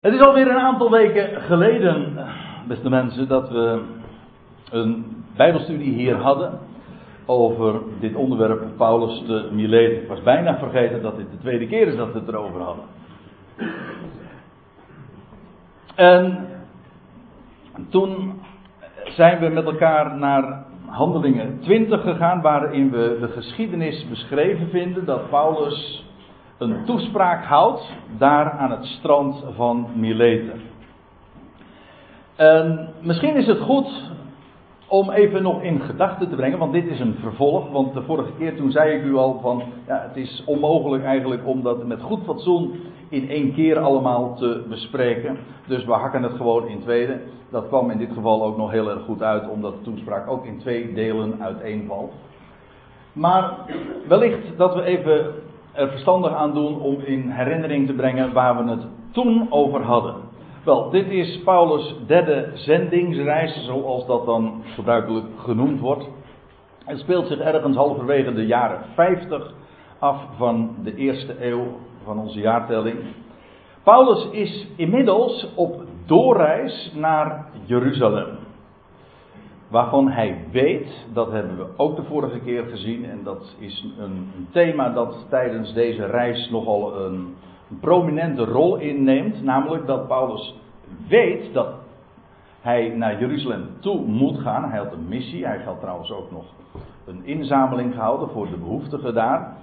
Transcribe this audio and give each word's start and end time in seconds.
Het 0.00 0.14
is 0.14 0.20
alweer 0.20 0.50
een 0.50 0.58
aantal 0.58 0.90
weken 0.90 1.42
geleden, 1.42 2.26
beste 2.68 2.88
mensen, 2.88 3.28
dat 3.28 3.50
we 3.50 3.82
een 4.70 5.24
Bijbelstudie 5.36 5.92
hier 5.92 6.16
hadden 6.16 6.58
over 7.26 7.80
dit 8.00 8.14
onderwerp 8.14 8.62
Paulus 8.76 9.26
de 9.26 9.48
Milet. 9.52 10.02
Ik 10.02 10.08
was 10.08 10.22
bijna 10.22 10.58
vergeten 10.58 11.02
dat 11.02 11.16
dit 11.16 11.30
de 11.30 11.38
tweede 11.38 11.66
keer 11.66 11.86
is 11.86 11.96
dat 11.96 12.12
we 12.12 12.18
het 12.18 12.28
erover 12.28 12.60
hadden. 12.60 12.84
En 15.94 16.46
toen 17.88 18.40
zijn 19.04 19.38
we 19.38 19.48
met 19.48 19.64
elkaar 19.64 20.16
naar 20.16 20.64
Handelingen 20.86 21.60
20 21.60 22.02
gegaan, 22.02 22.40
waarin 22.40 22.90
we 22.90 23.16
de 23.20 23.28
geschiedenis 23.28 24.08
beschreven 24.08 24.68
vinden 24.68 25.04
dat 25.04 25.30
Paulus 25.30 26.06
een 26.58 26.84
toespraak 26.84 27.44
houdt 27.44 27.92
daar 28.18 28.50
aan 28.50 28.70
het 28.70 28.84
strand 28.84 29.44
van 29.54 29.86
Mileten. 29.94 30.60
En 32.36 32.88
misschien 33.00 33.36
is 33.36 33.46
het 33.46 33.60
goed 33.60 34.10
om 34.88 35.10
even 35.10 35.42
nog 35.42 35.62
in 35.62 35.80
gedachten 35.80 36.28
te 36.28 36.36
brengen, 36.36 36.58
want 36.58 36.72
dit 36.72 36.86
is 36.86 37.00
een 37.00 37.16
vervolg. 37.20 37.70
Want 37.70 37.94
de 37.94 38.02
vorige 38.02 38.32
keer 38.38 38.56
toen 38.56 38.70
zei 38.70 38.98
ik 38.98 39.04
u 39.04 39.16
al 39.16 39.38
van, 39.40 39.62
ja, 39.86 40.04
het 40.08 40.16
is 40.16 40.42
onmogelijk 40.46 41.04
eigenlijk 41.04 41.46
om 41.46 41.62
dat 41.62 41.86
met 41.86 42.02
goed 42.02 42.24
fatsoen 42.24 42.80
in 43.08 43.28
één 43.28 43.54
keer 43.54 43.78
allemaal 43.78 44.34
te 44.34 44.64
bespreken. 44.68 45.38
Dus 45.66 45.84
we 45.84 45.92
hakken 45.92 46.22
het 46.22 46.32
gewoon 46.32 46.68
in 46.68 46.80
tweede. 46.80 47.20
Dat 47.50 47.68
kwam 47.68 47.90
in 47.90 47.98
dit 47.98 48.12
geval 48.12 48.44
ook 48.44 48.56
nog 48.56 48.70
heel 48.70 48.90
erg 48.90 49.02
goed 49.04 49.22
uit, 49.22 49.48
omdat 49.48 49.72
de 49.72 49.90
toespraak 49.90 50.30
ook 50.30 50.44
in 50.44 50.58
twee 50.58 50.94
delen 50.94 51.34
uiteenvalt. 51.40 52.12
Maar 53.12 53.52
wellicht 54.08 54.56
dat 54.56 54.74
we 54.74 54.82
even 54.82 55.34
er 55.78 55.88
verstandig 55.88 56.32
aan 56.32 56.54
doen 56.54 56.80
om 56.80 57.00
in 57.00 57.30
herinnering 57.30 57.86
te 57.86 57.92
brengen 57.92 58.32
waar 58.32 58.64
we 58.64 58.70
het 58.70 58.86
toen 59.12 59.46
over 59.50 59.82
hadden. 59.82 60.14
Wel, 60.64 60.90
dit 60.90 61.10
is 61.10 61.42
Paulus' 61.44 61.94
derde 62.06 62.50
zendingsreis, 62.54 63.64
zoals 63.64 64.06
dat 64.06 64.26
dan 64.26 64.62
gebruikelijk 64.74 65.26
genoemd 65.38 65.80
wordt. 65.80 66.08
Het 66.84 66.98
speelt 66.98 67.26
zich 67.26 67.38
ergens 67.38 67.76
halverwege 67.76 68.32
de 68.32 68.46
jaren 68.46 68.80
50 68.94 69.52
af 69.98 70.22
van 70.36 70.76
de 70.82 70.94
eerste 70.94 71.46
eeuw 71.46 71.66
van 72.04 72.18
onze 72.18 72.40
jaartelling. 72.40 72.98
Paulus 73.82 74.28
is 74.30 74.66
inmiddels 74.76 75.52
op 75.54 75.82
doorreis 76.06 76.92
naar 76.94 77.46
Jeruzalem. 77.64 78.47
Waarvan 79.68 80.08
hij 80.08 80.44
weet, 80.52 81.06
dat 81.12 81.30
hebben 81.30 81.56
we 81.56 81.66
ook 81.76 81.96
de 81.96 82.02
vorige 82.02 82.38
keer 82.38 82.64
gezien, 82.64 83.04
en 83.04 83.20
dat 83.24 83.56
is 83.58 83.86
een, 83.98 84.04
een 84.04 84.46
thema 84.50 84.88
dat 84.90 85.26
tijdens 85.28 85.72
deze 85.72 86.06
reis 86.06 86.50
nogal 86.50 87.04
een, 87.04 87.34
een 87.70 87.78
prominente 87.80 88.44
rol 88.44 88.76
inneemt. 88.76 89.42
Namelijk 89.42 89.86
dat 89.86 90.06
Paulus 90.06 90.54
weet 91.08 91.52
dat 91.52 91.68
hij 92.60 92.88
naar 92.88 93.20
Jeruzalem 93.20 93.68
toe 93.80 94.00
moet 94.06 94.38
gaan. 94.38 94.70
Hij 94.70 94.78
had 94.78 94.92
een 94.92 95.08
missie, 95.08 95.46
hij 95.46 95.62
had 95.64 95.80
trouwens 95.80 96.12
ook 96.12 96.30
nog 96.30 96.44
een 97.06 97.24
inzameling 97.24 97.94
gehouden 97.94 98.28
voor 98.28 98.50
de 98.50 98.56
behoeftigen 98.56 99.14
daar. 99.14 99.56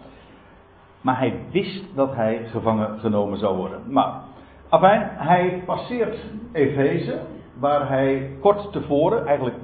Maar 1.01 1.17
hij 1.17 1.33
wist 1.51 1.83
dat 1.95 2.15
hij 2.15 2.45
gevangen 2.45 2.99
genomen 2.99 3.39
zou 3.39 3.57
worden. 3.57 3.81
Maar, 3.87 4.21
afijn, 4.69 5.09
hij 5.11 5.63
passeert 5.65 6.17
Efeze, 6.51 7.19
waar 7.59 7.89
hij 7.89 8.29
kort 8.39 8.71
tevoren, 8.71 9.25
eigenlijk 9.25 9.55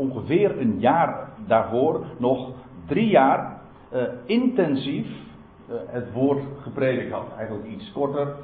ongeveer 0.00 0.60
een 0.60 0.78
jaar 0.78 1.28
daarvoor, 1.46 2.04
nog 2.16 2.48
drie 2.86 3.08
jaar 3.08 3.60
uh, 3.92 4.02
intensief 4.24 5.06
uh, 5.06 5.74
het 5.86 6.12
woord 6.12 6.42
gepredikt 6.62 7.12
had. 7.12 7.26
Eigenlijk 7.36 7.66
iets 7.66 7.92
korter. 7.92 8.34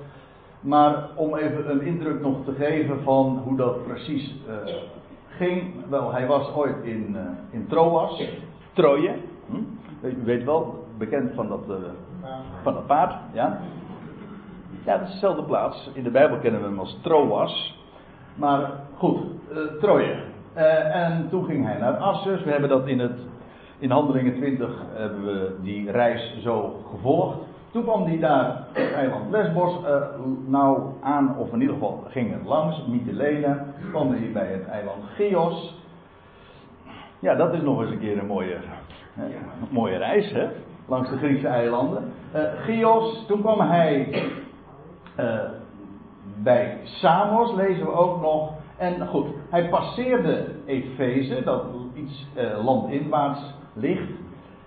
Maar 0.61 1.09
om 1.15 1.37
even 1.37 1.71
een 1.71 1.81
indruk 1.81 2.21
nog 2.21 2.45
te 2.45 2.53
geven 2.53 3.03
van 3.03 3.41
hoe 3.45 3.57
dat 3.57 3.87
precies 3.87 4.35
uh, 4.49 4.75
ging. 5.29 5.75
Wel, 5.89 6.13
hij 6.13 6.27
was 6.27 6.55
ooit 6.55 6.85
in, 6.85 7.17
in 7.51 7.67
Troas, 7.67 8.23
Troje. 8.73 9.15
Hm? 9.47 10.07
U 10.07 10.25
weet 10.25 10.45
wel, 10.45 10.85
bekend 10.99 11.35
van 11.35 11.49
dat, 11.49 11.61
van 12.63 12.75
dat 12.75 12.87
paard. 12.87 13.15
Ja? 13.33 13.61
ja, 14.85 14.99
dat 14.99 15.07
is 15.07 15.13
dezelfde 15.13 15.43
plaats. 15.43 15.91
In 15.93 16.03
de 16.03 16.11
Bijbel 16.11 16.39
kennen 16.39 16.61
we 16.61 16.67
hem 16.67 16.79
als 16.79 16.99
Troas. 17.03 17.79
Maar 18.35 18.71
goed, 18.97 19.19
Troje. 19.81 20.35
Uh, 20.57 20.95
en 20.95 21.29
toen 21.31 21.45
ging 21.45 21.65
hij 21.65 21.79
naar 21.79 21.97
Assus. 21.97 22.45
We 22.45 22.51
hebben 22.51 22.69
dat 22.69 22.87
in, 22.87 22.99
het, 22.99 23.19
in 23.79 23.91
Handelingen 23.91 24.35
20 24.35 24.71
hebben 24.93 25.25
we 25.25 25.57
die 25.63 25.91
reis 25.91 26.37
zo 26.43 26.83
gevolgd. 26.91 27.39
Toen 27.71 27.83
kwam 27.83 28.05
hij 28.05 28.19
daar 28.19 28.65
het 28.73 28.93
eiland 28.93 29.31
Lesbos 29.31 29.81
uh, 29.83 30.03
nou 30.47 30.81
aan, 31.03 31.37
of 31.39 31.53
in 31.53 31.61
ieder 31.61 31.75
geval 31.75 32.05
ging 32.09 32.33
er 32.33 32.41
langs, 32.45 32.87
Mytilene. 32.87 33.57
kwam 33.91 34.11
hij 34.11 34.31
bij 34.33 34.47
het 34.47 34.69
eiland 34.69 35.05
Chios. 35.15 35.75
Ja, 37.19 37.35
dat 37.35 37.55
is 37.55 37.63
nog 37.63 37.81
eens 37.81 37.91
een 37.91 37.99
keer 37.99 38.19
een 38.19 38.27
mooie, 38.27 38.57
uh, 39.19 39.25
mooie 39.71 39.97
reis, 39.97 40.33
hè? 40.33 40.49
Langs 40.87 41.11
de 41.11 41.17
Griekse 41.17 41.49
eilanden. 41.49 42.13
Chios, 42.65 43.25
toen 43.27 43.41
kwam 43.41 43.61
hij 43.61 44.23
bij 46.43 46.79
Samos, 46.83 47.55
lezen 47.55 47.87
we 47.87 47.93
ook 47.93 48.21
nog. 48.21 48.53
En 48.77 49.07
goed, 49.07 49.27
hij 49.51 49.69
passeerde 49.69 50.47
Efeze, 50.65 51.43
dat 51.45 51.65
iets 51.95 52.27
uh, 52.37 52.65
landinwaarts 52.65 53.41
ligt. 53.73 54.11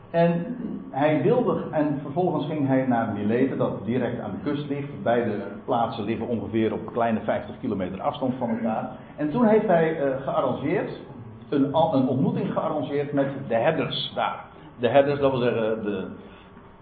En 0.09 0.58
hij 0.90 1.22
wilde, 1.22 1.64
en 1.72 2.00
vervolgens 2.02 2.46
ging 2.46 2.68
hij 2.68 2.86
naar 2.88 3.14
Mileten, 3.14 3.58
dat 3.58 3.86
direct 3.86 4.19
aan 4.19 4.31
de 4.31 4.50
kust 4.50 4.69
ligt. 4.69 5.03
Beide 5.03 5.42
plaatsen 5.66 6.03
liggen 6.03 6.28
ongeveer 6.28 6.74
op 6.74 6.94
kleine 6.94 7.19
50 7.19 7.59
kilometer 7.59 8.02
afstand 8.02 8.34
van 8.38 8.50
elkaar. 8.50 8.90
En 9.16 9.31
toen 9.31 9.46
heeft 9.46 9.68
hij 9.68 10.06
uh, 10.06 10.22
gearrangeerd, 10.22 10.92
een, 11.50 11.64
een 11.64 12.08
ontmoeting 12.08 12.53
gearrangeerd 12.53 13.14
met 13.14 13.28
de 13.48 13.56
herders 13.56 14.12
daar. 14.16 14.46
De 14.80 14.88
herders, 14.88 15.19
dat 15.19 15.31
wil 15.31 15.40
zeggen 15.40 15.84
de, 15.84 16.08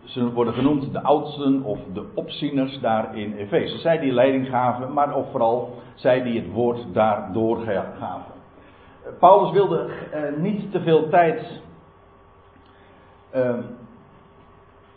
ze 0.08 0.32
worden 0.34 0.54
genoemd 0.54 0.92
de 0.94 1.02
oudsten 1.02 1.64
of 1.64 1.80
de 1.94 2.06
opzieners 2.14 2.80
daar 2.80 3.18
in 3.18 3.34
Efeze. 3.34 3.78
Zij 3.78 4.00
die 4.00 4.12
leiding 4.12 4.48
gaven, 4.48 4.94
maar 4.94 5.16
ook 5.16 5.28
vooral 5.32 5.74
zij 5.96 6.24
die 6.24 6.42
het 6.42 6.52
woord 6.52 6.94
daar 6.94 7.30
doorgaven. 7.34 8.36
Paulus 9.20 9.52
wilde 9.52 9.90
uh, 10.14 10.42
niet 10.42 10.72
te 10.72 10.82
veel 10.82 11.10
tijd 11.10 11.62
uh, 13.36 13.58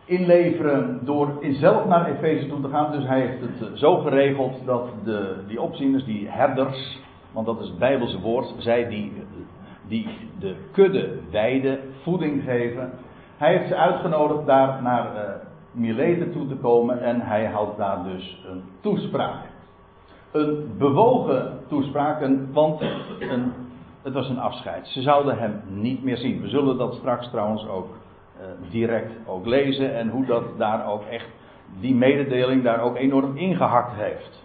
inleveren 0.05 1.01
door 1.05 1.39
zelf 1.51 1.85
naar 1.85 2.11
Efeze 2.11 2.49
toe 2.49 2.61
te 2.61 2.69
gaan. 2.69 2.93
Dus 2.93 3.05
hij 3.07 3.21
heeft 3.21 3.41
het 3.41 3.79
zo 3.79 3.97
geregeld 3.97 4.65
dat 4.65 4.89
de, 5.05 5.35
die 5.47 5.61
opzieners, 5.61 6.05
die 6.05 6.29
herders, 6.29 6.99
want 7.33 7.47
dat 7.47 7.61
is 7.61 7.69
het 7.69 7.79
Bijbelse 7.79 8.21
woord, 8.21 8.55
zij 8.59 8.89
die, 8.89 9.13
die 9.89 10.09
de 10.39 10.55
kudde 10.73 11.19
weiden, 11.31 11.79
voeding 12.03 12.43
geven 12.45 12.93
hij 13.41 13.57
heeft 13.57 13.69
ze 13.69 13.77
uitgenodigd 13.77 14.47
daar 14.47 14.83
naar 14.83 15.15
uh, 15.15 15.21
Mileten 15.73 16.33
toe 16.33 16.49
te 16.49 16.55
komen 16.55 17.03
en 17.03 17.21
hij 17.21 17.47
houdt 17.47 17.77
daar 17.77 18.05
dus 18.05 18.45
een 18.51 18.63
toespraak. 18.81 19.45
Een 20.33 20.75
bewogen 20.79 21.59
toespraak, 21.69 22.29
want 22.53 22.81
een, 23.21 23.53
het 24.03 24.13
was 24.13 24.29
een 24.29 24.39
afscheid. 24.39 24.87
Ze 24.87 25.03
zouden 25.03 25.39
hem 25.39 25.63
niet 25.69 26.03
meer 26.03 26.17
zien. 26.17 26.41
We 26.41 26.49
zullen 26.49 26.77
dat 26.77 26.95
straks 26.95 27.31
trouwens 27.31 27.69
ook 27.69 27.89
uh, 27.89 28.71
direct 28.71 29.13
ook 29.27 29.47
lezen 29.47 29.95
en 29.95 30.09
hoe 30.09 30.27
dat 30.27 30.59
daar 30.59 30.87
ook 30.87 31.03
echt, 31.03 31.29
die 31.81 31.95
mededeling 31.95 32.63
daar 32.63 32.81
ook 32.81 32.97
enorm 32.97 33.37
ingehakt 33.37 33.95
heeft. 33.95 34.45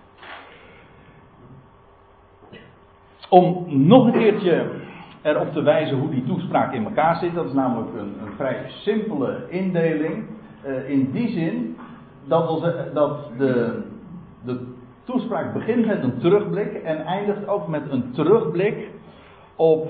Om 3.29 3.65
nog 3.67 4.05
een 4.05 4.11
keertje 4.11 4.84
erop 5.25 5.51
te 5.51 5.61
wijzen 5.61 5.97
hoe 5.97 6.09
die 6.09 6.23
toespraak 6.23 6.73
in 6.73 6.85
elkaar 6.85 7.15
zit. 7.15 7.33
Dat 7.33 7.45
is 7.45 7.53
namelijk 7.53 7.89
een, 7.97 8.13
een 8.25 8.33
vrij 8.35 8.65
simpele 8.67 9.45
indeling. 9.49 10.23
Uh, 10.67 10.89
in 10.89 11.11
die 11.11 11.29
zin 11.29 11.77
dat, 12.27 12.73
dat 12.93 13.29
de, 13.37 13.83
de 14.43 14.73
toespraak 15.03 15.53
begint 15.53 15.85
met 15.85 16.03
een 16.03 16.17
terugblik 16.17 16.73
en 16.73 17.05
eindigt 17.05 17.47
ook 17.47 17.67
met 17.67 17.91
een 17.91 18.11
terugblik 18.11 18.89
op 19.55 19.89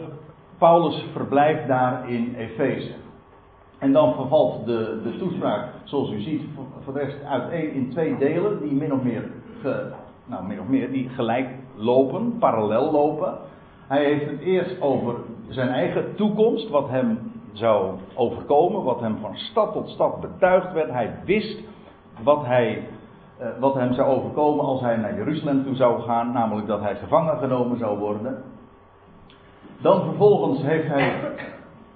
Paulus' 0.57 1.05
verblijf 1.13 1.65
daar 1.65 2.09
in 2.09 2.35
Efeze. 2.37 2.93
En 3.77 3.93
dan 3.93 4.13
vervalt 4.13 4.65
de, 4.65 4.99
de 5.03 5.17
toespraak, 5.17 5.69
zoals 5.83 6.11
u 6.11 6.19
ziet, 6.19 6.41
voor 6.83 6.93
de 6.93 6.99
rest 6.99 7.23
uiteen 7.23 7.73
in 7.73 7.89
twee 7.89 8.17
delen 8.17 8.61
die 8.61 8.73
min 8.73 8.93
of 8.93 9.03
meer, 9.03 9.23
nou 10.25 10.45
min 10.47 10.59
of 10.59 10.67
meer, 10.67 10.91
die 10.91 11.09
gelijk 11.09 11.47
lopen, 11.75 12.37
parallel 12.37 12.91
lopen. 12.91 13.33
Hij 13.87 14.03
heeft 14.03 14.29
het 14.29 14.39
eerst 14.39 14.81
over 14.81 15.15
zijn 15.49 15.69
eigen 15.69 16.15
toekomst, 16.15 16.69
wat 16.69 16.89
hem 16.89 17.31
zou 17.53 17.93
overkomen, 18.15 18.83
wat 18.83 18.99
hem 18.99 19.17
van 19.21 19.35
stad 19.35 19.73
tot 19.73 19.89
stad 19.89 20.21
betuigd 20.21 20.73
werd. 20.73 20.91
Hij 20.91 21.15
wist 21.25 21.59
wat, 22.23 22.45
hij, 22.45 22.87
uh, 23.41 23.47
wat 23.59 23.73
hem 23.73 23.93
zou 23.93 24.17
overkomen 24.17 24.65
als 24.65 24.81
hij 24.81 24.95
naar 24.95 25.15
Jeruzalem 25.15 25.63
toe 25.63 25.75
zou 25.75 26.01
gaan, 26.01 26.31
namelijk 26.31 26.67
dat 26.67 26.81
hij 26.81 26.95
gevangen 26.95 27.37
genomen 27.37 27.77
zou 27.77 27.99
worden. 27.99 28.43
Dan 29.81 30.03
vervolgens 30.03 30.61
heeft 30.61 30.87
hij 30.87 31.13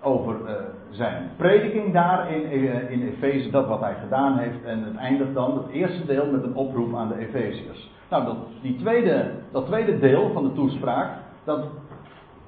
over 0.02 0.36
uh, 0.46 0.52
zijn 0.90 1.30
prediking 1.38 1.94
daar 1.94 2.32
in, 2.32 2.52
in 2.90 3.08
Efeze, 3.08 3.50
dat 3.50 3.68
wat 3.68 3.80
hij 3.80 3.96
gedaan 4.04 4.38
heeft. 4.38 4.64
En 4.64 4.84
het 4.84 4.96
eindigt 4.96 5.34
dan, 5.34 5.58
het 5.58 5.70
eerste 5.70 6.06
deel, 6.06 6.32
met 6.32 6.44
een 6.44 6.56
oproep 6.56 6.96
aan 6.96 7.08
de 7.08 7.18
Efeziërs. 7.18 7.92
Nou, 8.10 8.26
dat, 8.26 8.36
die 8.62 8.76
tweede, 8.76 9.32
dat 9.52 9.66
tweede 9.66 10.00
deel 10.00 10.30
van 10.34 10.44
de 10.44 10.54
toespraak, 10.54 11.10
dat, 11.50 11.66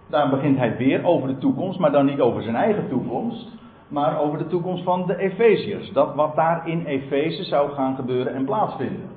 daar 0.10 0.30
begint 0.30 0.58
hij 0.58 0.78
weer 0.78 1.06
over 1.06 1.28
de 1.28 1.38
toekomst, 1.38 1.80
maar 1.80 1.92
dan 1.92 2.06
niet 2.06 2.20
over 2.20 2.44
zijn 2.44 2.56
eigen 2.56 2.90
toekomst, 2.90 3.48
maar 3.88 4.20
over 4.20 4.38
de 4.38 4.48
toekomst 4.48 4.84
van 4.84 5.06
de 5.08 5.18
Efeziërs. 5.18 5.92
Dat 5.92 6.16
wat 6.16 6.36
daar 6.36 6.68
in 6.68 6.86
Efeze 6.86 7.44
zou 7.44 7.72
gaan 7.72 7.96
gebeuren 7.96 8.34
en 8.34 8.46
plaatsvinden. 8.46 9.10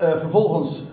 Uh, 0.00 0.10
vervolgens 0.10 0.80
uh, 0.80 0.84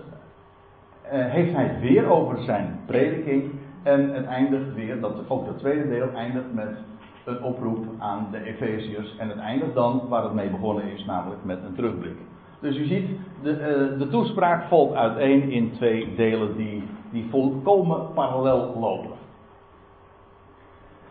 heeft 1.10 1.52
hij 1.52 1.64
het 1.64 1.80
weer 1.80 2.06
over 2.06 2.42
zijn 2.42 2.80
prediking 2.86 3.50
en 3.82 4.14
het 4.14 4.26
eindigt 4.26 4.74
weer, 4.74 5.00
dat, 5.00 5.12
ook 5.28 5.46
dat 5.46 5.58
tweede 5.58 5.88
deel 5.88 6.08
eindigt 6.14 6.54
met 6.54 6.76
een 7.24 7.42
oproep 7.42 7.86
aan 7.98 8.26
de 8.30 8.42
Efeziërs. 8.44 9.16
En 9.16 9.28
het 9.28 9.38
eindigt 9.38 9.74
dan 9.74 10.02
waar 10.08 10.22
het 10.22 10.32
mee 10.32 10.50
begonnen 10.50 10.84
is, 10.84 11.04
namelijk 11.04 11.44
met 11.44 11.58
een 11.64 11.74
terugblik. 11.74 12.16
Dus 12.60 12.76
u 12.76 12.84
ziet, 12.84 13.08
de, 13.42 13.50
uh, 13.50 13.98
de 13.98 14.08
toespraak 14.08 14.68
valt 14.68 14.94
uiteen 14.94 15.50
in 15.50 15.72
twee 15.72 16.14
delen 16.14 16.56
die, 16.56 16.82
die 17.10 17.26
volkomen 17.30 18.12
parallel 18.14 18.76
lopen. 18.80 19.18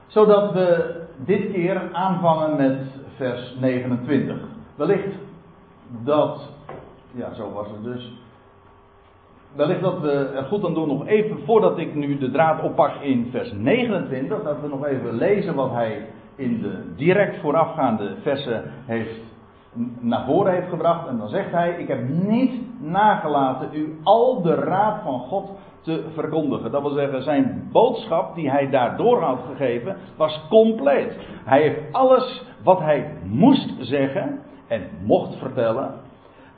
Zodat 0.07 0.51
we 0.53 0.95
dit 1.25 1.51
keer 1.51 1.89
aanvangen 1.91 2.55
met 2.55 2.77
vers 3.15 3.55
29. 3.59 4.37
Wellicht 4.75 5.15
dat, 6.03 6.49
ja 7.11 7.33
zo 7.33 7.51
was 7.51 7.67
het 7.67 7.83
dus. 7.83 8.13
Wellicht 9.55 9.81
dat 9.81 9.99
we 9.99 10.11
er 10.11 10.43
goed 10.43 10.65
aan 10.65 10.73
doen 10.73 10.87
nog 10.87 11.07
even, 11.07 11.39
voordat 11.45 11.77
ik 11.77 11.95
nu 11.95 12.17
de 12.17 12.31
draad 12.31 12.63
oppak 12.63 13.01
in 13.01 13.27
vers 13.31 13.51
29, 13.51 14.43
dat 14.43 14.61
we 14.61 14.67
nog 14.67 14.85
even 14.85 15.13
lezen 15.13 15.55
wat 15.55 15.71
hij 15.71 16.07
in 16.35 16.61
de 16.61 16.93
direct 16.95 17.39
voorafgaande 17.41 18.15
versen 18.21 18.63
heeft 18.85 19.19
naar 19.99 20.25
voren 20.25 20.53
heeft 20.53 20.69
gebracht. 20.69 21.07
En 21.07 21.17
dan 21.17 21.29
zegt 21.29 21.51
hij: 21.51 21.75
Ik 21.77 21.87
heb 21.87 22.09
niet 22.09 22.53
nagelaten 22.79 23.69
u 23.73 23.99
al 24.03 24.41
de 24.41 24.53
raad 24.53 25.01
van 25.03 25.19
God 25.19 25.49
te 25.81 26.05
verkondigen. 26.13 26.71
Dat 26.71 26.81
wil 26.81 26.91
zeggen, 26.91 27.23
zijn 27.23 27.69
boodschap 27.71 28.35
die 28.35 28.49
hij 28.49 28.69
daardoor 28.69 29.21
had 29.21 29.39
gegeven, 29.49 29.97
was 30.17 30.45
compleet. 30.49 31.17
Hij 31.45 31.61
heeft 31.61 31.79
alles 31.91 32.45
wat 32.63 32.79
hij 32.79 33.11
moest 33.23 33.73
zeggen 33.79 34.39
en 34.67 34.89
mocht 35.05 35.35
vertellen, 35.35 35.93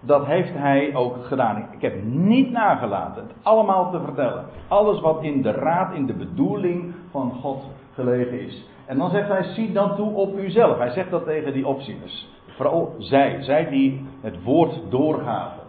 dat 0.01 0.25
heeft 0.25 0.53
hij 0.53 0.95
ook 0.95 1.25
gedaan. 1.25 1.67
Ik 1.71 1.81
heb 1.81 2.03
niet 2.03 2.51
nagelaten 2.51 3.23
het 3.23 3.35
allemaal 3.41 3.91
te 3.91 3.99
vertellen. 3.99 4.45
Alles 4.67 4.99
wat 4.99 5.23
in 5.23 5.41
de 5.41 5.51
raad, 5.51 5.93
in 5.93 6.05
de 6.05 6.13
bedoeling 6.13 6.93
van 7.11 7.31
God 7.31 7.63
gelegen 7.93 8.41
is. 8.41 8.65
En 8.85 8.97
dan 8.97 9.09
zegt 9.09 9.27
hij, 9.27 9.43
zie 9.43 9.71
dan 9.71 9.95
toe 9.95 10.13
op 10.13 10.37
uzelf. 10.37 10.77
Hij 10.77 10.89
zegt 10.89 11.09
dat 11.09 11.25
tegen 11.25 11.53
die 11.53 11.67
opzieners. 11.67 12.29
Vooral 12.47 12.95
zij, 12.97 13.41
zij 13.41 13.69
die 13.69 14.05
het 14.21 14.43
woord 14.43 14.79
doorgaven. 14.89 15.60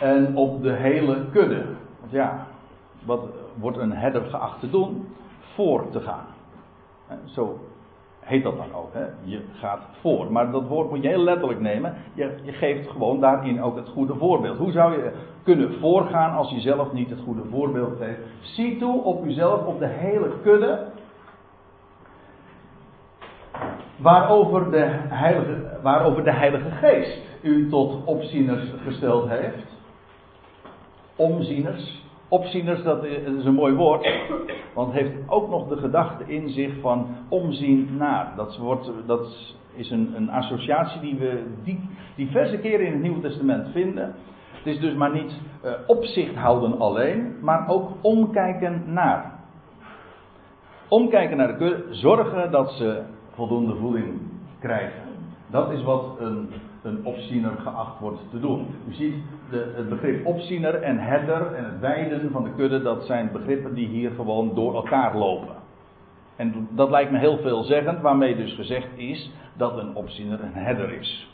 En 0.00 0.36
op 0.36 0.62
de 0.62 0.72
hele 0.72 1.24
kudde. 1.32 1.64
Want 2.00 2.12
ja, 2.12 2.46
wat 3.04 3.20
wordt 3.54 3.78
een 3.78 3.92
herder 3.92 4.22
geacht 4.22 4.60
te 4.60 4.70
doen? 4.70 5.08
Voor 5.54 5.90
te 5.90 6.00
gaan. 6.00 6.26
Zo 7.24 7.58
heet 8.20 8.42
dat 8.42 8.56
dan 8.56 8.74
ook. 8.74 8.92
Hè? 8.92 9.04
Je 9.22 9.40
gaat 9.52 9.80
voor. 10.00 10.32
Maar 10.32 10.50
dat 10.50 10.66
woord 10.66 10.90
moet 10.90 11.02
je 11.02 11.08
heel 11.08 11.22
letterlijk 11.22 11.60
nemen. 11.60 11.94
Je, 12.14 12.36
je, 12.42 12.52
geeft 12.52 12.90
gewoon 12.90 13.20
daarin 13.20 13.62
ook 13.62 13.76
het 13.76 13.88
goede 13.88 14.14
voorbeeld. 14.14 14.58
Hoe 14.58 14.72
zou 14.72 14.92
je 14.92 15.12
kunnen 15.42 15.78
voorgaan 15.78 16.36
als 16.36 16.50
je 16.50 16.60
zelf 16.60 16.92
niet 16.92 17.10
het 17.10 17.20
goede 17.20 17.44
voorbeeld 17.50 17.96
geeft? 17.98 18.20
Zie 18.40 18.78
toe 18.78 19.02
op 19.02 19.24
uzelf, 19.24 19.66
op 19.66 19.78
de 19.78 19.86
hele 19.86 20.30
kudde. 20.42 20.86
Waarover 23.96 24.70
de 24.70 24.86
Heilige, 25.08 25.78
waarover 25.82 26.24
de 26.24 26.32
Heilige 26.32 26.70
Geest 26.70 27.18
u 27.42 27.68
tot 27.68 28.04
opzieners 28.04 28.72
gesteld 28.84 29.28
heeft. 29.28 29.79
Omzieners. 31.20 32.02
Opzieners, 32.28 32.82
dat 32.82 33.04
is 33.04 33.44
een 33.44 33.54
mooi 33.54 33.74
woord, 33.74 34.08
want 34.74 34.92
heeft 34.92 35.12
ook 35.26 35.50
nog 35.50 35.68
de 35.68 35.76
gedachte 35.76 36.24
in 36.26 36.48
zich 36.48 36.72
van 36.80 37.06
omzien 37.28 37.96
naar. 37.96 38.32
Dat, 38.36 38.56
wordt, 38.56 38.90
dat 39.06 39.54
is 39.74 39.90
een, 39.90 40.12
een 40.16 40.30
associatie 40.30 41.00
die 41.00 41.14
we 41.14 41.42
die, 41.64 41.88
diverse 42.16 42.58
keren 42.58 42.86
in 42.86 42.92
het 42.92 43.02
Nieuwe 43.02 43.20
Testament 43.20 43.68
vinden. 43.72 44.14
Het 44.52 44.66
is 44.66 44.80
dus 44.80 44.94
maar 44.94 45.12
niet 45.12 45.32
uh, 45.64 45.70
opzicht 45.86 46.34
houden 46.34 46.78
alleen, 46.78 47.36
maar 47.40 47.68
ook 47.68 47.90
omkijken 48.00 48.82
naar. 48.86 49.32
Omkijken 50.88 51.36
naar 51.36 51.48
de 51.48 51.56
kudde, 51.56 51.84
zorgen 51.90 52.50
dat 52.50 52.70
ze 52.70 53.02
voldoende 53.30 53.74
voeding 53.74 54.20
krijgen. 54.60 55.02
Dat 55.50 55.70
is 55.70 55.82
wat 55.82 56.04
een 56.18 56.48
een 56.82 57.04
opziener 57.04 57.52
geacht 57.56 57.98
wordt 57.98 58.20
te 58.30 58.40
doen. 58.40 58.66
U 58.88 58.92
ziet 58.92 59.14
de, 59.50 59.72
het 59.76 59.88
begrip 59.88 60.26
opziener 60.26 60.74
en 60.74 60.98
herder 60.98 61.54
en 61.54 61.64
het 61.64 61.80
wijden 61.80 62.30
van 62.30 62.44
de 62.44 62.50
kudde, 62.56 62.82
dat 62.82 63.04
zijn 63.04 63.32
begrippen 63.32 63.74
die 63.74 63.88
hier 63.88 64.10
gewoon 64.10 64.54
door 64.54 64.74
elkaar 64.74 65.16
lopen. 65.16 65.54
En 66.36 66.68
dat 66.70 66.90
lijkt 66.90 67.10
me 67.10 67.18
heel 67.18 67.38
veelzeggend, 67.38 68.00
waarmee 68.00 68.36
dus 68.36 68.54
gezegd 68.54 68.88
is 68.96 69.32
dat 69.56 69.78
een 69.78 69.94
opziener 69.94 70.40
een 70.42 70.54
herder 70.54 70.92
is. 70.92 71.28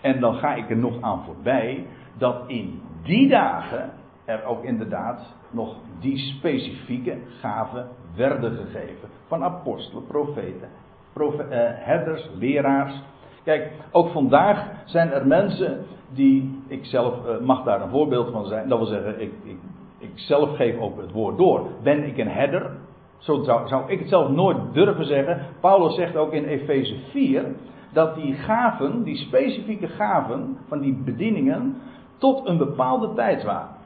En 0.00 0.20
dan 0.20 0.34
ga 0.34 0.54
ik 0.54 0.70
er 0.70 0.76
nog 0.76 1.00
aan 1.00 1.24
voorbij 1.24 1.86
dat 2.18 2.42
in 2.46 2.80
die 3.02 3.28
dagen 3.28 3.90
er 4.24 4.44
ook 4.44 4.64
inderdaad 4.64 5.34
nog 5.50 5.76
die 6.00 6.18
specifieke 6.18 7.18
gaven 7.40 7.88
werden 8.16 8.56
gegeven. 8.56 9.08
Van 9.26 9.44
apostelen, 9.44 10.06
profeten, 10.06 10.68
profe 11.12 11.42
eh, 11.42 11.86
herders, 11.86 12.28
leraars, 12.38 13.02
Kijk, 13.44 13.72
ook 13.90 14.08
vandaag 14.08 14.66
zijn 14.84 15.10
er 15.10 15.26
mensen 15.26 15.84
die, 16.14 16.62
ik 16.66 16.84
zelf 16.84 17.14
uh, 17.26 17.46
mag 17.46 17.64
daar 17.64 17.82
een 17.82 17.90
voorbeeld 17.90 18.30
van 18.32 18.46
zijn, 18.46 18.68
dat 18.68 18.78
wil 18.78 18.86
zeggen, 18.86 19.20
ik, 19.20 19.32
ik, 19.42 19.56
ik 19.98 20.10
zelf 20.14 20.56
geef 20.56 20.78
ook 20.78 21.00
het 21.00 21.12
woord 21.12 21.38
door. 21.38 21.66
Ben 21.82 22.04
ik 22.04 22.18
een 22.18 22.28
herder? 22.28 22.70
Zo 23.18 23.42
zou, 23.42 23.68
zou 23.68 23.82
ik 23.90 23.98
het 23.98 24.08
zelf 24.08 24.28
nooit 24.28 24.56
durven 24.72 25.06
zeggen. 25.06 25.40
Paulus 25.60 25.94
zegt 25.94 26.16
ook 26.16 26.32
in 26.32 26.44
Efeze 26.44 26.96
4 27.10 27.44
dat 27.92 28.14
die 28.14 28.34
gaven, 28.34 29.02
die 29.02 29.16
specifieke 29.16 29.86
gaven 29.86 30.58
van 30.68 30.80
die 30.80 31.02
bedieningen, 31.04 31.76
tot 32.18 32.48
een 32.48 32.58
bepaalde 32.58 33.14
tijd 33.14 33.44
waren. 33.44 33.76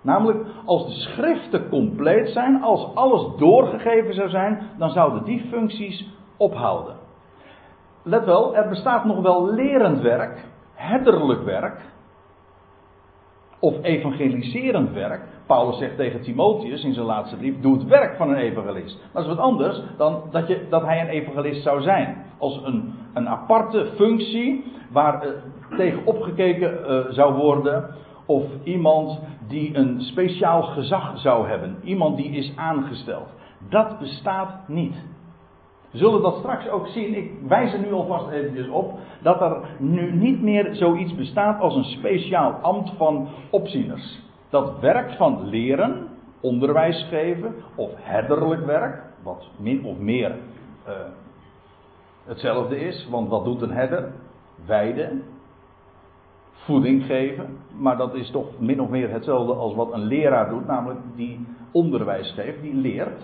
Namelijk, 0.00 0.46
als 0.64 0.86
de 0.86 0.92
schriften 0.92 1.68
compleet 1.68 2.28
zijn, 2.28 2.62
als 2.62 2.94
alles 2.94 3.36
doorgegeven 3.38 4.14
zou 4.14 4.28
zijn, 4.28 4.60
dan 4.78 4.90
zouden 4.90 5.24
die 5.24 5.44
functies 5.50 6.08
ophouden 6.36 7.06
let 8.02 8.24
wel, 8.24 8.56
er 8.56 8.68
bestaat 8.68 9.04
nog 9.04 9.20
wel 9.20 9.54
lerend 9.54 10.00
werk, 10.00 10.44
herderlijk 10.74 11.44
werk, 11.44 11.80
of 13.60 13.82
evangeliserend 13.82 14.92
werk. 14.92 15.20
Paulus 15.46 15.78
zegt 15.78 15.96
tegen 15.96 16.20
Timotheus 16.20 16.84
in 16.84 16.94
zijn 16.94 17.06
laatste 17.06 17.36
brief: 17.36 17.60
Doe 17.60 17.74
het 17.74 17.84
werk 17.84 18.16
van 18.16 18.30
een 18.30 18.36
evangelist. 18.36 18.98
Dat 19.12 19.22
is 19.22 19.28
wat 19.28 19.38
anders 19.38 19.80
dan 19.96 20.22
dat, 20.30 20.48
je, 20.48 20.66
dat 20.68 20.82
hij 20.82 21.00
een 21.00 21.08
evangelist 21.08 21.62
zou 21.62 21.82
zijn. 21.82 22.24
Als 22.38 22.60
een, 22.64 22.94
een 23.14 23.28
aparte 23.28 23.86
functie 23.96 24.64
waar 24.90 25.26
uh, 25.26 25.32
tegen 25.76 26.06
opgekeken 26.06 26.78
uh, 26.80 26.98
zou 27.08 27.34
worden. 27.34 27.94
Of 28.26 28.44
iemand 28.62 29.20
die 29.48 29.76
een 29.76 30.00
speciaal 30.00 30.62
gezag 30.62 31.18
zou 31.18 31.48
hebben. 31.48 31.76
Iemand 31.82 32.16
die 32.16 32.30
is 32.30 32.52
aangesteld. 32.56 33.28
Dat 33.68 33.98
bestaat 33.98 34.68
niet. 34.68 35.04
Zullen 35.92 36.22
dat 36.22 36.36
straks 36.38 36.68
ook 36.68 36.86
zien. 36.86 37.16
Ik 37.16 37.30
wijs 37.48 37.72
er 37.72 37.78
nu 37.78 37.92
alvast 37.92 38.28
eventjes 38.28 38.68
op. 38.68 38.98
Dat 39.22 39.40
er 39.40 39.60
nu 39.78 40.12
niet 40.12 40.42
meer 40.42 40.74
zoiets 40.74 41.14
bestaat 41.14 41.60
als 41.60 41.74
een 41.74 41.84
speciaal 41.84 42.52
ambt 42.52 42.90
van 42.96 43.28
opzieners. 43.50 44.20
Dat 44.50 44.80
werk 44.80 45.12
van 45.12 45.48
leren, 45.48 46.08
onderwijs 46.40 47.06
geven 47.08 47.54
of 47.74 47.90
herderlijk 47.96 48.66
werk. 48.66 49.02
Wat 49.22 49.48
min 49.56 49.84
of 49.84 49.98
meer 49.98 50.34
uh, 50.88 50.94
hetzelfde 52.24 52.80
is. 52.80 53.08
Want 53.10 53.28
wat 53.28 53.44
doet 53.44 53.62
een 53.62 53.72
herder? 53.72 54.12
Weiden. 54.66 55.22
Voeding 56.50 57.04
geven. 57.04 57.56
Maar 57.78 57.96
dat 57.96 58.14
is 58.14 58.30
toch 58.30 58.46
min 58.58 58.80
of 58.80 58.88
meer 58.88 59.10
hetzelfde 59.10 59.52
als 59.52 59.74
wat 59.74 59.92
een 59.92 60.04
leraar 60.04 60.48
doet. 60.48 60.66
Namelijk 60.66 61.00
die 61.16 61.46
onderwijs 61.72 62.32
geeft, 62.32 62.62
die 62.62 62.74
leert. 62.74 63.22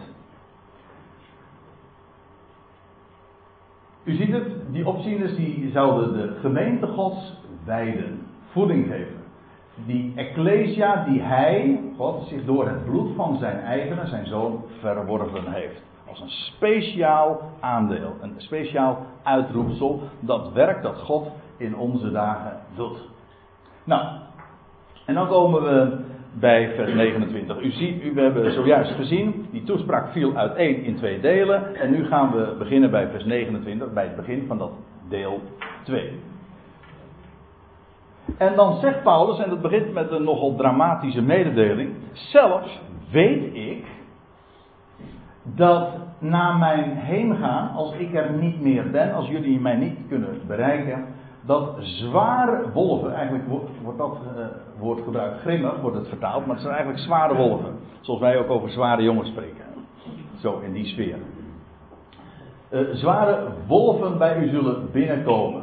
U 4.04 4.14
ziet 4.14 4.32
het, 4.32 4.72
die 4.72 4.86
opzieners 4.86 5.36
die 5.36 5.70
zouden 5.70 6.12
de 6.12 6.36
gemeente 6.40 6.86
gods 6.86 7.34
wijden, 7.64 8.26
voeding 8.50 8.86
geven. 8.86 9.22
Die 9.86 10.12
ecclesia 10.16 11.04
die 11.04 11.20
hij, 11.20 11.80
God, 11.96 12.26
zich 12.28 12.44
door 12.44 12.68
het 12.68 12.84
bloed 12.84 13.14
van 13.16 13.38
zijn 13.38 13.60
eigen, 13.60 14.08
zijn 14.08 14.26
zoon, 14.26 14.64
verworven 14.80 15.52
heeft. 15.52 15.82
Als 16.08 16.20
een 16.20 16.30
speciaal 16.30 17.40
aandeel, 17.60 18.16
een 18.20 18.34
speciaal 18.36 19.06
uitroepsel, 19.22 20.02
dat 20.20 20.52
werk 20.52 20.82
dat 20.82 20.98
God 20.98 21.28
in 21.56 21.76
onze 21.76 22.10
dagen 22.12 22.60
doet. 22.76 22.98
Nou, 23.84 24.06
en 25.06 25.14
dan 25.14 25.28
komen 25.28 25.62
we 25.62 26.04
bij 26.40 26.74
vers 26.74 26.94
29. 26.94 27.62
U 27.62 27.70
ziet, 27.70 28.02
u, 28.02 28.12
we 28.14 28.20
hebben 28.20 28.52
zojuist 28.52 28.92
gezien, 28.94 29.46
die 29.50 29.62
toespraak 29.62 30.12
viel 30.12 30.36
uiteen 30.36 30.82
in 30.82 30.96
twee 30.96 31.20
delen. 31.20 31.74
En 31.76 31.90
nu 31.90 32.06
gaan 32.06 32.30
we 32.30 32.54
beginnen 32.58 32.90
bij 32.90 33.08
vers 33.08 33.24
29, 33.24 33.92
bij 33.92 34.04
het 34.04 34.16
begin 34.16 34.44
van 34.46 34.58
dat 34.58 34.70
deel 35.08 35.40
2. 35.82 36.20
En 38.38 38.54
dan 38.54 38.80
zegt 38.80 39.02
Paulus, 39.02 39.38
en 39.38 39.50
dat 39.50 39.62
begint 39.62 39.92
met 39.92 40.10
een 40.10 40.24
nogal 40.24 40.54
dramatische 40.56 41.22
mededeling. 41.22 41.90
Zelfs 42.12 42.80
weet 43.10 43.54
ik 43.54 43.84
dat 45.42 45.88
na 46.18 46.52
mijn 46.52 46.96
heengaan, 46.96 47.74
als 47.74 47.94
ik 47.94 48.14
er 48.14 48.32
niet 48.32 48.60
meer 48.60 48.90
ben, 48.90 49.12
als 49.12 49.28
jullie 49.28 49.60
mij 49.60 49.76
niet 49.76 49.98
kunnen 50.08 50.40
bereiken, 50.46 51.04
dat 51.46 51.76
zware 51.80 52.70
wolven, 52.72 53.14
eigenlijk 53.14 53.44
wordt 53.82 53.98
dat 53.98 54.18
uh, 54.36 54.46
woord 54.78 55.02
gebruikt, 55.02 55.40
grimmig 55.40 55.80
wordt 55.80 55.96
het 55.96 56.08
vertaald, 56.08 56.46
maar 56.46 56.54
het 56.54 56.64
zijn 56.64 56.74
eigenlijk 56.74 57.04
zware 57.04 57.34
wolven. 57.34 57.74
Zoals 58.00 58.20
wij 58.20 58.38
ook 58.38 58.50
over 58.50 58.70
zware 58.70 59.02
jongens 59.02 59.28
spreken. 59.28 59.64
Zo 60.40 60.58
in 60.58 60.72
die 60.72 60.86
sfeer. 60.86 61.16
Uh, 62.70 62.80
zware 62.92 63.48
wolven 63.66 64.18
bij 64.18 64.38
u 64.38 64.48
zullen 64.48 64.90
binnenkomen. 64.92 65.62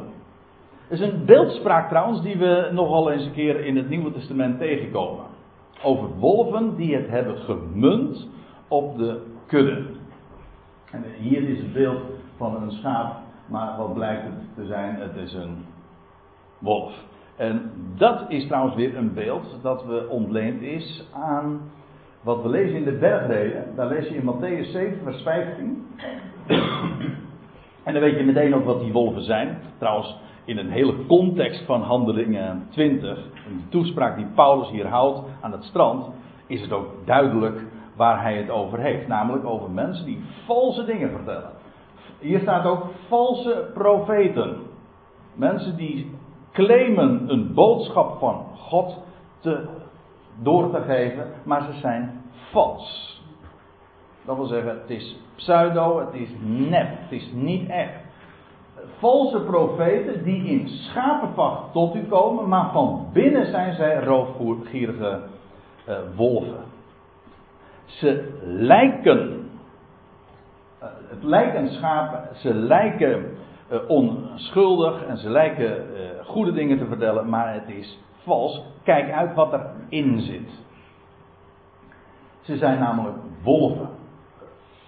Het 0.87 0.99
is 0.99 1.09
een 1.09 1.25
beeldspraak 1.25 1.89
trouwens 1.89 2.21
die 2.21 2.37
we 2.37 2.69
nogal 2.71 3.11
eens 3.11 3.25
een 3.25 3.33
keer 3.33 3.65
in 3.65 3.75
het 3.75 3.89
Nieuwe 3.89 4.11
Testament 4.11 4.59
tegenkomen. 4.59 5.25
Over 5.83 6.09
wolven 6.19 6.75
die 6.75 6.95
het 6.95 7.09
hebben 7.09 7.37
gemunt 7.37 8.27
op 8.67 8.97
de 8.97 9.21
kudde. 9.47 9.85
En 10.91 11.03
hier 11.19 11.49
is 11.49 11.57
het 11.57 11.73
beeld 11.73 12.01
van 12.37 12.63
een 12.63 12.71
schaap, 12.71 13.15
maar 13.45 13.77
wat 13.77 13.93
blijkt 13.93 14.23
het 14.23 14.55
te 14.55 14.65
zijn? 14.65 14.95
Het 14.95 15.15
is 15.15 15.33
een 15.33 15.65
wolf. 16.61 16.93
En 17.35 17.71
dat 17.95 18.25
is 18.27 18.47
trouwens 18.47 18.75
weer 18.75 18.97
een 18.97 19.13
beeld 19.13 19.59
dat 19.61 19.85
we 19.85 20.07
ontleend 20.09 20.61
is 20.61 21.07
aan 21.13 21.61
wat 22.21 22.41
we 22.41 22.49
lezen 22.49 22.75
in 22.75 22.83
de 22.83 22.97
bergreden. 22.97 23.75
Daar 23.75 23.87
lees 23.87 24.07
je 24.07 24.15
in 24.15 24.33
Matthäus 24.33 24.71
7, 24.71 24.99
vers 25.03 25.21
15. 25.21 25.87
en 27.83 27.93
dan 27.93 28.01
weet 28.01 28.17
je 28.17 28.23
meteen 28.23 28.55
ook 28.55 28.65
wat 28.65 28.79
die 28.79 28.91
wolven 28.91 29.23
zijn. 29.23 29.57
Trouwens, 29.77 30.17
in 30.45 30.57
een 30.57 30.69
hele 30.69 31.05
context 31.05 31.65
van 31.65 31.81
handelingen 31.81 32.67
20, 32.69 33.17
in 33.17 33.57
de 33.57 33.69
toespraak 33.69 34.15
die 34.15 34.27
Paulus 34.35 34.69
hier 34.69 34.87
houdt 34.87 35.21
aan 35.41 35.51
het 35.51 35.63
strand, 35.63 36.09
is 36.47 36.61
het 36.61 36.71
ook 36.71 36.87
duidelijk 37.05 37.61
waar 37.95 38.21
hij 38.21 38.37
het 38.37 38.49
over 38.49 38.79
heeft. 38.79 39.07
Namelijk 39.07 39.45
over 39.45 39.71
mensen 39.71 40.05
die 40.05 40.23
valse 40.45 40.85
dingen 40.85 41.09
vertellen. 41.09 41.49
Hier 42.19 42.39
staat 42.39 42.65
ook 42.65 42.85
valse 43.07 43.69
profeten. 43.73 44.57
Mensen 45.35 45.75
die 45.75 46.11
claimen 46.51 47.29
een 47.29 47.53
boodschap 47.53 48.19
van 48.19 48.45
God 48.57 48.97
te, 49.39 49.67
door 50.41 50.71
te 50.71 50.81
geven, 50.81 51.31
maar 51.43 51.61
ze 51.61 51.79
zijn 51.79 52.21
vals. 52.51 53.19
Dat 54.25 54.35
wil 54.35 54.45
zeggen, 54.45 54.69
het 54.69 54.89
is 54.89 55.19
pseudo, 55.35 55.99
het 55.99 56.13
is 56.13 56.29
nep, 56.41 56.87
het 56.89 57.11
is 57.11 57.31
niet 57.33 57.69
echt. 57.69 57.93
Valse 58.97 59.39
profeten 59.39 60.23
die 60.23 60.43
in 60.43 60.67
schapenvacht 60.67 61.71
tot 61.71 61.95
u 61.95 62.03
komen, 62.03 62.47
maar 62.47 62.71
van 62.71 63.07
binnen 63.13 63.45
zijn 63.45 63.73
zij 63.73 64.03
roofgierige 64.03 65.19
uh, 65.89 65.95
wolven. 66.15 66.63
Ze 67.85 68.39
lijken, 68.43 69.49
uh, 70.83 70.89
het 71.09 71.23
lijken 71.23 71.69
schapen, 71.69 72.35
ze 72.35 72.53
lijken 72.53 73.37
onschuldig 73.87 75.03
en 75.03 75.17
ze 75.17 75.29
lijken 75.29 75.85
goede 76.25 76.51
dingen 76.51 76.77
te 76.77 76.85
vertellen, 76.85 77.29
maar 77.29 77.53
het 77.53 77.69
is 77.69 77.99
vals. 78.23 78.63
Kijk 78.83 79.11
uit 79.11 79.33
wat 79.33 79.53
erin 79.89 80.19
zit. 80.19 80.49
Ze 82.41 82.57
zijn 82.57 82.79
namelijk 82.79 83.17
wolven. 83.43 83.89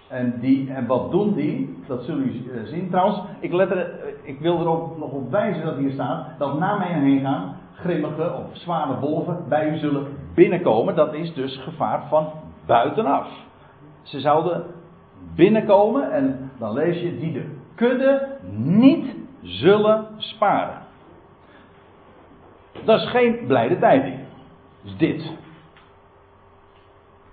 En, 0.08 0.40
die, 0.40 0.72
en 0.72 0.86
wat 0.86 1.10
doen 1.10 1.34
die? 1.34 1.82
Dat 1.86 2.02
zullen 2.02 2.24
jullie 2.24 2.50
eh, 2.50 2.64
zien. 2.64 2.90
Trouwens, 2.90 3.20
ik, 3.40 3.52
eh, 3.52 3.78
ik 4.22 4.40
wil 4.40 4.60
er 4.60 4.68
ook 4.68 4.98
nog 4.98 5.10
op 5.10 5.30
wijzen 5.30 5.64
dat 5.64 5.76
hier 5.76 5.90
staat 5.90 6.26
dat 6.38 6.58
na 6.58 6.78
mij 6.78 6.92
heen 6.92 7.20
gaan 7.20 7.56
grimmige 7.74 8.32
of 8.32 8.56
zware 8.56 9.00
wolven 9.00 9.44
bij 9.48 9.70
u 9.70 9.78
zullen 9.78 10.06
binnenkomen. 10.34 10.94
Dat 10.94 11.14
is 11.14 11.34
dus 11.34 11.56
gevaar 11.62 12.08
van 12.08 12.30
buitenaf. 12.66 13.28
Ze 14.02 14.20
zouden 14.20 14.64
binnenkomen 15.34 16.12
en 16.12 16.50
dan 16.58 16.72
lees 16.72 17.00
je 17.00 17.18
die 17.18 17.32
de 17.32 17.56
kudde 17.74 18.36
niet 18.56 19.14
zullen 19.42 20.06
sparen. 20.16 20.82
Dat 22.84 23.00
is 23.00 23.08
geen 23.10 23.46
blijde 23.46 23.78
tijding. 23.78 24.18
Is 24.84 24.96
dit. 24.96 25.32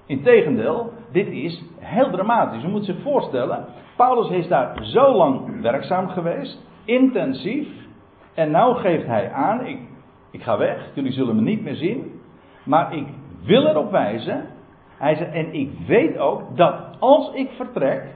Integendeel, 0.06 0.94
dit 1.12 1.28
is 1.28 1.64
heel 1.80 2.10
dramatisch. 2.10 2.62
Je 2.62 2.68
moet 2.68 2.86
zich 2.86 3.02
voorstellen, 3.02 3.66
Paulus 3.96 4.30
is 4.30 4.48
daar 4.48 4.84
zo 4.84 5.16
lang 5.16 5.62
werkzaam 5.62 6.10
geweest, 6.10 6.62
intensief, 6.86 7.68
en 8.34 8.52
nou 8.52 8.76
geeft 8.76 9.06
hij 9.06 9.32
aan, 9.32 9.66
ik, 9.66 9.80
ik 10.32 10.44
ga 10.44 10.58
weg, 10.58 10.90
jullie 10.94 11.12
zullen 11.12 11.36
me 11.36 11.42
niet 11.42 11.64
meer 11.64 11.76
zien, 11.76 12.22
maar 12.64 12.96
ik 12.96 13.08
wil 13.44 13.66
erop 13.66 13.92
wijzen, 13.92 14.46
hij 14.98 15.16
zegt, 15.16 15.32
en 15.32 15.54
ik 15.54 15.72
weet 15.88 16.18
ook 16.18 16.58
dat 16.58 16.76
als 17.00 17.34
ik 17.34 17.50
vertrek, 17.52 18.16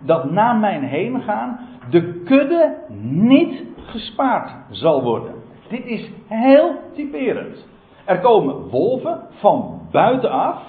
dat 0.00 0.30
na 0.30 0.52
mijn 0.52 0.82
heen 0.82 1.20
gaan 1.22 1.58
de 1.90 2.22
kudde 2.24 2.76
niet 3.02 3.64
gespaard 3.76 4.50
zal 4.70 5.02
worden. 5.02 5.34
Dit 5.68 5.84
is 5.84 6.10
heel 6.26 6.74
typerend. 6.94 7.66
Er 8.04 8.20
komen 8.20 8.68
wolven 8.68 9.20
van 9.30 9.80
buitenaf. 9.90 10.62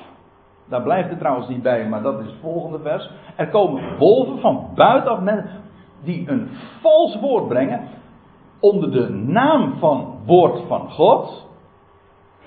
Daar 0.70 0.82
blijft 0.82 1.10
het 1.10 1.20
trouwens 1.20 1.48
niet 1.48 1.62
bij, 1.62 1.88
maar 1.88 2.02
dat 2.02 2.20
is 2.20 2.26
het 2.26 2.36
volgende 2.42 2.80
vers. 2.80 3.12
Er 3.36 3.48
komen 3.48 3.98
wolven 3.98 4.40
van 4.40 4.68
buitenaf 4.76 5.20
die 6.04 6.30
een 6.30 6.50
vals 6.82 7.20
woord 7.20 7.48
brengen 7.48 7.82
onder 8.60 8.92
de 8.92 9.10
naam 9.10 9.74
van 9.80 10.18
woord 10.26 10.62
van 10.68 10.92
God. 10.92 11.50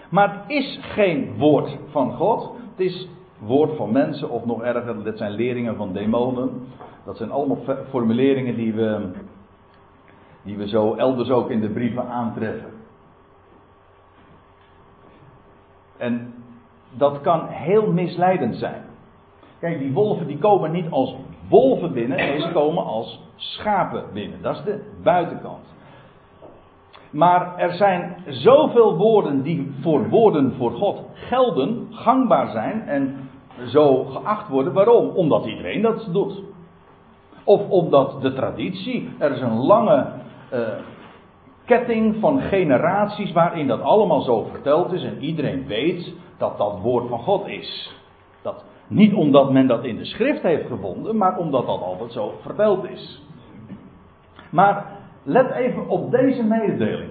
Maar 0.09 0.33
het 0.33 0.51
is 0.51 0.79
geen 0.83 1.35
woord 1.39 1.79
van 1.91 2.13
God. 2.13 2.53
Het 2.71 2.87
is 2.87 3.09
woord 3.39 3.77
van 3.77 3.93
mensen 3.93 4.31
of 4.31 4.45
nog 4.45 4.63
erger, 4.63 5.05
dit 5.05 5.19
zijn 5.19 5.33
leringen 5.33 5.77
van 5.77 5.93
demonen. 5.93 6.51
Dat 7.05 7.17
zijn 7.17 7.31
allemaal 7.31 7.59
formuleringen 7.89 8.57
die 8.57 8.75
we, 8.75 9.11
die 10.43 10.57
we 10.57 10.69
zo 10.69 10.95
elders 10.95 11.31
ook 11.31 11.51
in 11.51 11.61
de 11.61 11.71
brieven 11.71 12.09
aantreffen. 12.09 12.73
En 15.97 16.35
dat 16.91 17.21
kan 17.21 17.47
heel 17.47 17.93
misleidend 17.93 18.57
zijn. 18.57 18.83
Kijk, 19.59 19.79
die 19.79 19.93
wolven 19.93 20.27
die 20.27 20.39
komen 20.39 20.71
niet 20.71 20.91
als 20.91 21.17
wolven 21.49 21.93
binnen, 21.93 22.17
nee, 22.17 22.41
ze 22.41 22.53
komen 22.53 22.85
als 22.85 23.23
schapen 23.37 24.05
binnen. 24.13 24.43
Dat 24.43 24.57
is 24.57 24.63
de 24.65 24.93
buitenkant. 25.03 25.74
Maar 27.15 27.57
er 27.57 27.73
zijn 27.73 28.17
zoveel 28.27 28.97
woorden 28.97 29.43
die 29.43 29.75
voor 29.81 30.09
woorden 30.09 30.55
voor 30.57 30.73
God 30.73 31.03
gelden, 31.15 31.87
gangbaar 31.91 32.51
zijn 32.51 32.83
en 32.89 33.29
zo 33.67 34.05
geacht 34.05 34.49
worden. 34.49 34.73
Waarom? 34.73 35.09
Omdat 35.09 35.47
iedereen 35.47 35.83
dat 35.83 36.09
doet. 36.13 36.43
Of 37.45 37.69
omdat 37.69 38.23
de 38.23 38.33
traditie, 38.33 39.09
er 39.19 39.31
is 39.31 39.41
een 39.41 39.57
lange 39.57 40.07
uh, 40.53 40.61
ketting 41.65 42.17
van 42.21 42.41
generaties 42.41 43.33
waarin 43.33 43.67
dat 43.67 43.81
allemaal 43.81 44.21
zo 44.21 44.47
verteld 44.51 44.93
is 44.93 45.05
en 45.05 45.23
iedereen 45.23 45.67
weet 45.67 46.13
dat 46.39 46.59
dat 46.59 46.79
woord 46.81 47.09
van 47.09 47.19
God 47.19 47.47
is. 47.47 47.95
Dat, 48.43 48.65
niet 48.87 49.15
omdat 49.15 49.53
men 49.53 49.67
dat 49.67 49.85
in 49.85 49.97
de 49.97 50.05
schrift 50.05 50.43
heeft 50.43 50.67
gevonden, 50.67 51.17
maar 51.17 51.39
omdat 51.39 51.67
dat 51.67 51.83
altijd 51.83 52.13
zo 52.13 52.33
verteld 52.43 52.85
is. 52.85 53.23
Maar 54.51 55.03
let 55.25 55.51
even 55.51 55.89
op 55.89 56.11
deze 56.11 56.43
mededeling. 56.43 57.11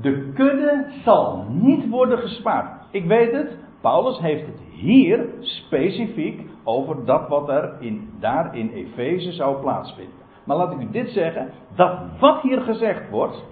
De 0.00 0.32
kudde 0.34 0.86
zal 1.04 1.46
niet 1.48 1.88
worden 1.88 2.18
gespaard. 2.18 2.82
Ik 2.90 3.04
weet 3.04 3.32
het, 3.32 3.56
Paulus 3.80 4.18
heeft 4.18 4.46
het 4.46 4.60
hier 4.70 5.26
specifiek 5.40 6.40
over 6.64 7.04
dat 7.04 7.28
wat 7.28 7.48
er 7.48 7.76
in, 7.80 8.10
daar 8.20 8.56
in 8.56 8.70
Efeze 8.70 9.32
zou 9.32 9.60
plaatsvinden. 9.60 10.14
Maar 10.44 10.56
laat 10.56 10.72
ik 10.72 10.80
u 10.80 10.90
dit 10.90 11.08
zeggen: 11.08 11.50
dat 11.74 11.98
wat 12.20 12.40
hier 12.40 12.60
gezegd 12.60 13.10
wordt, 13.10 13.44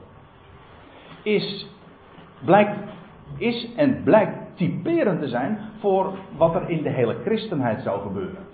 is, 1.22 1.66
is 3.36 3.74
en 3.76 4.02
blijkt 4.04 4.56
typerend 4.56 5.20
te 5.20 5.28
zijn 5.28 5.58
voor 5.78 6.12
wat 6.36 6.54
er 6.54 6.68
in 6.68 6.82
de 6.82 6.90
hele 6.90 7.16
christenheid 7.24 7.82
zou 7.82 8.00
gebeuren. 8.00 8.49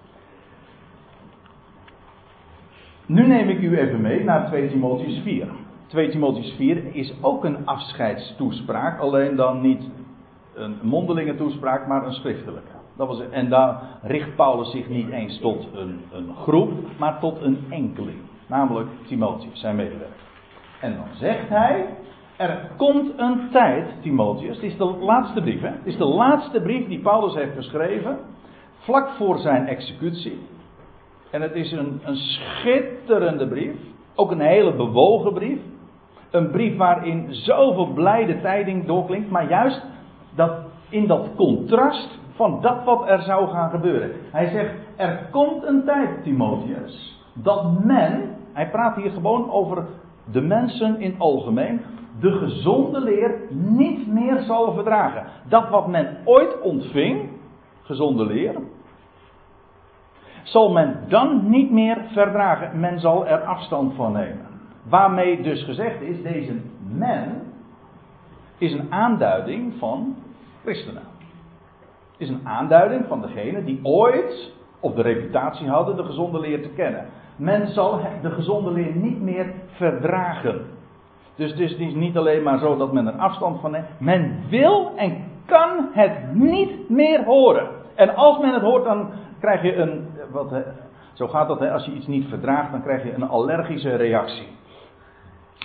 Nu 3.07 3.27
neem 3.27 3.49
ik 3.49 3.61
u 3.61 3.79
even 3.79 4.01
mee 4.01 4.25
naar 4.25 4.47
2 4.47 4.69
Timotheus 4.69 5.21
4. 5.23 5.47
2 5.87 6.09
Timotheus 6.09 6.55
4 6.57 6.95
is 6.95 7.15
ook 7.21 7.45
een 7.45 7.67
afscheidstoespraak, 7.67 9.01
alleen 9.01 9.37
dan 9.37 9.61
niet 9.61 9.91
een 10.55 10.77
mondelinge 10.83 11.35
toespraak, 11.35 11.87
maar 11.87 12.07
een 12.07 12.13
schriftelijke. 12.13 12.71
Dat 12.97 13.09
was, 13.09 13.21
en 13.31 13.49
daar 13.49 13.83
richt 14.03 14.37
Paulus 14.37 14.71
zich 14.71 14.89
niet 14.89 15.11
eens 15.11 15.41
tot 15.41 15.69
een, 15.75 16.01
een 16.13 16.35
groep, 16.35 16.73
maar 16.99 17.19
tot 17.21 17.43
een 17.43 17.59
enkeling. 17.71 18.19
Namelijk 18.47 18.89
Timotheus, 19.07 19.61
zijn 19.61 19.77
medewerker. 19.77 20.25
En 20.81 20.95
dan 20.95 21.07
zegt 21.13 21.49
hij, 21.49 21.87
er 22.37 22.71
komt 22.77 23.13
een 23.17 23.49
tijd, 23.51 23.87
Timotheus, 24.03 24.55
het 24.55 24.65
is 24.65 24.77
de 24.77 24.85
laatste 24.85 25.41
brief, 25.41 25.61
hè? 25.61 25.69
het 25.69 25.87
is 25.87 25.97
de 25.97 26.05
laatste 26.05 26.61
brief 26.61 26.89
die 26.89 27.01
Paulus 27.01 27.35
heeft 27.35 27.55
geschreven, 27.55 28.19
vlak 28.79 29.09
voor 29.09 29.39
zijn 29.39 29.67
executie. 29.67 30.39
En 31.37 31.43
het 31.43 31.55
is 31.55 31.73
een, 31.73 32.01
schitterende 32.13 33.49
brief, 33.49 33.77
ook 34.15 34.31
een 34.31 34.41
hele 34.41 34.75
bewogen 34.75 35.33
brief. 35.33 35.59
Een 36.31 36.51
brief 36.51 36.77
waarin 36.77 37.27
zoveel 37.31 37.87
blijde 37.87 38.41
tijding 38.41 38.87
doorklinkt, 38.87 39.31
maar 39.31 39.49
juist 39.49 39.83
dat, 40.35 40.53
in 40.89 41.07
dat 41.07 41.29
contrast 41.35 42.19
van 42.35 42.61
dat 42.61 42.85
wat 42.85 43.09
er 43.09 43.23
zou 43.23 43.49
gaan 43.49 43.71
gebeuren. 43.71 44.11
Hij 44.31 44.51
zegt, 44.51 44.75
er 44.97 45.29
komt 45.31 45.65
een 45.65 45.85
tijd, 45.85 46.23
Timotheus, 46.23 47.21
dat 47.35 47.85
men, 47.85 48.37
hij 48.53 48.71
praat 48.71 48.97
hier 48.97 49.11
gewoon 49.11 49.51
over 49.51 49.87
de 50.33 50.41
mensen 50.41 51.01
in 51.01 51.11
het 51.11 51.21
algemeen, 51.21 51.81
de 52.21 52.33
gezonde 52.33 53.01
leer 53.01 53.35
niet 53.51 54.07
meer 54.07 54.43
zal 54.43 54.73
verdragen. 54.73 55.27
Dat 55.49 55.69
wat 55.69 55.87
men 55.87 56.17
ooit 56.25 56.61
ontving, 56.61 57.29
gezonde 57.83 58.27
leer, 58.27 58.55
zal 60.47 60.73
men 60.73 60.99
dan 61.09 61.51
niet 61.51 61.71
meer 61.71 61.99
verdragen. 62.13 62.81
Men 62.81 63.01
zal 63.01 63.27
er 63.27 63.41
afstand 63.41 63.95
van 63.95 64.13
nemen. 64.13 64.47
Waarmee 64.89 65.43
dus 65.43 65.65
gezegd 65.65 66.01
is, 66.01 66.23
deze 66.23 66.61
men 66.89 67.43
is 68.59 68.73
een 68.73 68.93
aanduiding 68.93 69.73
van 69.79 70.17
christenen. 70.63 71.03
Is 72.17 72.29
een 72.29 72.47
aanduiding 72.49 73.05
van 73.07 73.21
degene 73.21 73.65
die 73.65 73.81
ooit 73.83 74.53
of 74.81 74.95
de 74.95 75.03
reputatie 75.03 75.69
hadden 75.69 75.97
de 75.97 76.05
gezonde 76.05 76.41
leer 76.41 76.63
te 76.63 76.69
kennen. 76.69 77.07
Men 77.37 77.69
zal 77.69 78.01
de 78.23 78.31
gezonde 78.31 78.71
leer 78.71 78.95
niet 78.95 79.21
meer 79.21 79.53
verdragen. 79.67 80.67
Dus 81.37 81.51
het 81.51 81.61
is 81.61 81.95
niet 81.95 82.17
alleen 82.17 82.43
maar 82.43 82.59
zo 82.59 82.77
dat 82.77 82.93
men 82.93 83.07
er 83.07 83.19
afstand 83.19 83.61
van 83.61 83.71
neemt. 83.71 83.87
Men 83.99 84.37
wil 84.49 84.93
en 84.97 85.25
kan 85.47 85.89
het 85.93 86.35
niet 86.35 86.89
meer 86.89 87.25
horen. 87.25 87.69
En 87.95 88.15
als 88.15 88.39
men 88.39 88.53
het 88.53 88.63
hoort, 88.63 88.85
dan 88.85 89.11
krijg 89.41 89.63
je 89.63 89.77
een. 89.77 90.07
Wat, 90.31 90.53
zo 91.13 91.29
gaat 91.29 91.49
dat, 91.49 91.59
hè, 91.59 91.73
als 91.73 91.85
je 91.85 91.93
iets 91.93 92.07
niet 92.07 92.29
verdraagt, 92.29 92.71
dan 92.71 92.83
krijg 92.83 93.03
je 93.03 93.15
een 93.15 93.29
allergische 93.29 93.97
reactie. 93.97 94.49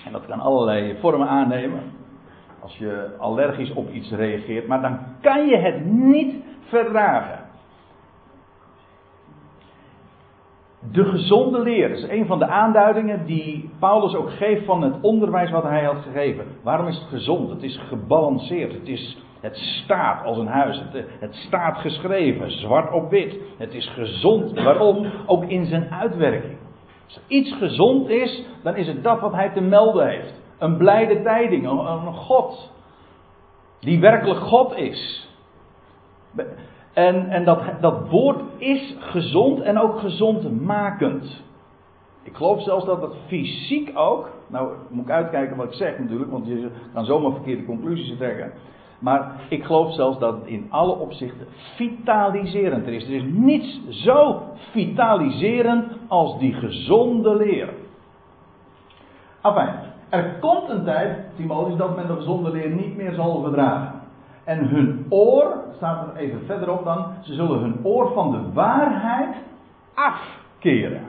En 0.05 0.11
dat 0.11 0.25
kan 0.25 0.39
allerlei 0.39 0.97
vormen 0.99 1.27
aannemen. 1.27 1.81
Als 2.59 2.77
je 2.77 3.15
allergisch 3.17 3.73
op 3.73 3.89
iets 3.89 4.11
reageert, 4.11 4.67
maar 4.67 4.81
dan 4.81 4.99
kan 5.21 5.47
je 5.47 5.57
het 5.57 5.85
niet 5.85 6.35
verdragen. 6.61 7.39
De 10.91 11.05
gezonde 11.05 11.59
leer 11.59 11.89
is 11.89 12.03
een 12.03 12.25
van 12.25 12.39
de 12.39 12.47
aanduidingen 12.47 13.25
die 13.25 13.69
Paulus 13.79 14.15
ook 14.15 14.31
geeft 14.31 14.65
van 14.65 14.81
het 14.81 14.93
onderwijs 15.01 15.51
wat 15.51 15.63
hij 15.63 15.83
had 15.83 16.01
gegeven. 16.03 16.45
Waarom 16.63 16.87
is 16.87 16.97
het 16.97 17.07
gezond? 17.07 17.49
Het 17.49 17.63
is 17.63 17.77
gebalanceerd. 17.77 18.73
Het, 18.73 18.87
is, 18.87 19.23
het 19.41 19.57
staat 19.57 20.25
als 20.25 20.37
een 20.37 20.47
huis. 20.47 20.83
Het, 21.19 21.35
staat 21.35 21.77
geschreven, 21.77 22.51
zwart 22.51 22.93
op 22.93 23.09
wit. 23.09 23.35
Het 23.57 23.73
is 23.73 23.89
gezond. 23.89 24.63
Waarom? 24.63 25.11
Ook 25.25 25.43
in 25.43 25.65
zijn 25.65 25.91
uitwerking. 25.91 26.57
Als 27.05 27.19
iets 27.27 27.53
gezond 27.53 28.09
is, 28.09 28.45
dan 28.63 28.75
is 28.75 28.87
het 28.87 29.03
dat 29.03 29.19
wat 29.19 29.33
hij 29.33 29.49
te 29.49 29.61
melden 29.61 30.07
heeft. 30.07 30.33
Een 30.57 30.77
blijde 30.77 31.21
tijding, 31.21 31.69
een, 31.69 31.77
een 31.77 32.13
God. 32.13 32.71
Die 33.79 33.99
werkelijk 33.99 34.39
God 34.39 34.75
is. 34.75 35.29
En, 36.93 37.29
en 37.29 37.45
dat, 37.45 37.61
dat 37.81 38.09
woord 38.09 38.41
is 38.57 38.95
gezond 38.99 39.61
en 39.61 39.79
ook 39.79 39.99
gezondmakend. 39.99 41.43
Ik 42.23 42.35
geloof 42.35 42.63
zelfs 42.63 42.85
dat 42.85 43.01
het 43.01 43.13
fysiek 43.27 43.91
ook. 43.93 44.29
Nou, 44.47 44.71
moet 44.89 45.03
ik 45.03 45.11
uitkijken 45.11 45.57
wat 45.57 45.65
ik 45.65 45.73
zeg 45.73 45.99
natuurlijk, 45.99 46.31
want 46.31 46.47
je 46.47 46.69
kan 46.93 47.05
zomaar 47.05 47.31
verkeerde 47.31 47.65
conclusies 47.65 48.17
trekken. 48.17 48.51
Maar 49.01 49.31
ik 49.49 49.63
geloof 49.63 49.93
zelfs 49.93 50.19
dat 50.19 50.33
het 50.33 50.45
in 50.45 50.67
alle 50.69 50.95
opzichten 50.95 51.47
vitaliserend 51.75 52.87
is. 52.87 53.03
Er 53.03 53.13
is 53.13 53.23
niets 53.33 53.79
zo 53.89 54.41
vitaliserend 54.71 55.85
als 56.07 56.39
die 56.39 56.53
gezonde 56.53 57.35
leer. 57.35 57.69
Enfin, 59.41 59.69
er 60.09 60.37
komt 60.39 60.69
een 60.69 60.83
tijd, 60.83 61.17
Timotheus, 61.35 61.77
dat 61.77 61.95
men 61.95 62.07
de 62.07 62.15
gezonde 62.15 62.51
leer 62.51 62.69
niet 62.69 62.97
meer 62.97 63.13
zal 63.13 63.41
verdragen. 63.41 64.01
En 64.43 64.67
hun 64.67 65.05
oor, 65.09 65.63
staat 65.75 66.07
er 66.07 66.15
even 66.15 66.45
verderop 66.45 66.83
dan, 66.83 67.05
ze 67.21 67.33
zullen 67.33 67.59
hun 67.59 67.79
oor 67.83 68.11
van 68.13 68.31
de 68.31 68.53
waarheid 68.53 69.35
afkeren. 69.93 71.01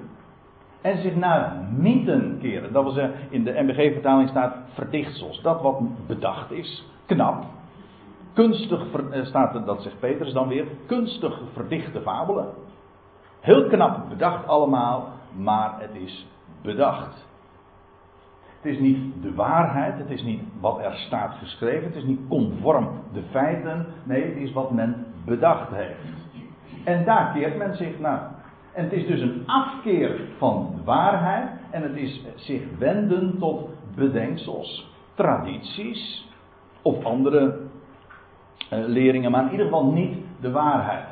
En 0.80 1.02
zich 1.02 1.16
naar 1.16 1.52
mythen 1.76 2.38
keren. 2.40 2.72
Dat 2.72 2.92
zeggen, 2.92 3.14
in 3.30 3.44
de 3.44 3.62
MBG-vertaling 3.62 4.28
staat 4.28 4.56
verdichtsels. 4.72 5.42
Dat 5.42 5.62
wat 5.62 6.06
bedacht 6.06 6.50
is, 6.50 6.86
knap. 7.06 7.44
Kunstig, 8.32 8.86
eh, 9.10 9.24
staat 9.24 9.66
dat 9.66 9.82
zegt 9.82 10.00
Petrus 10.00 10.32
dan 10.32 10.48
weer, 10.48 10.66
kunstig 10.86 11.40
verdichte 11.52 12.00
fabelen. 12.00 12.46
Heel 13.40 13.66
knap 13.66 14.08
bedacht 14.08 14.46
allemaal, 14.46 15.08
maar 15.36 15.74
het 15.78 15.94
is 15.94 16.26
bedacht. 16.62 17.26
Het 18.60 18.72
is 18.72 18.78
niet 18.78 19.22
de 19.22 19.34
waarheid, 19.34 19.98
het 19.98 20.10
is 20.10 20.22
niet 20.22 20.42
wat 20.60 20.78
er 20.78 20.94
staat 20.94 21.34
geschreven, 21.34 21.84
het 21.84 21.96
is 21.96 22.04
niet 22.04 22.20
conform 22.28 22.88
de 23.12 23.22
feiten. 23.30 23.86
Nee, 24.04 24.24
het 24.24 24.36
is 24.36 24.52
wat 24.52 24.70
men 24.70 25.06
bedacht 25.24 25.68
heeft. 25.72 25.98
En 26.84 27.04
daar 27.04 27.32
keert 27.32 27.56
men 27.56 27.76
zich 27.76 27.98
naar. 27.98 28.30
En 28.72 28.84
het 28.84 28.92
is 28.92 29.06
dus 29.06 29.20
een 29.20 29.42
afkeer 29.46 30.20
van 30.38 30.80
waarheid 30.84 31.50
en 31.70 31.82
het 31.82 31.96
is 31.96 32.24
zich 32.34 32.62
wenden 32.78 33.38
tot 33.38 33.68
bedenksels, 33.94 34.90
tradities 35.14 36.28
of 36.82 37.04
andere 37.04 37.61
leringen, 38.80 39.30
maar 39.30 39.44
in 39.44 39.50
ieder 39.50 39.66
geval 39.66 39.86
niet 39.86 40.16
de 40.40 40.50
waarheid. 40.50 41.06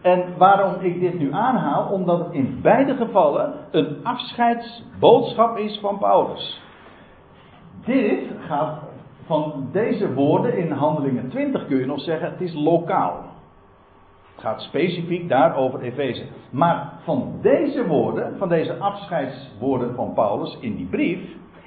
En 0.00 0.24
waarom 0.36 0.74
ik 0.80 1.00
dit 1.00 1.18
nu 1.18 1.32
aanhaal? 1.32 1.88
Omdat 1.92 2.18
het 2.18 2.32
in 2.32 2.58
beide 2.62 2.94
gevallen 2.96 3.52
een 3.70 3.96
afscheidsboodschap 4.02 5.56
is 5.56 5.78
van 5.80 5.98
Paulus. 5.98 6.62
Dit 7.84 8.20
gaat 8.46 8.78
van 9.26 9.68
deze 9.72 10.14
woorden 10.14 10.58
in 10.58 10.70
Handelingen 10.70 11.28
20 11.28 11.66
kun 11.66 11.78
je 11.78 11.86
nog 11.86 12.00
zeggen, 12.00 12.30
het 12.30 12.40
is 12.40 12.54
lokaal. 12.54 13.24
Het 14.34 14.46
gaat 14.46 14.60
specifiek 14.60 15.28
daar 15.28 15.56
over 15.56 15.80
Efeze. 15.80 16.24
Maar 16.50 16.92
van 17.04 17.38
deze 17.42 17.86
woorden, 17.86 18.38
van 18.38 18.48
deze 18.48 18.76
afscheidswoorden 18.76 19.94
van 19.94 20.12
Paulus 20.14 20.58
in 20.60 20.76
die 20.76 20.86
brief, 20.86 21.20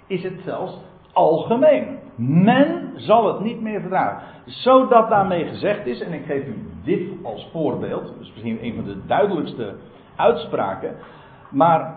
is 0.07 0.23
het 0.23 0.41
zelfs 0.45 0.77
algemeen. 1.13 1.99
Men 2.15 2.91
zal 2.95 3.27
het 3.27 3.39
niet 3.39 3.61
meer 3.61 3.81
verdragen. 3.81 4.27
Zodat 4.51 5.09
daarmee 5.09 5.45
gezegd 5.45 5.85
is, 5.85 6.01
en 6.01 6.13
ik 6.13 6.25
geef 6.25 6.47
u 6.47 6.55
dit 6.83 7.09
als 7.23 7.49
voorbeeld, 7.51 8.13
dus 8.17 8.29
misschien 8.29 8.65
een 8.65 8.75
van 8.75 8.83
de 8.83 9.05
duidelijkste 9.05 9.75
uitspraken, 10.15 10.95
maar 11.49 11.93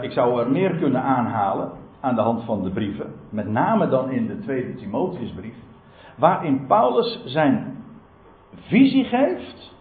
ik 0.00 0.12
zou 0.12 0.40
er 0.40 0.50
meer 0.50 0.76
kunnen 0.76 1.02
aanhalen 1.02 1.70
aan 2.00 2.14
de 2.14 2.20
hand 2.20 2.44
van 2.44 2.62
de 2.62 2.70
brieven, 2.70 3.12
met 3.30 3.48
name 3.48 3.88
dan 3.88 4.10
in 4.10 4.26
de 4.26 4.38
tweede 4.38 4.74
Timotheusbrief, 4.74 5.54
waarin 6.16 6.66
Paulus 6.66 7.22
zijn 7.24 7.76
visie 8.54 9.04
geeft, 9.04 9.74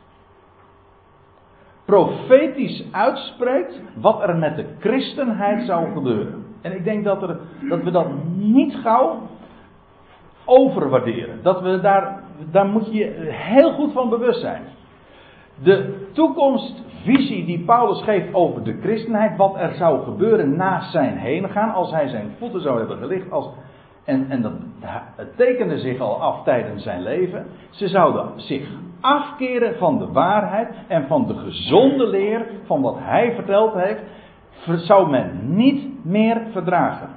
profetisch 1.85 2.85
uitspreekt 2.91 3.81
wat 3.95 4.21
er 4.21 4.37
met 4.37 4.55
de 4.55 4.65
christenheid 4.79 5.65
zou 5.65 5.91
gebeuren. 5.91 6.45
En 6.61 6.75
ik 6.75 6.83
denk 6.83 7.03
dat, 7.03 7.21
er, 7.21 7.39
dat 7.69 7.83
we 7.83 7.91
dat 7.91 8.07
niet 8.35 8.75
gauw 8.75 9.21
overwaarderen. 10.45 11.39
Dat 11.43 11.61
we 11.61 11.79
daar, 11.79 12.23
daar 12.51 12.65
moet 12.65 12.93
je 12.93 13.29
heel 13.29 13.71
goed 13.71 13.91
van 13.93 14.09
bewust 14.09 14.39
zijn. 14.39 14.61
De 15.63 16.07
toekomstvisie 16.13 17.45
die 17.45 17.63
Paulus 17.65 18.03
geeft 18.03 18.33
over 18.33 18.63
de 18.63 18.77
christenheid, 18.81 19.37
wat 19.37 19.55
er 19.57 19.73
zou 19.73 20.03
gebeuren 20.03 20.55
na 20.55 20.81
zijn 20.81 21.17
heen 21.17 21.49
gaan, 21.49 21.73
als 21.73 21.91
hij 21.91 22.07
zijn 22.07 22.35
voeten 22.37 22.61
zou 22.61 22.79
hebben 22.79 22.97
gelicht, 22.97 23.31
als, 23.31 23.49
en, 24.03 24.25
en 24.29 24.41
dat, 24.41 24.53
tekende 25.35 25.79
zich 25.79 25.99
al 25.99 26.21
af 26.21 26.43
tijdens 26.43 26.83
zijn 26.83 27.03
leven. 27.03 27.45
Ze 27.69 27.87
zouden 27.87 28.31
zich 28.35 28.69
afkeren 29.01 29.77
van 29.77 29.97
de 29.97 30.11
waarheid 30.11 30.69
en 30.87 31.07
van 31.07 31.27
de 31.27 31.33
gezonde 31.33 32.07
leer 32.07 32.45
van 32.65 32.81
wat 32.81 32.95
hij 32.99 33.33
verteld 33.35 33.73
heeft, 33.73 34.01
zou 34.65 35.09
men 35.09 35.55
niet 35.55 36.05
meer 36.05 36.41
verdragen. 36.51 37.09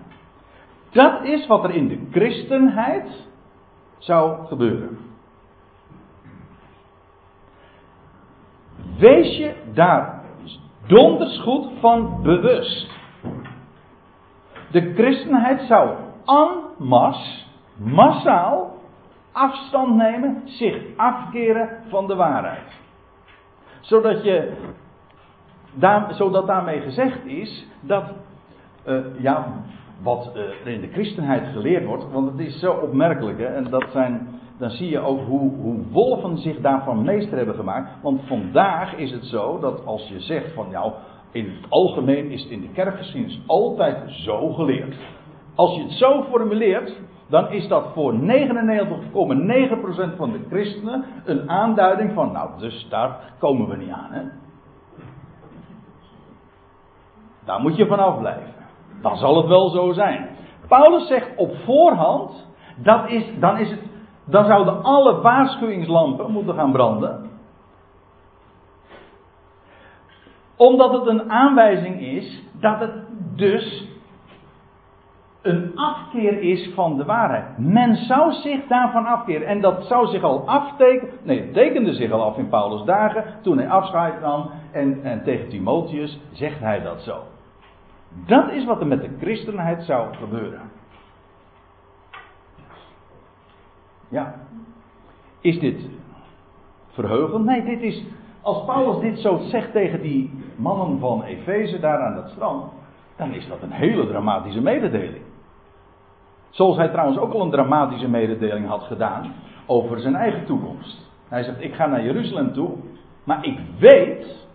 Dat 0.95 1.25
is 1.25 1.47
wat 1.47 1.65
er 1.65 1.71
in 1.71 1.89
de 1.89 2.07
christenheid 2.11 3.27
zou 3.99 4.47
gebeuren. 4.47 4.99
Wees 8.99 9.37
je 9.37 9.55
daar 9.73 10.23
donders 10.87 11.41
goed 11.41 11.69
van 11.81 12.23
bewust. 12.23 12.91
De 14.71 14.95
christenheid 14.95 15.61
zou 15.61 15.97
en 16.25 16.49
masse, 16.79 17.45
massaal 17.77 18.75
afstand 19.33 19.97
nemen, 19.97 20.43
zich 20.45 20.83
afkeren 20.97 21.69
van 21.89 22.07
de 22.07 22.15
waarheid. 22.15 22.81
Zodat 23.81 24.25
je, 24.25 24.53
daar, 25.75 26.15
zodat 26.15 26.47
daarmee 26.47 26.81
gezegd 26.81 27.25
is 27.25 27.67
dat, 27.81 28.05
uh, 28.87 29.05
ja, 29.19 29.47
wat 30.03 30.31
uh, 30.35 30.43
er 30.43 30.67
in 30.67 30.81
de 30.81 30.93
christenheid 30.93 31.47
geleerd 31.53 31.85
wordt, 31.87 32.13
want 32.13 32.31
het 32.31 32.47
is 32.47 32.59
zo 32.59 32.73
opmerkelijk, 32.73 33.39
hè, 33.39 33.47
en 33.47 33.71
dat 33.71 33.85
zijn 33.93 34.29
dan 34.59 34.71
zie 34.71 34.89
je 34.89 34.99
ook 34.99 35.21
hoe, 35.27 35.53
hoe 35.55 35.83
wolven 35.91 36.39
zich 36.39 36.61
daarvan 36.61 37.05
meester 37.05 37.37
hebben 37.37 37.55
gemaakt. 37.55 37.91
Want 38.03 38.21
vandaag 38.27 38.95
is 38.95 39.11
het 39.11 39.25
zo 39.25 39.59
dat 39.59 39.87
als 39.87 40.09
je 40.09 40.21
zegt 40.21 40.53
van 40.53 40.71
nou, 40.71 40.93
in 41.33 41.45
het 41.45 41.71
algemeen 41.71 42.31
is 42.31 42.43
het 42.43 42.51
in 42.51 42.61
de 42.61 42.71
kerkgeschiedenis 42.73 43.41
altijd 43.47 44.11
zo 44.11 44.53
geleerd. 44.53 44.97
als 45.55 45.75
je 45.77 45.83
het 45.83 45.93
zo 45.93 46.23
formuleert, 46.23 46.97
dan 47.29 47.51
is 47.51 47.69
dat 47.69 47.93
voor 47.95 48.15
99,9% 48.15 48.21
van 50.17 50.33
de 50.33 50.41
christenen 50.51 51.05
een 51.25 51.51
aanduiding 51.51 52.13
van, 52.13 52.33
nou, 52.33 52.51
dus 52.59 52.87
daar 52.91 53.35
komen 53.39 53.69
we 53.69 53.77
niet 53.77 53.91
aan. 53.91 54.11
Hè? 54.11 54.23
Daar 57.45 57.61
moet 57.61 57.77
je 57.77 57.87
vanaf 57.87 58.19
blijven. 58.19 58.54
Dan 59.05 59.17
zal 59.17 59.37
het 59.37 59.47
wel 59.47 59.69
zo 59.69 59.93
zijn. 59.93 60.29
Paulus 60.69 61.07
zegt 61.07 61.37
op 61.37 61.55
voorhand, 61.65 62.47
dat 62.77 63.09
is, 63.09 63.25
dan, 63.41 63.59
is 63.59 63.71
het, 63.71 63.81
dan 64.25 64.45
zouden 64.45 64.83
alle 64.83 65.21
waarschuwingslampen 65.21 66.31
moeten 66.31 66.55
gaan 66.55 66.73
branden. 66.73 67.31
Omdat 70.57 70.93
het 70.93 71.07
een 71.07 71.31
aanwijzing 71.31 72.01
is 72.01 72.43
dat 72.61 72.81
het 72.81 72.93
dus 73.37 73.89
een 75.43 75.73
afkeer 75.75 76.41
is 76.41 76.71
van 76.75 76.97
de 76.97 77.05
waarheid. 77.05 77.59
Men 77.59 77.97
zou 77.97 78.33
zich 78.33 78.67
daarvan 78.67 79.07
afkeren. 79.07 79.47
En 79.47 79.61
dat 79.61 79.85
zou 79.85 80.07
zich 80.07 80.23
al 80.23 80.49
aftekenen. 80.49 81.15
Nee, 81.23 81.41
het 81.41 81.53
tekende 81.53 81.93
zich 81.93 82.11
al 82.11 82.23
af 82.23 82.39
in 82.39 82.49
Paulus' 82.49 82.85
dagen. 82.85 83.25
Toen 83.43 83.59
hij 83.59 83.69
afscheid 83.69 84.21
nam. 84.21 84.51
En, 84.73 85.01
en 85.03 85.23
tegen 85.25 85.49
Timotheus 85.49 86.21
zegt 86.33 86.61
hij 86.61 86.83
dat 86.83 87.01
zo. 87.01 87.17
Dat 88.27 88.51
is 88.51 88.65
wat 88.65 88.81
er 88.81 88.87
met 88.87 89.03
de 89.03 89.11
christenheid 89.21 89.83
zou 89.83 90.15
gebeuren. 90.15 90.61
Ja. 94.09 94.35
Is 95.41 95.59
dit 95.59 95.89
verheugend? 96.91 97.45
Nee, 97.45 97.65
dit 97.65 97.81
is. 97.83 98.05
Als 98.41 98.65
Paulus 98.65 99.01
dit 99.01 99.19
zo 99.19 99.39
zegt 99.39 99.73
tegen 99.73 100.03
die 100.03 100.31
mannen 100.57 100.99
van 100.99 101.23
Efeze 101.23 101.81
daar 101.81 101.99
aan 101.99 102.15
dat 102.15 102.29
strand. 102.29 102.73
Dan 103.17 103.33
is 103.35 103.49
dat 103.49 103.63
een 103.63 103.73
hele 103.73 104.07
dramatische 104.07 104.61
mededeling. 104.61 105.23
Zoals 106.51 106.77
hij 106.77 106.89
trouwens 106.89 107.19
ook 107.19 107.33
al 107.33 107.41
een 107.41 107.51
dramatische 107.51 108.09
mededeling 108.09 108.67
had 108.67 108.83
gedaan 108.83 109.33
over 109.67 110.01
zijn 110.01 110.15
eigen 110.15 110.45
toekomst. 110.45 111.11
Hij 111.29 111.43
zegt: 111.43 111.63
Ik 111.63 111.75
ga 111.75 111.87
naar 111.87 112.05
Jeruzalem 112.05 112.53
toe, 112.53 112.71
maar 113.25 113.45
ik 113.45 113.59
weet, 113.79 114.47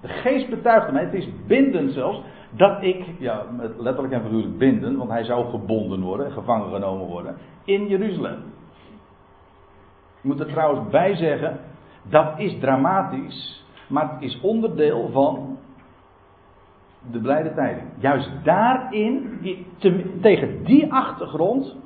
de 0.00 0.08
geest 0.08 0.48
betuigt 0.48 0.92
mij, 0.92 1.04
het 1.04 1.14
is 1.14 1.28
bindend 1.46 1.92
zelfs, 1.92 2.20
dat 2.56 2.82
ik, 2.82 3.04
ja, 3.18 3.42
letterlijk 3.78 4.14
en 4.14 4.22
figuurlijk 4.22 4.58
binden, 4.58 4.96
want 4.96 5.10
hij 5.10 5.24
zou 5.24 5.50
gebonden 5.50 6.00
worden, 6.00 6.32
gevangen 6.32 6.70
genomen 6.70 7.06
worden, 7.06 7.36
in 7.64 7.86
Jeruzalem. 7.86 8.42
Ik 10.16 10.22
moet 10.22 10.40
er 10.40 10.46
trouwens 10.46 10.90
bij 10.90 11.16
zeggen, 11.16 11.60
dat 12.02 12.38
is 12.38 12.58
dramatisch, 12.60 13.64
maar 13.88 14.12
het 14.12 14.22
is 14.22 14.40
onderdeel 14.40 15.08
van 15.12 15.58
de 17.10 17.20
blijde 17.20 17.54
tijding. 17.54 17.86
Juist 17.98 18.30
daarin, 18.42 19.40
tegen 20.20 20.64
die 20.64 20.92
achtergrond, 20.92 21.76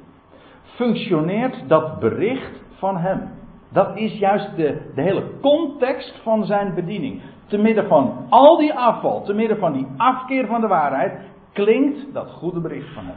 functioneert 0.63 1.69
dat 1.69 1.99
bericht 1.99 2.63
van 2.71 2.97
hem. 2.97 3.29
Dat 3.69 3.97
is 3.97 4.19
juist 4.19 4.57
de, 4.57 4.91
de 4.95 5.03
hele 5.03 5.25
context 5.41 6.21
van 6.23 6.45
zijn 6.45 6.75
bediening. 6.75 7.23
Te 7.51 7.59
midden 7.59 7.89
van 7.89 8.27
al 8.29 8.57
die 8.57 8.75
afval, 8.75 9.23
te 9.23 9.35
midden 9.35 9.59
van 9.59 9.73
die 9.73 9.87
afkeer 9.97 10.47
van 10.47 10.61
de 10.61 10.67
waarheid, 10.67 11.19
klinkt 11.53 12.15
dat 12.15 12.31
goede 12.31 12.61
bericht 12.61 12.95
van 12.95 13.05
hem. 13.05 13.17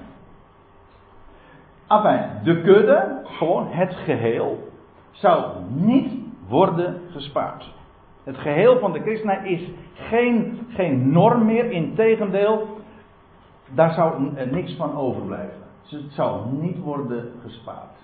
Enfin, 1.87 2.43
de 2.43 2.61
kudde, 2.61 3.21
gewoon 3.23 3.67
het 3.67 3.95
geheel, 3.95 4.67
zou 5.11 5.51
niet 5.69 6.13
worden 6.47 7.01
gespaard. 7.11 7.71
Het 8.23 8.37
geheel 8.37 8.79
van 8.79 8.91
de 8.91 8.99
christenheid 8.99 9.45
is 9.45 9.69
geen, 9.93 10.67
geen 10.69 11.11
norm 11.11 11.45
meer, 11.45 11.71
integendeel, 11.71 12.67
daar 13.73 13.93
zou 13.93 14.31
niks 14.51 14.75
van 14.75 14.97
overblijven. 14.97 15.61
Dus 15.81 16.01
het 16.01 16.13
zou 16.13 16.41
niet 16.51 16.79
worden 16.79 17.31
gespaard. 17.41 18.02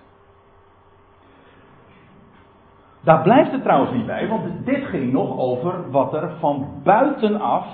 Daar 3.02 3.22
blijft 3.22 3.52
het 3.52 3.62
trouwens 3.62 3.92
niet 3.92 4.06
bij, 4.06 4.28
want 4.28 4.42
dit 4.64 4.84
ging 4.84 5.12
nog 5.12 5.38
over 5.38 5.90
wat 5.90 6.14
er 6.14 6.30
van 6.38 6.68
buitenaf 6.82 7.66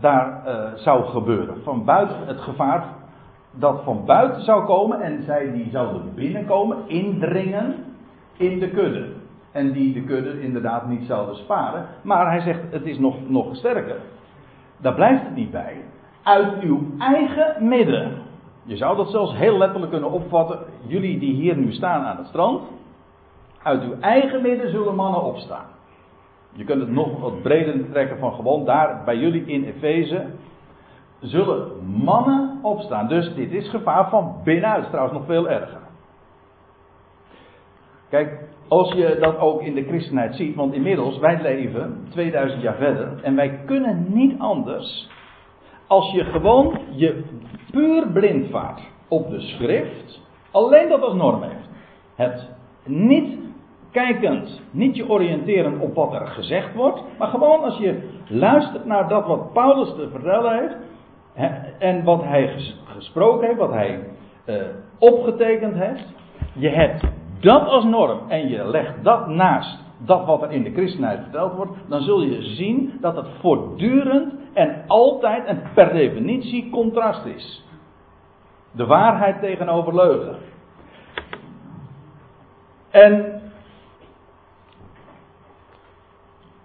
daar 0.00 0.42
uh, 0.46 0.54
zou 0.74 1.04
gebeuren. 1.04 1.62
Van 1.62 1.84
buiten 1.84 2.16
het 2.26 2.40
gevaar 2.40 2.84
dat 3.50 3.80
van 3.84 4.04
buiten 4.04 4.42
zou 4.42 4.64
komen 4.64 5.00
en 5.00 5.22
zij 5.22 5.52
die 5.52 5.70
zouden 5.70 6.14
binnenkomen, 6.14 6.76
indringen 6.86 7.74
in 8.36 8.58
de 8.58 8.68
kudde 8.68 9.06
en 9.52 9.72
die 9.72 9.92
de 9.92 10.02
kudde 10.02 10.40
inderdaad 10.40 10.88
niet 10.88 11.06
zouden 11.06 11.36
sparen. 11.36 11.86
Maar 12.02 12.30
hij 12.30 12.40
zegt, 12.40 12.60
het 12.70 12.86
is 12.86 12.98
nog, 12.98 13.14
nog 13.28 13.56
sterker. 13.56 13.96
Daar 14.76 14.94
blijft 14.94 15.22
het 15.22 15.34
niet 15.34 15.50
bij. 15.50 15.76
Uit 16.22 16.60
uw 16.60 16.80
eigen 16.98 17.68
midden. 17.68 18.12
Je 18.62 18.76
zou 18.76 18.96
dat 18.96 19.10
zelfs 19.10 19.36
heel 19.36 19.58
letterlijk 19.58 19.90
kunnen 19.92 20.10
opvatten. 20.10 20.58
Jullie 20.86 21.18
die 21.18 21.34
hier 21.34 21.56
nu 21.56 21.72
staan 21.72 22.04
aan 22.04 22.16
het 22.16 22.26
strand. 22.26 22.62
Uit 23.68 23.82
uw 23.82 24.00
eigen 24.00 24.42
midden 24.42 24.70
zullen 24.70 24.94
mannen 24.94 25.22
opstaan. 25.22 25.66
Je 26.52 26.64
kunt 26.64 26.80
het 26.80 26.90
nog 26.90 27.20
wat 27.20 27.42
breder 27.42 27.90
trekken 27.90 28.18
van 28.18 28.32
gewoon 28.32 28.64
daar 28.64 29.02
bij 29.04 29.16
jullie 29.16 29.44
in 29.44 29.64
Efeze. 29.64 30.26
Zullen 31.20 31.86
mannen 31.86 32.58
opstaan. 32.62 33.08
Dus 33.08 33.34
dit 33.34 33.52
is 33.52 33.70
gevaar 33.70 34.08
van 34.08 34.40
binnenuit. 34.44 34.86
Trouwens 34.86 35.18
nog 35.18 35.26
veel 35.26 35.48
erger. 35.48 35.80
Kijk, 38.08 38.48
als 38.68 38.92
je 38.92 39.16
dat 39.20 39.38
ook 39.38 39.62
in 39.62 39.74
de 39.74 39.84
christenheid 39.84 40.34
ziet, 40.34 40.54
want 40.54 40.74
inmiddels, 40.74 41.18
wij 41.18 41.42
leven 41.42 42.06
2000 42.10 42.62
jaar 42.62 42.76
verder 42.76 43.22
en 43.22 43.36
wij 43.36 43.60
kunnen 43.66 44.06
niet 44.08 44.38
anders 44.38 45.08
als 45.86 46.12
je 46.12 46.24
gewoon 46.24 46.78
je 46.90 47.24
puur 47.70 48.08
blind 48.12 48.50
vaart 48.50 48.80
op 49.08 49.30
de 49.30 49.40
schrift, 49.40 50.20
alleen 50.50 50.88
dat 50.88 51.02
als 51.02 51.14
norm 51.14 51.42
heeft. 51.42 51.68
Het 52.14 52.48
niet 52.84 53.47
kijkend, 53.90 54.60
niet 54.70 54.96
je 54.96 55.08
oriënteren 55.08 55.80
op 55.80 55.94
wat 55.94 56.12
er 56.12 56.26
gezegd 56.26 56.74
wordt, 56.74 57.02
maar 57.18 57.28
gewoon 57.28 57.62
als 57.62 57.78
je 57.78 58.08
luistert 58.28 58.84
naar 58.84 59.08
dat 59.08 59.26
wat 59.26 59.52
Paulus 59.52 59.88
te 59.88 60.08
vertellen 60.10 60.58
heeft 60.58 60.76
en 61.78 62.04
wat 62.04 62.22
hij 62.22 62.54
gesproken 62.84 63.46
heeft, 63.46 63.58
wat 63.58 63.72
hij 63.72 64.00
uh, 64.46 64.56
opgetekend 64.98 65.74
heeft. 65.74 66.04
Je 66.52 66.68
hebt 66.68 67.04
dat 67.40 67.68
als 67.68 67.84
norm 67.84 68.18
en 68.28 68.48
je 68.48 68.68
legt 68.68 69.04
dat 69.04 69.28
naast 69.28 69.78
dat 69.98 70.26
wat 70.26 70.42
er 70.42 70.50
in 70.50 70.62
de 70.62 70.72
christenheid 70.72 71.20
verteld 71.22 71.54
wordt, 71.54 71.72
dan 71.88 72.02
zul 72.02 72.22
je 72.22 72.42
zien 72.42 72.92
dat 73.00 73.16
het 73.16 73.26
voortdurend 73.40 74.34
en 74.52 74.84
altijd 74.86 75.44
en 75.44 75.62
per 75.74 75.92
definitie 75.92 76.70
contrast 76.70 77.24
is. 77.24 77.64
De 78.72 78.86
waarheid 78.86 79.40
tegenover 79.40 79.94
leugen. 79.94 80.36
En 82.90 83.37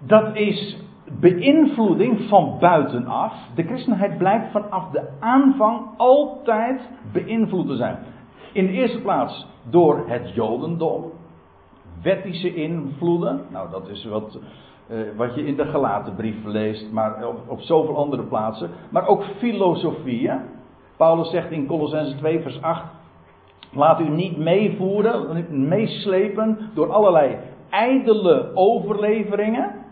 dat 0.06 0.36
is 0.36 0.78
beïnvloeding 1.20 2.22
van 2.30 2.58
buitenaf. 2.60 3.34
De 3.56 3.64
christenheid 3.64 4.18
blijkt 4.18 4.52
vanaf 4.52 4.90
de 4.90 5.10
aanvang 5.20 5.82
altijd 5.98 6.82
beïnvloed 7.12 7.68
te 7.68 7.76
zijn. 7.76 7.98
In 8.54 8.66
de 8.66 8.72
eerste 8.72 9.02
plaats 9.02 9.48
door 9.70 10.04
het 10.08 10.34
Jodendom. 10.34 11.12
Wettische 12.02 12.56
invloeden. 12.56 13.42
Nou, 13.50 13.70
dat 13.72 13.88
is 13.88 14.06
wat, 14.06 14.40
uh, 14.88 14.98
wat 15.16 15.36
je 15.36 15.46
in 15.46 15.56
de 15.56 15.66
gelaten 15.66 16.16
brief 16.16 16.44
leest, 16.44 16.92
maar 16.92 17.28
op, 17.28 17.40
op 17.48 17.62
zoveel 17.62 17.98
andere 17.98 18.24
plaatsen. 18.24 18.70
Maar 18.90 19.08
ook 19.08 19.24
filosofie. 19.38 20.32
Paulus 20.98 21.30
zegt 21.30 21.52
in 21.52 21.68
Colossense 21.68 22.16
2, 22.16 22.42
vers 22.42 22.62
8. 22.62 22.84
Laat 23.72 24.00
u 24.00 24.10
niet 24.10 24.38
meevoeren, 24.38 25.46
meeslepen 25.68 26.58
door 26.74 26.92
allerlei 26.92 27.38
ijdele 27.70 28.52
overleveringen 28.54 29.83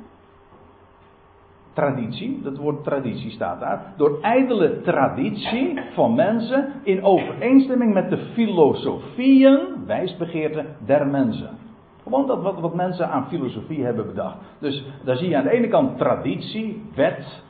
traditie, 1.74 2.42
dat 2.44 2.58
woord 2.58 2.84
traditie 2.84 3.32
staat 3.32 3.60
daar, 3.60 3.94
door 3.98 4.18
ijdele 4.22 4.82
traditie 4.82 5.80
van 5.94 6.16
mensen 6.16 6.74
in 6.84 7.04
overeenstemming 7.04 7.94
met 7.94 8.10
de 8.10 8.18
filosofieën, 8.18 9.60
wijsbegeerten 9.86 10.66
der 10.86 11.08
mensen. 11.08 11.58
Gewoon 12.04 12.28
dat 12.28 12.42
wat, 12.42 12.60
wat 12.60 12.74
mensen 12.74 13.10
aan 13.10 13.28
filosofie 13.28 13.84
hebben 13.84 14.06
bedacht. 14.06 14.38
Dus 14.60 14.86
daar 15.04 15.16
zie 15.16 15.30
je 15.30 15.38
aan 15.38 15.44
de 15.44 15.52
ene 15.52 15.68
kant 15.68 15.98
traditie, 15.98 16.84
wet, 16.96 17.44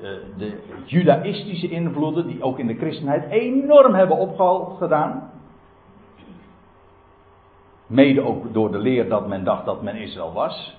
eh, 0.00 0.08
de 0.36 0.60
judaïstische 0.84 1.68
invloeden 1.68 2.26
die 2.26 2.42
ook 2.42 2.58
in 2.58 2.66
de 2.66 2.74
christenheid 2.74 3.30
enorm 3.30 3.94
hebben 3.94 4.18
opgedaan. 4.18 5.30
Mede 7.86 8.20
ook 8.20 8.52
door 8.52 8.72
de 8.72 8.78
leer 8.78 9.08
dat 9.08 9.28
men 9.28 9.44
dacht 9.44 9.64
dat 9.64 9.82
men 9.82 9.96
Israël 9.96 10.32
was. 10.32 10.76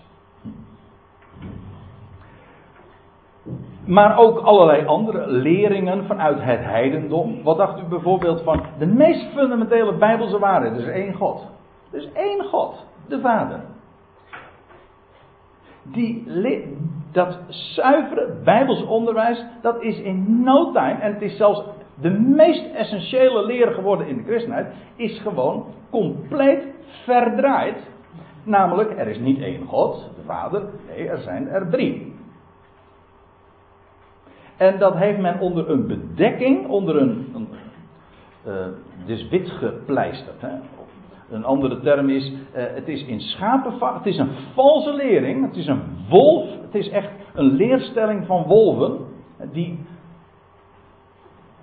Maar 3.86 4.18
ook 4.18 4.40
allerlei 4.40 4.86
andere 4.86 5.28
leringen 5.28 6.06
vanuit 6.06 6.38
het 6.42 6.60
heidendom. 6.60 7.44
Wat 7.44 7.58
dacht 7.58 7.80
u 7.80 7.84
bijvoorbeeld 7.84 8.42
van 8.42 8.64
de 8.80 8.86
meest 8.86 9.26
fundamentele 9.36 9.94
Bijbelse 9.94 10.40
waarheid? 10.40 10.74
Er 10.74 10.80
is 10.80 10.88
één 10.88 11.14
God. 11.14 11.48
Er 11.92 12.00
is 12.00 12.12
één 12.14 12.44
God, 12.44 12.86
de 13.08 13.20
Vader. 13.20 13.60
Die, 15.84 16.24
dat 17.12 17.40
zuivere 17.48 18.42
Bijbels 18.44 18.86
onderwijs, 18.86 19.46
dat 19.62 19.82
is 19.82 20.00
in 20.00 20.44
no 20.44 20.72
time, 20.72 21.00
en 21.00 21.14
het 21.14 21.22
is 21.22 21.38
zelfs 21.38 21.64
de 22.02 22.10
meest 22.10 22.66
essentiële 22.74 23.46
leer 23.46 23.72
geworden 23.72 24.08
in 24.08 24.18
de 24.18 24.24
christenheid, 24.24 24.68
is 24.96 25.20
gewoon 25.20 25.66
compleet 25.90 26.68
verdraaid. 27.04 27.92
Namelijk, 28.44 28.98
er 28.98 29.08
is 29.08 29.20
niet 29.20 29.42
één 29.42 29.66
God, 29.66 30.10
de 30.16 30.22
Vader, 30.26 30.64
nee, 30.88 31.10
er 31.10 31.18
zijn 31.18 31.48
er 31.48 31.70
drie. 31.70 32.13
En 34.58 34.80
dat 34.80 34.96
heeft 34.96 35.20
men 35.20 35.40
onder 35.40 35.70
een 35.70 35.88
bedekking, 35.88 36.68
onder 36.68 36.96
een, 36.96 37.32
een 37.36 37.48
uh, 38.48 38.54
dus 39.06 39.30
wit 39.30 39.50
gepleisterd. 39.50 40.42
Hè? 40.42 40.52
Een 41.30 41.44
andere 41.44 41.80
term 41.80 42.10
is, 42.10 42.32
uh, 42.32 42.36
het 42.54 42.88
is 42.88 43.06
in 43.06 43.20
schapenvacht, 43.20 43.98
het 43.98 44.06
is 44.06 44.18
een 44.18 44.32
valse 44.54 44.94
lering, 44.94 45.46
het 45.46 45.56
is 45.56 45.68
een 45.68 45.82
wolf, 46.10 46.50
het 46.62 46.76
is 46.76 46.90
echt 46.90 47.10
een 47.34 47.46
leerstelling 47.46 48.26
van 48.26 48.44
wolven, 48.44 48.98
die 49.52 49.80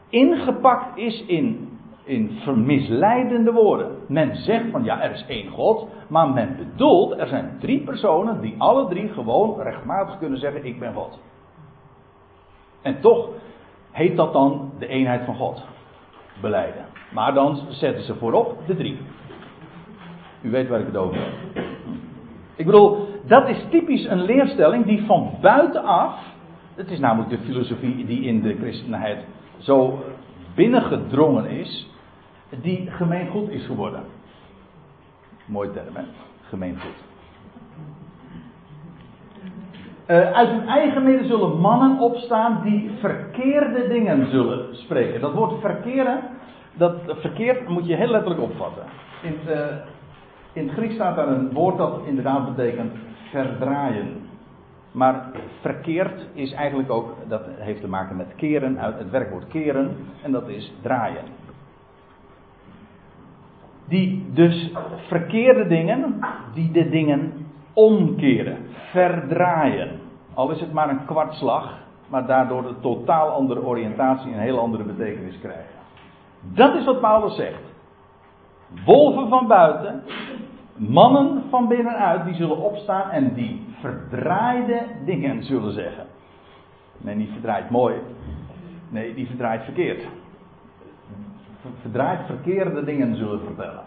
ingepakt 0.09 0.97
is 0.99 1.25
in, 1.27 1.69
in 2.05 2.31
vermisleidende 2.31 3.53
woorden. 3.53 3.97
Men 4.09 4.37
zegt 4.37 4.71
van 4.71 4.85
ja, 4.85 5.03
er 5.03 5.11
is 5.11 5.25
één 5.29 5.49
God, 5.49 5.89
maar 6.09 6.29
men 6.29 6.57
bedoelt, 6.57 7.19
er 7.19 7.27
zijn 7.27 7.57
drie 7.61 7.85
personen 7.85 8.41
die 8.41 8.55
alle 8.59 8.89
drie 8.89 9.09
gewoon 9.09 9.61
rechtmatig 9.61 10.19
kunnen 10.19 10.39
zeggen, 10.39 10.65
ik 10.65 10.79
ben 10.79 10.95
God. 10.95 11.19
En 12.83 13.01
toch 13.01 13.29
heet 13.91 14.17
dat 14.17 14.33
dan 14.33 14.73
de 14.79 14.87
eenheid 14.87 15.25
van 15.25 15.35
God. 15.35 15.63
Beleiden. 16.41 16.85
Maar 17.13 17.35
dan 17.35 17.61
zetten 17.69 18.05
ze 18.05 18.15
voorop 18.15 18.67
de 18.67 18.77
drie. 18.77 18.99
U 20.43 20.51
weet 20.51 20.69
waar 20.69 20.81
ik 20.81 20.87
het 20.87 20.97
over 20.97 21.17
heb. 21.17 21.65
Ik 22.55 22.67
bedoel, 22.67 23.09
dat 23.27 23.49
is 23.49 23.65
typisch 23.71 24.05
een 24.05 24.23
leerstelling 24.23 24.85
die 24.85 25.03
van 25.07 25.33
buitenaf. 25.41 26.19
Het 26.75 26.91
is 26.91 26.99
namelijk 26.99 27.31
de 27.31 27.39
filosofie 27.39 28.07
die 28.07 28.23
in 28.23 28.43
de 28.43 28.57
christenheid 28.57 29.25
zo 29.59 30.05
binnengedrongen 30.55 31.47
is. 31.47 31.89
Die 32.63 32.91
gemeengoed 32.91 33.49
is 33.49 33.67
geworden. 33.67 34.03
Mooi 35.45 35.71
term, 35.71 35.97
hè? 35.97 36.03
Gemeengoed. 36.49 37.10
Uh, 40.11 40.33
uit 40.33 40.49
hun 40.49 40.69
eigen 40.69 41.03
midden 41.03 41.27
zullen 41.27 41.61
mannen 41.61 41.99
opstaan 41.99 42.61
die 42.63 42.91
verkeerde 43.01 43.89
dingen 43.89 44.31
zullen 44.31 44.77
spreken. 44.77 45.21
Dat 45.21 45.35
woord 45.35 45.61
verkeren, 45.61 46.21
dat 46.75 46.95
verkeerd 47.07 47.69
moet 47.69 47.87
je 47.87 47.95
heel 47.95 48.11
letterlijk 48.11 48.41
opvatten. 48.41 48.83
In 49.23 49.37
het, 49.39 49.57
uh, 49.57 49.77
in 50.53 50.67
het 50.67 50.77
Grieks 50.77 50.95
staat 50.95 51.17
daar 51.17 51.29
een 51.29 51.53
woord 51.53 51.79
dat 51.79 52.01
inderdaad 52.07 52.57
betekent 52.57 52.93
verdraaien. 53.31 54.29
Maar 54.93 55.31
verkeerd 55.61 56.27
is 56.33 56.53
eigenlijk 56.53 56.91
ook, 56.91 57.15
dat 57.29 57.43
heeft 57.59 57.81
te 57.81 57.89
maken 57.89 58.17
met 58.17 58.35
keren, 58.37 58.77
het 58.79 59.11
werkwoord 59.11 59.49
keren, 59.49 59.97
en 60.23 60.33
dat 60.33 60.49
is 60.49 60.73
draaien. 60.83 61.25
Die 63.89 64.31
dus 64.33 64.73
verkeerde 65.07 65.67
dingen, 65.67 66.19
die 66.55 66.71
de 66.71 66.89
dingen 66.89 67.33
omkeren, 67.73 68.57
verdraaien. 68.91 70.00
Al 70.35 70.51
is 70.51 70.61
het 70.61 70.73
maar 70.73 70.89
een 70.89 71.05
kwartslag, 71.05 71.79
maar 72.09 72.27
daardoor 72.27 72.65
een 72.65 72.81
totaal 72.81 73.29
andere 73.29 73.65
oriëntatie 73.65 74.33
en 74.33 74.35
een 74.35 74.45
heel 74.45 74.59
andere 74.61 74.85
betekenis 74.85 75.39
krijgen. 75.39 75.79
Dat 76.41 76.75
is 76.75 76.85
wat 76.85 77.01
Paulus 77.01 77.37
zegt. 77.37 77.63
Wolven 78.85 79.29
van 79.29 79.47
buiten, 79.47 80.03
mannen 80.77 81.43
van 81.51 81.69
binnenuit, 81.69 82.25
die 82.25 82.35
zullen 82.35 82.59
opstaan 82.59 83.11
en 83.11 83.35
die 83.35 83.65
verdraaide 83.81 84.87
dingen 85.05 85.45
zullen 85.45 85.73
zeggen. 85.73 86.07
Nee, 86.97 87.15
niet 87.15 87.31
verdraaid 87.31 87.71
mooi. 87.71 87.95
Nee, 88.89 89.15
die 89.15 89.27
verdraaid 89.27 89.65
verkeerd. 89.65 90.07
Verdraaid 91.81 92.27
verkeerde 92.27 92.85
dingen 92.85 93.17
zullen 93.17 93.41
vertellen. 93.41 93.83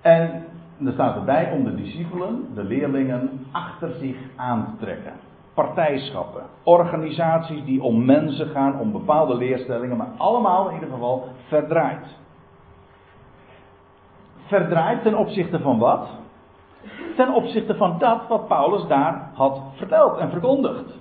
En 0.00 0.44
er 0.84 0.92
staat 0.92 1.16
erbij 1.16 1.52
om 1.52 1.64
de 1.64 1.74
discipelen, 1.74 2.46
de 2.54 2.64
leerlingen, 2.64 3.46
achter 3.52 3.90
zich 4.00 4.16
aan 4.36 4.64
te 4.64 4.84
trekken. 4.84 5.12
Partijschappen, 5.54 6.42
organisaties 6.62 7.64
die 7.64 7.82
om 7.82 8.04
mensen 8.04 8.48
gaan, 8.48 8.80
om 8.80 8.92
bepaalde 8.92 9.34
leerstellingen, 9.34 9.96
maar 9.96 10.10
allemaal 10.16 10.68
in 10.68 10.74
ieder 10.74 10.88
geval 10.88 11.28
verdraaid. 11.48 12.16
Verdraaid 14.46 15.02
ten 15.02 15.16
opzichte 15.16 15.60
van 15.60 15.78
wat? 15.78 16.08
Ten 17.16 17.32
opzichte 17.32 17.76
van 17.76 17.98
dat 17.98 18.28
wat 18.28 18.48
Paulus 18.48 18.86
daar 18.86 19.30
had 19.34 19.60
verteld 19.74 20.18
en 20.18 20.30
verkondigd. 20.30 20.98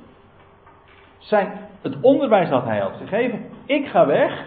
Zijn, 1.17 1.51
het 1.81 2.01
onderwijs 2.01 2.49
dat 2.49 2.63
hij 2.63 2.79
had 2.79 2.95
gegeven, 2.97 3.45
ik 3.65 3.87
ga 3.87 4.05
weg. 4.05 4.45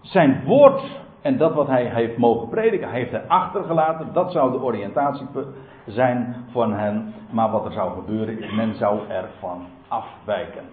Zijn 0.00 0.44
woord 0.44 0.82
en 1.22 1.36
dat 1.36 1.54
wat 1.54 1.66
hij 1.66 1.84
heeft 1.84 2.16
mogen 2.16 2.48
prediken, 2.48 2.90
heeft 2.90 3.10
hij 3.10 3.24
achtergelaten. 3.28 4.12
Dat 4.12 4.32
zou 4.32 4.52
de 4.52 4.62
oriëntatie 4.62 5.26
zijn 5.86 6.36
van 6.50 6.72
hen. 6.72 7.14
Maar 7.30 7.50
wat 7.50 7.64
er 7.64 7.72
zou 7.72 7.94
gebeuren, 7.94 8.42
is 8.42 8.52
men 8.52 8.74
zou 8.74 9.00
ervan 9.08 9.66
afwijken. 9.88 10.64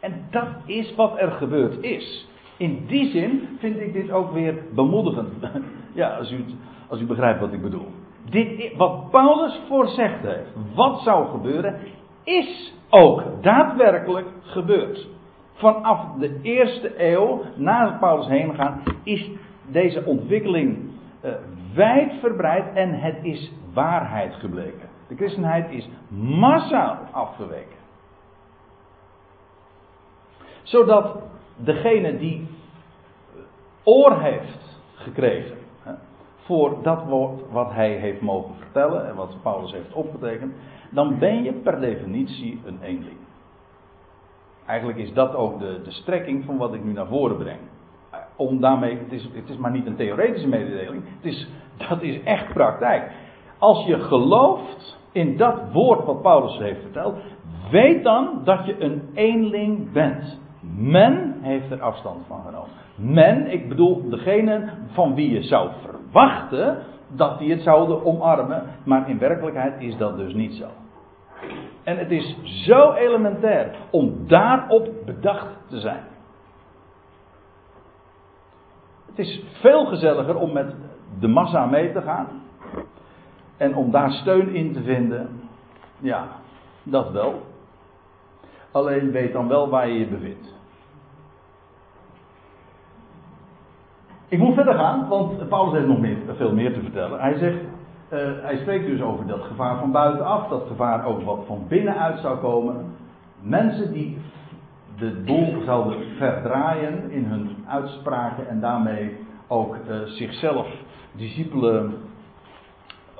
En 0.00 0.26
dat 0.30 0.48
is 0.64 0.94
wat 0.94 1.18
er 1.18 1.30
gebeurd 1.30 1.82
is. 1.82 2.28
In 2.56 2.86
die 2.86 3.10
zin 3.10 3.48
vind 3.58 3.80
ik 3.80 3.92
dit 3.92 4.10
ook 4.10 4.32
weer 4.32 4.54
bemoedigend. 4.74 5.32
Ja, 5.92 6.08
als 6.08 6.32
u, 6.32 6.44
als 6.88 7.00
u 7.00 7.06
begrijpt 7.06 7.40
wat 7.40 7.52
ik 7.52 7.62
bedoel. 7.62 7.86
Dit, 8.30 8.76
wat 8.76 9.10
Paulus 9.10 9.60
voorzegd 9.68 10.22
heeft, 10.22 10.50
wat 10.74 11.00
zou 11.00 11.28
gebeuren, 11.28 11.80
is 12.24 12.74
ook 12.90 13.22
daadwerkelijk 13.40 14.26
gebeurd. 14.40 15.08
Vanaf 15.52 16.04
de 16.18 16.38
eerste 16.42 17.10
eeuw, 17.12 17.42
na 17.56 17.96
Paulus 18.00 18.26
heen 18.26 18.54
gaan, 18.54 18.82
is 19.02 19.30
deze 19.72 20.04
ontwikkeling 20.04 20.78
uh, 21.24 21.32
wijd 21.74 22.12
verbreid 22.20 22.74
en 22.74 23.00
het 23.00 23.16
is 23.22 23.52
waarheid 23.72 24.34
gebleken. 24.34 24.88
De 25.08 25.16
christenheid 25.16 25.70
is 25.70 25.88
massaal 26.18 26.96
afgeweken. 27.10 27.78
Zodat 30.62 31.22
degene 31.56 32.18
die 32.18 32.46
oor 33.84 34.20
heeft 34.20 34.80
gekregen 34.94 35.56
hè, 35.82 35.92
voor 36.36 36.82
dat 36.82 37.04
woord 37.04 37.50
wat 37.50 37.72
hij 37.72 37.90
heeft 37.90 38.20
mogen 38.20 38.54
vertellen 38.54 39.08
en 39.08 39.14
wat 39.14 39.42
Paulus 39.42 39.72
heeft 39.72 39.92
opgetekend, 39.92 40.54
dan 40.90 41.18
ben 41.18 41.42
je 41.42 41.52
per 41.52 41.80
definitie 41.80 42.60
een 42.64 42.78
eenling. 42.82 43.18
Eigenlijk 44.66 44.98
is 44.98 45.12
dat 45.12 45.34
ook 45.34 45.58
de, 45.58 45.80
de 45.84 45.90
strekking 45.90 46.44
van 46.44 46.56
wat 46.56 46.74
ik 46.74 46.84
nu 46.84 46.92
naar 46.92 47.06
voren 47.06 47.36
breng 47.36 47.60
om 48.40 48.60
daarmee, 48.60 48.98
het 48.98 49.12
is, 49.12 49.28
het 49.32 49.48
is 49.48 49.56
maar 49.56 49.70
niet 49.70 49.86
een 49.86 49.96
theoretische 49.96 50.48
mededeling, 50.48 51.02
het 51.16 51.24
is, 51.24 51.48
dat 51.88 52.02
is 52.02 52.22
echt 52.22 52.52
praktijk. 52.52 53.10
Als 53.58 53.86
je 53.86 53.98
gelooft 53.98 54.98
in 55.12 55.36
dat 55.36 55.72
woord 55.72 56.04
wat 56.04 56.22
Paulus 56.22 56.58
heeft 56.58 56.80
verteld, 56.80 57.16
weet 57.70 58.04
dan 58.04 58.40
dat 58.44 58.66
je 58.66 58.84
een 58.84 59.02
eenling 59.14 59.92
bent. 59.92 60.38
Men 60.76 61.36
heeft 61.40 61.70
er 61.70 61.82
afstand 61.82 62.26
van 62.26 62.40
genomen. 62.44 62.70
Men, 62.94 63.52
ik 63.52 63.68
bedoel 63.68 64.08
degene 64.08 64.68
van 64.92 65.14
wie 65.14 65.30
je 65.30 65.42
zou 65.42 65.70
verwachten 65.82 66.78
dat 67.16 67.38
die 67.38 67.50
het 67.50 67.62
zouden 67.62 68.04
omarmen, 68.04 68.62
maar 68.84 69.08
in 69.08 69.18
werkelijkheid 69.18 69.80
is 69.80 69.96
dat 69.96 70.16
dus 70.16 70.34
niet 70.34 70.54
zo. 70.54 70.66
En 71.84 71.98
het 71.98 72.10
is 72.10 72.36
zo 72.42 72.92
elementair 72.92 73.70
om 73.90 74.26
daarop 74.26 74.88
bedacht 75.04 75.48
te 75.68 75.80
zijn. 75.80 76.02
Het 79.10 79.18
is 79.18 79.42
veel 79.52 79.86
gezelliger 79.86 80.36
om 80.36 80.52
met 80.52 80.74
de 81.18 81.28
massa 81.28 81.66
mee 81.66 81.92
te 81.92 82.02
gaan. 82.02 82.26
En 83.56 83.74
om 83.74 83.90
daar 83.90 84.10
steun 84.10 84.54
in 84.54 84.72
te 84.72 84.82
vinden. 84.82 85.28
Ja, 85.98 86.26
dat 86.82 87.10
wel. 87.10 87.42
Alleen 88.70 89.10
weet 89.10 89.32
dan 89.32 89.48
wel 89.48 89.68
waar 89.68 89.88
je 89.88 89.98
je 89.98 90.06
bevindt. 90.06 90.54
Ik 94.28 94.38
moet 94.38 94.54
verder 94.54 94.74
gaan, 94.74 95.08
want 95.08 95.48
Paulus 95.48 95.72
heeft 95.72 95.86
nog 95.86 96.00
meer, 96.00 96.16
veel 96.36 96.52
meer 96.52 96.72
te 96.72 96.80
vertellen. 96.80 97.20
Hij 97.20 97.38
zegt, 97.38 97.58
uh, 98.12 98.18
hij 98.42 98.56
spreekt 98.56 98.86
dus 98.86 99.00
over 99.00 99.26
dat 99.26 99.40
gevaar 99.42 99.78
van 99.78 99.92
buitenaf, 99.92 100.48
dat 100.48 100.64
gevaar 100.66 101.04
ook 101.04 101.22
wat 101.22 101.44
van 101.46 101.64
binnenuit 101.68 102.18
zou 102.18 102.38
komen. 102.38 102.94
Mensen 103.40 103.92
die 103.92 104.18
de 105.00 105.22
boel 105.24 105.62
zouden 105.64 106.16
verdraaien 106.16 107.10
in 107.10 107.24
hun 107.24 107.64
uitspraken 107.68 108.48
en 108.48 108.60
daarmee 108.60 109.16
ook 109.48 109.76
uh, 109.76 110.02
zichzelf, 110.04 110.66
discipelen, 111.12 111.94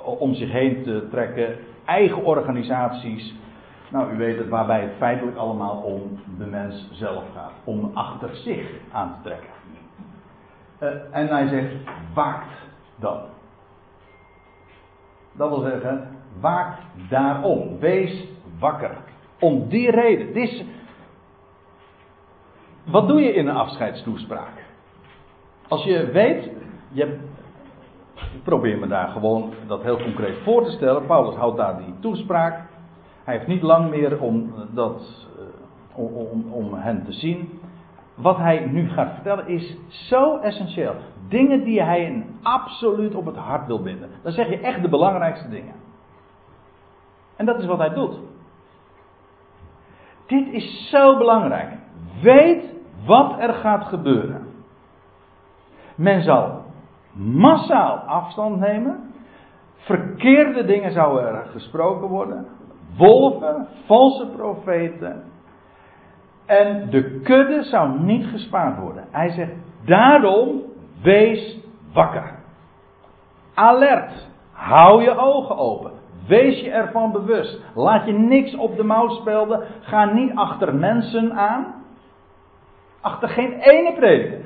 om 0.05 0.35
zich 0.35 0.53
heen 0.53 0.83
te 0.83 1.09
trekken, 1.11 1.57
eigen 1.85 2.25
organisaties. 2.25 3.35
Nou, 3.91 4.15
u 4.15 4.17
weet 4.17 4.39
het, 4.39 4.49
waarbij 4.49 4.81
het 4.81 4.93
feitelijk 4.99 5.37
allemaal 5.37 5.77
om 5.77 6.19
de 6.39 6.47
mens 6.47 6.89
zelf 6.93 7.25
gaat, 7.35 7.53
om 7.65 7.91
achter 7.95 8.37
zich 8.37 8.71
aan 8.93 9.15
te 9.15 9.29
trekken. 9.29 9.49
Uh, 10.83 10.89
en 11.11 11.27
hij 11.29 11.49
zegt, 11.49 11.75
waakt 12.15 12.55
dan. 12.97 13.21
Dat 15.33 15.49
wil 15.49 15.61
zeggen, 15.61 16.09
waakt 16.41 16.83
daarom. 17.09 17.79
Wees 17.79 18.29
wakker. 18.59 18.97
Om 19.41 19.69
die 19.69 19.91
reden. 19.91 20.33
Dit 20.33 20.51
is, 20.51 20.65
wat 22.85 23.09
doe 23.09 23.21
je 23.21 23.33
in 23.33 23.49
een 23.49 23.57
afscheidstoespraak? 23.57 24.65
Als 25.69 25.85
je 25.85 26.11
weet, 26.11 26.51
je, 26.93 27.19
ik 28.15 28.43
probeer 28.43 28.79
me 28.79 28.87
daar 28.87 29.09
gewoon 29.09 29.53
dat 29.67 29.83
heel 29.83 29.97
concreet 29.97 30.39
voor 30.43 30.65
te 30.65 30.71
stellen. 30.71 31.07
Paulus 31.07 31.35
houdt 31.35 31.57
daar 31.57 31.77
die 31.77 31.95
toespraak. 32.01 32.69
Hij 33.25 33.35
heeft 33.35 33.47
niet 33.47 33.63
lang 33.63 33.91
meer 33.91 34.21
om, 34.21 34.55
dat, 34.71 35.27
eh, 35.39 35.99
om, 35.99 36.15
om, 36.15 36.53
om 36.53 36.75
hen 36.75 37.05
te 37.05 37.13
zien. 37.13 37.61
Wat 38.15 38.37
hij 38.37 38.67
nu 38.67 38.89
gaat 38.89 39.15
vertellen 39.15 39.49
is 39.49 39.77
zo 39.89 40.39
essentieel. 40.39 40.95
Dingen 41.29 41.65
die 41.65 41.83
hij 41.83 42.27
absoluut 42.43 43.15
op 43.15 43.27
het 43.27 43.37
hart 43.37 43.67
wil 43.67 43.83
binden. 43.83 44.11
Dan 44.23 44.33
zeg 44.33 44.49
je 44.49 44.61
echt 44.61 44.83
de 44.83 44.89
belangrijkste 44.89 45.49
dingen. 45.49 45.75
En 47.37 47.47
dat 47.47 47.59
is 47.59 47.67
wat 47.67 47.79
hij 47.79 47.95
doet. 47.95 48.19
Dit 50.27 50.49
is 50.53 50.89
zo 50.91 51.17
belangrijk. 51.17 51.80
Weet 52.23 52.75
wat 53.07 53.35
er 53.39 53.55
gaat 53.55 53.85
gebeuren. 53.85 54.47
Men 55.95 56.23
zal 56.23 56.63
massaal 57.13 57.97
afstand 57.97 58.59
nemen. 58.59 59.13
Verkeerde 59.75 60.65
dingen 60.65 60.93
zouden 60.93 61.29
er 61.29 61.47
gesproken 61.47 62.09
worden. 62.09 62.47
Wolven, 62.97 63.67
valse 63.87 64.27
profeten. 64.37 65.23
En 66.47 66.91
de 66.91 67.21
kudde 67.21 67.63
zou 67.63 68.01
niet 68.01 68.27
gespaard 68.27 68.79
worden. 68.79 69.05
Hij 69.11 69.31
zegt, 69.31 69.53
daarom 69.85 70.63
wees 71.03 71.59
wakker. 71.93 72.39
Alert. 73.55 74.29
Hou 74.53 75.03
je 75.03 75.17
ogen 75.17 75.57
open. 75.57 75.91
Wees 76.27 76.61
je 76.61 76.71
ervan 76.71 77.13
bewust. 77.13 77.61
Laat 77.75 78.07
je 78.07 78.13
niks 78.13 78.57
op 78.57 78.77
de 78.77 78.83
mouw 78.85 79.09
spelden. 79.09 79.63
Ga 79.81 80.05
niet 80.05 80.35
achter 80.35 80.75
mensen 80.75 81.33
aan. 81.33 81.80
Achter 83.01 83.29
geen 83.29 83.53
ene 83.53 83.93
prediker. 83.93 84.39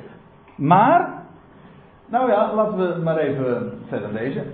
Maar, 0.57 1.23
nou 2.07 2.31
ja, 2.31 2.55
laten 2.55 2.79
we 2.79 3.03
maar 3.03 3.17
even 3.17 3.73
verder 3.89 4.13
lezen. 4.13 4.45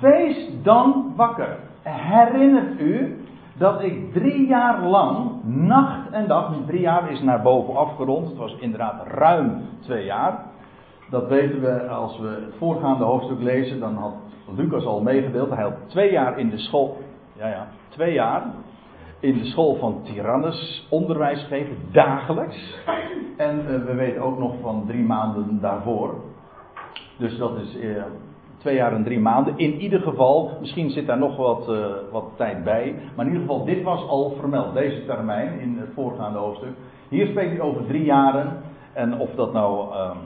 Wees 0.00 0.48
dan 0.62 1.12
wakker. 1.16 1.56
Herinnert 1.82 2.80
u 2.80 3.16
dat 3.58 3.82
ik 3.82 4.12
drie 4.12 4.46
jaar 4.46 4.82
lang, 4.82 5.30
nacht 5.44 6.10
en 6.10 6.26
dag, 6.26 6.52
drie 6.66 6.80
jaar 6.80 7.10
is 7.10 7.20
naar 7.20 7.42
boven 7.42 7.76
afgerond, 7.76 8.28
het 8.28 8.36
was 8.36 8.56
inderdaad 8.58 9.06
ruim 9.06 9.62
twee 9.80 10.04
jaar. 10.04 10.38
Dat 11.10 11.28
weten 11.28 11.60
we 11.60 11.88
als 11.88 12.18
we 12.18 12.28
het 12.28 12.54
voorgaande 12.58 13.04
hoofdstuk 13.04 13.40
lezen, 13.40 13.80
dan 13.80 13.94
had 13.94 14.14
Lucas 14.56 14.84
al 14.84 15.02
meegedeeld. 15.02 15.50
Hij 15.50 15.62
had 15.62 15.76
twee 15.86 16.12
jaar 16.12 16.38
in 16.38 16.50
de 16.50 16.58
school, 16.58 16.98
ja 17.32 17.48
ja, 17.48 17.66
twee 17.88 18.12
jaar 18.12 18.42
in 19.26 19.38
de 19.38 19.44
school 19.44 19.76
van 19.76 20.02
Tyrannus 20.02 20.86
onderwijs 20.90 21.40
gegeven, 21.40 21.76
dagelijks. 21.92 22.78
En 23.36 23.58
uh, 23.58 23.84
we 23.84 23.94
weten 23.94 24.22
ook 24.22 24.38
nog 24.38 24.54
van 24.62 24.84
drie 24.86 25.02
maanden 25.02 25.60
daarvoor. 25.60 26.14
Dus 27.18 27.38
dat 27.38 27.58
is 27.58 27.76
uh, 27.76 28.02
twee 28.58 28.74
jaar 28.74 28.92
en 28.92 29.04
drie 29.04 29.20
maanden. 29.20 29.58
In 29.58 29.80
ieder 29.80 30.00
geval, 30.00 30.50
misschien 30.60 30.90
zit 30.90 31.06
daar 31.06 31.18
nog 31.18 31.36
wat, 31.36 31.68
uh, 31.68 31.86
wat 32.12 32.24
tijd 32.36 32.64
bij. 32.64 32.94
Maar 33.16 33.26
in 33.26 33.32
ieder 33.32 33.46
geval, 33.46 33.64
dit 33.64 33.82
was 33.82 34.08
al 34.08 34.36
vermeld, 34.38 34.74
deze 34.74 35.06
termijn 35.06 35.60
in 35.60 35.76
het 35.78 35.90
voorgaande 35.94 36.38
hoofdstuk. 36.38 36.72
Hier 37.08 37.26
spreekt 37.26 37.50
hij 37.50 37.60
over 37.60 37.86
drie 37.86 38.04
jaren. 38.04 38.62
En 38.92 39.18
of 39.18 39.30
dat 39.34 39.52
nou 39.52 39.92
ehm, 39.92 40.16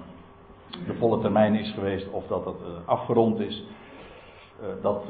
de 0.87 0.95
volle 0.95 1.21
termijn 1.21 1.55
is 1.55 1.73
geweest, 1.73 2.11
of 2.11 2.27
dat 2.27 2.45
dat 2.45 2.57
afgerond 2.85 3.41
is, 3.41 3.67
dat 4.83 5.03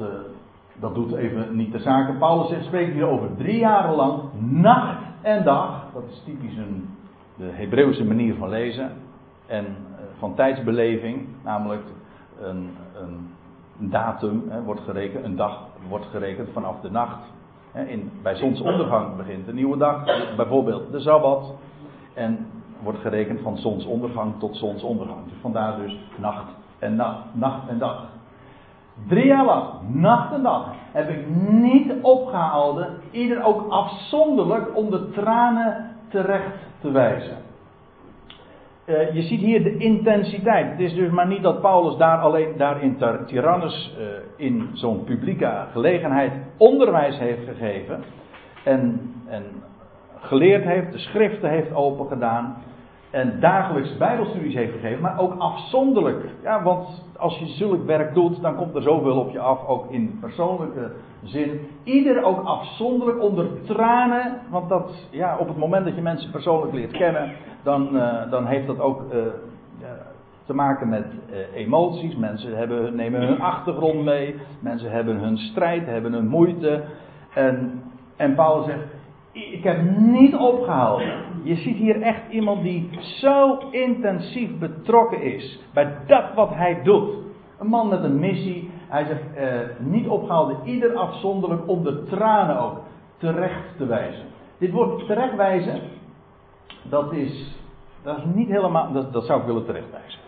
dat 0.79 0.95
doet 0.95 1.13
even 1.13 1.55
niet 1.55 1.71
de 1.71 1.79
zaken. 1.79 2.17
Paulus 2.17 2.49
zegt, 2.49 2.65
spreekt 2.65 2.93
hier 2.93 3.07
over 3.07 3.35
drie 3.37 3.59
jaren 3.59 3.95
lang, 3.95 4.21
nacht 4.39 5.03
en 5.21 5.43
dag. 5.43 5.85
Dat 5.93 6.03
is 6.09 6.21
typisch 6.25 6.57
een, 6.57 6.89
de 7.35 7.49
Hebreeuwse 7.51 8.03
manier 8.03 8.35
van 8.35 8.49
lezen. 8.49 8.91
En 9.45 9.65
uh, 9.65 9.99
van 10.19 10.35
tijdsbeleving, 10.35 11.27
namelijk 11.43 11.83
een, 12.41 12.69
een, 13.01 13.29
datum 13.89 14.43
hè, 14.47 14.61
wordt 14.63 14.81
gerekend, 14.81 15.25
een 15.25 15.35
dag 15.35 15.59
wordt 15.87 16.05
gerekend 16.05 16.49
vanaf 16.53 16.81
de 16.81 16.91
nacht. 16.91 17.19
Hè, 17.71 17.83
in, 17.83 18.11
bij 18.21 18.35
zonsondergang 18.35 19.15
begint 19.15 19.47
een 19.47 19.55
nieuwe 19.55 19.77
dag, 19.77 20.03
bijvoorbeeld 20.35 20.91
de 20.91 20.99
Sabbat. 20.99 21.53
En 22.13 22.47
wordt 22.83 22.99
gerekend 22.99 23.41
van 23.41 23.57
zonsondergang 23.57 24.39
tot 24.39 24.57
zonsondergang. 24.57 25.19
Dus 25.23 25.37
vandaar 25.41 25.77
dus 25.77 25.99
nacht 26.17 26.53
en 26.79 26.95
nacht, 26.95 27.25
nacht 27.33 27.67
en 27.67 27.77
dag. 27.77 28.09
Drie 29.07 29.25
jaar 29.25 29.45
lang, 29.45 29.63
nacht 29.87 30.33
en 30.33 30.41
dag, 30.41 30.73
heb 30.91 31.09
ik 31.09 31.27
niet 31.49 31.93
opgehouden, 32.01 32.87
ieder 33.11 33.43
ook 33.43 33.71
afzonderlijk 33.71 34.75
om 34.77 34.89
de 34.89 35.09
tranen 35.09 35.95
terecht 36.09 36.57
te 36.79 36.91
wijzen. 36.91 37.37
Uh, 38.85 39.13
je 39.13 39.21
ziet 39.21 39.39
hier 39.39 39.63
de 39.63 39.77
intensiteit. 39.77 40.71
Het 40.71 40.79
is 40.79 40.93
dus 40.93 41.09
maar 41.09 41.27
niet 41.27 41.41
dat 41.41 41.61
Paulus 41.61 41.97
daar 41.97 42.17
alleen 42.17 42.57
daar 42.57 42.81
in 42.81 42.97
Tyrannus 43.25 43.95
uh, 43.99 44.05
in 44.35 44.69
zo'n 44.73 45.03
publieke 45.03 45.65
gelegenheid 45.71 46.31
onderwijs 46.57 47.17
heeft 47.19 47.47
gegeven 47.47 48.03
en, 48.63 49.13
en 49.27 49.43
geleerd 50.19 50.63
heeft, 50.63 50.91
de 50.91 50.97
schriften 50.97 51.49
heeft 51.49 51.73
opengedaan 51.73 52.55
en 53.11 53.39
dagelijks 53.39 53.97
bijbelstudies 53.97 54.53
heeft 54.53 54.71
gegeven, 54.71 55.01
maar 55.01 55.19
ook 55.19 55.35
afzonderlijk. 55.37 56.25
Ja, 56.43 56.63
want 56.63 57.03
als 57.17 57.37
je 57.37 57.45
zulk 57.45 57.85
werk 57.85 58.13
doet, 58.13 58.41
dan 58.41 58.55
komt 58.55 58.75
er 58.75 58.81
zoveel 58.81 59.19
op 59.19 59.31
je 59.31 59.39
af, 59.39 59.67
ook 59.67 59.91
in 59.91 60.17
persoonlijke 60.21 60.91
zin. 61.23 61.59
Ieder 61.83 62.23
ook 62.23 62.45
afzonderlijk 62.45 63.21
onder 63.21 63.47
tranen, 63.65 64.41
want 64.49 64.69
dat, 64.69 65.07
ja, 65.09 65.37
op 65.37 65.47
het 65.47 65.57
moment 65.57 65.85
dat 65.85 65.95
je 65.95 66.01
mensen 66.01 66.31
persoonlijk 66.31 66.73
leert 66.73 66.91
kennen, 66.91 67.31
dan, 67.63 67.95
uh, 67.95 68.31
dan 68.31 68.45
heeft 68.45 68.67
dat 68.67 68.79
ook 68.79 69.01
uh, 69.13 69.19
te 70.45 70.53
maken 70.53 70.89
met 70.89 71.05
emoties. 71.53 72.15
Mensen 72.15 72.57
hebben, 72.57 72.95
nemen 72.95 73.21
hun 73.21 73.41
achtergrond 73.41 74.03
mee, 74.03 74.35
mensen 74.59 74.91
hebben 74.91 75.17
hun 75.17 75.37
strijd, 75.37 75.85
hebben 75.85 76.13
hun 76.13 76.27
moeite. 76.27 76.83
En, 77.33 77.83
en 78.15 78.35
Paulus 78.35 78.65
zegt, 78.65 78.83
ik 79.31 79.63
heb 79.63 79.81
niet 79.97 80.35
opgehouden. 80.35 81.13
Je 81.43 81.55
ziet 81.55 81.75
hier 81.75 82.01
echt 82.01 82.21
iemand 82.29 82.63
die 82.63 82.89
zo 83.01 83.57
intensief 83.71 84.57
betrokken 84.59 85.21
is 85.21 85.59
bij 85.73 85.97
dat 86.07 86.33
wat 86.35 86.53
hij 86.53 86.83
doet. 86.83 87.09
Een 87.59 87.67
man 87.67 87.87
met 87.87 88.03
een 88.03 88.19
missie. 88.19 88.71
Hij 88.87 89.05
zegt 89.05 89.33
eh, 89.35 89.59
niet 89.79 90.07
opgehouden, 90.07 90.57
ieder 90.63 90.95
afzonderlijk 90.95 91.67
onder 91.67 92.03
tranen 92.03 92.59
ook 92.59 92.79
terecht 93.17 93.77
te 93.77 93.85
wijzen. 93.85 94.25
Dit 94.57 94.71
woord 94.71 95.05
terechtwijzen, 95.07 95.81
dat 96.83 97.13
is, 97.13 97.57
dat 98.03 98.17
is 98.17 98.23
niet 98.33 98.47
helemaal, 98.47 98.91
dat, 98.91 99.13
dat 99.13 99.25
zou 99.25 99.39
ik 99.39 99.45
willen 99.45 99.65
terechtwijzen. 99.65 100.19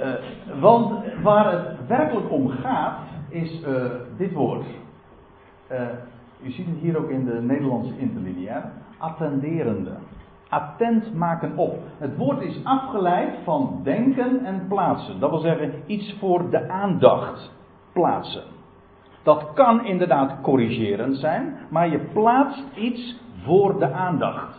Uh, 0.00 0.14
want 0.60 1.04
waar 1.22 1.52
het 1.52 1.86
werkelijk 1.86 2.30
om 2.30 2.48
gaat, 2.48 2.98
is 3.28 3.62
uh, 3.66 3.84
dit 4.16 4.32
woord. 4.32 4.64
Uh, 5.72 5.80
u 6.42 6.50
ziet 6.50 6.66
het 6.66 6.78
hier 6.78 6.98
ook 6.98 7.10
in 7.10 7.24
de 7.24 7.40
Nederlandse 7.40 7.98
interlineair. 7.98 8.72
Attenderende. 9.02 9.90
Attent 10.48 11.14
maken 11.14 11.56
op. 11.56 11.78
Het 11.98 12.16
woord 12.16 12.40
is 12.40 12.64
afgeleid 12.64 13.34
van 13.44 13.80
denken 13.82 14.44
en 14.44 14.66
plaatsen. 14.68 15.20
Dat 15.20 15.30
wil 15.30 15.38
zeggen 15.38 15.72
iets 15.86 16.16
voor 16.18 16.50
de 16.50 16.68
aandacht 16.68 17.52
plaatsen. 17.92 18.42
Dat 19.22 19.52
kan 19.54 19.84
inderdaad 19.84 20.40
corrigerend 20.42 21.16
zijn, 21.16 21.56
maar 21.68 21.88
je 21.88 21.98
plaatst 21.98 22.64
iets 22.74 23.16
voor 23.44 23.78
de 23.78 23.92
aandacht. 23.92 24.56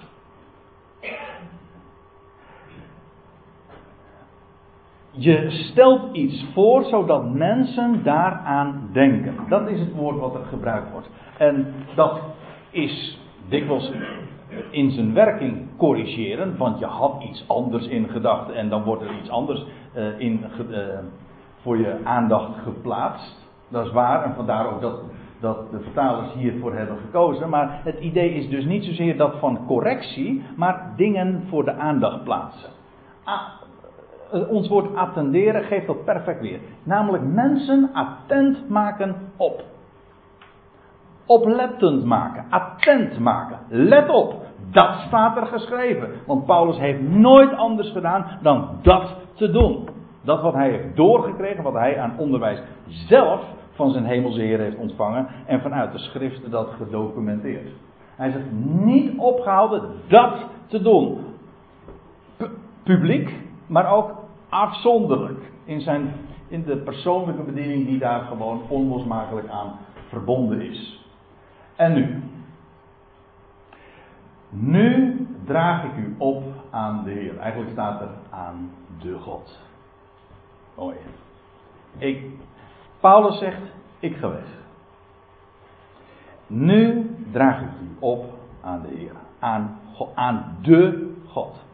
Je 5.12 5.48
stelt 5.50 6.16
iets 6.16 6.46
voor 6.54 6.84
zodat 6.84 7.34
mensen 7.34 8.04
daaraan 8.04 8.90
denken. 8.92 9.36
Dat 9.50 9.68
is 9.68 9.80
het 9.80 9.94
woord 9.96 10.20
wat 10.20 10.36
er 10.36 10.46
gebruikt 10.46 10.92
wordt. 10.92 11.10
En 11.38 11.74
dat 11.96 12.22
is 12.70 13.20
dikwijls 13.50 13.92
in 14.70 14.92
zijn 14.92 15.14
werking 15.14 15.68
corrigeren, 15.78 16.58
want 16.58 16.80
je 16.80 16.86
had 16.86 17.24
iets 17.24 17.44
anders 17.48 17.88
in 17.88 18.10
gedachten 18.10 18.56
en 18.56 18.70
dan 18.70 18.84
wordt 18.84 19.02
er 19.02 19.18
iets 19.22 19.30
anders 19.30 19.66
uh, 19.96 20.20
in, 20.20 20.46
uh, 20.70 20.78
voor 21.62 21.78
je 21.78 21.98
aandacht 22.04 22.58
geplaatst. 22.64 23.52
Dat 23.70 23.86
is 23.86 23.92
waar 23.92 24.24
en 24.24 24.36
vandaar 24.36 24.74
ook 24.74 24.82
dat, 24.82 25.00
dat 25.40 25.72
de 25.72 25.80
vertalers 25.80 26.34
hiervoor 26.34 26.74
hebben 26.74 26.98
gekozen. 26.98 27.50
Maar 27.50 27.82
het 27.84 28.00
idee 28.00 28.34
is 28.34 28.50
dus 28.50 28.66
niet 28.66 28.86
zozeer 28.86 29.18
dat 29.18 29.40
van 29.40 29.66
correctie, 29.68 30.44
maar 30.56 30.94
dingen 30.96 31.44
voor 31.50 31.66
de 31.66 31.74
aandacht 31.74 32.24
plaatsen. 32.24 32.70
Eh, 34.34 34.50
ons 34.50 34.68
woord 34.68 34.96
attenderen 34.96 35.64
geeft 35.64 35.88
dat 35.88 36.06
perfect 36.06 36.42
weer. 36.42 36.60
Namelijk 36.84 37.24
mensen 37.24 37.90
attent 37.94 38.70
maken 38.70 39.16
op. 39.38 39.64
Oplettend 41.26 42.04
maken, 42.06 42.46
attent 42.50 43.20
maken. 43.20 43.60
Let 43.70 44.10
op, 44.10 44.43
dat 44.72 44.96
staat 45.08 45.38
er 45.38 45.46
geschreven. 45.46 46.10
Want 46.26 46.46
Paulus 46.46 46.78
heeft 46.78 47.02
nooit 47.02 47.54
anders 47.54 47.92
gedaan 47.92 48.26
dan 48.42 48.68
dat 48.82 49.16
te 49.34 49.52
doen. 49.52 49.88
Dat 50.22 50.42
wat 50.42 50.54
hij 50.54 50.70
heeft 50.70 50.96
doorgekregen, 50.96 51.64
wat 51.64 51.74
hij 51.74 52.00
aan 52.00 52.18
onderwijs 52.18 52.62
zelf 52.88 53.42
van 53.72 53.92
zijn 53.92 54.06
hemelse 54.06 54.42
Heer 54.42 54.60
heeft 54.60 54.78
ontvangen 54.78 55.28
en 55.46 55.62
vanuit 55.62 55.92
de 55.92 55.98
schriften 55.98 56.52
dat 56.52 56.70
gedocumenteerd. 56.78 57.70
Hij 58.16 58.32
zegt 58.32 58.52
niet 58.86 59.18
opgehouden 59.18 59.82
dat 60.08 60.34
te 60.68 60.82
doen. 60.82 61.18
publiek, 62.84 63.34
maar 63.68 63.94
ook 63.94 64.12
afzonderlijk. 64.50 65.40
In, 65.66 65.82
zijn, 65.82 66.14
in 66.48 66.64
de 66.64 66.78
persoonlijke 66.78 67.44
bediening 67.44 67.88
die 67.88 68.00
daar 68.00 68.22
gewoon 68.22 68.62
onlosmakelijk 68.68 69.48
aan 69.50 69.72
verbonden 70.08 70.62
is. 70.62 71.06
En 71.76 71.94
nu? 71.94 72.22
Nu 74.56 75.18
draag 75.46 75.84
ik 75.84 75.98
u 75.98 76.16
op 76.18 76.44
aan 76.70 77.04
de 77.04 77.12
Heer. 77.12 77.38
Eigenlijk 77.38 77.72
staat 77.72 78.02
er 78.02 78.10
aan 78.30 78.72
de 79.00 79.18
God. 79.20 79.60
Oh 80.76 80.94
Ik, 81.98 82.24
Paulus 83.00 83.38
zegt, 83.38 83.62
ik 84.00 84.16
ga 84.16 84.30
weg. 84.30 84.46
Nu 86.48 87.10
draag 87.32 87.62
ik 87.62 87.68
u 87.82 87.96
op 88.00 88.26
aan 88.62 88.82
de 88.82 88.96
Heer. 88.98 89.12
Aan, 89.40 89.80
aan 90.16 90.58
de 90.62 91.14
God. 91.28 91.66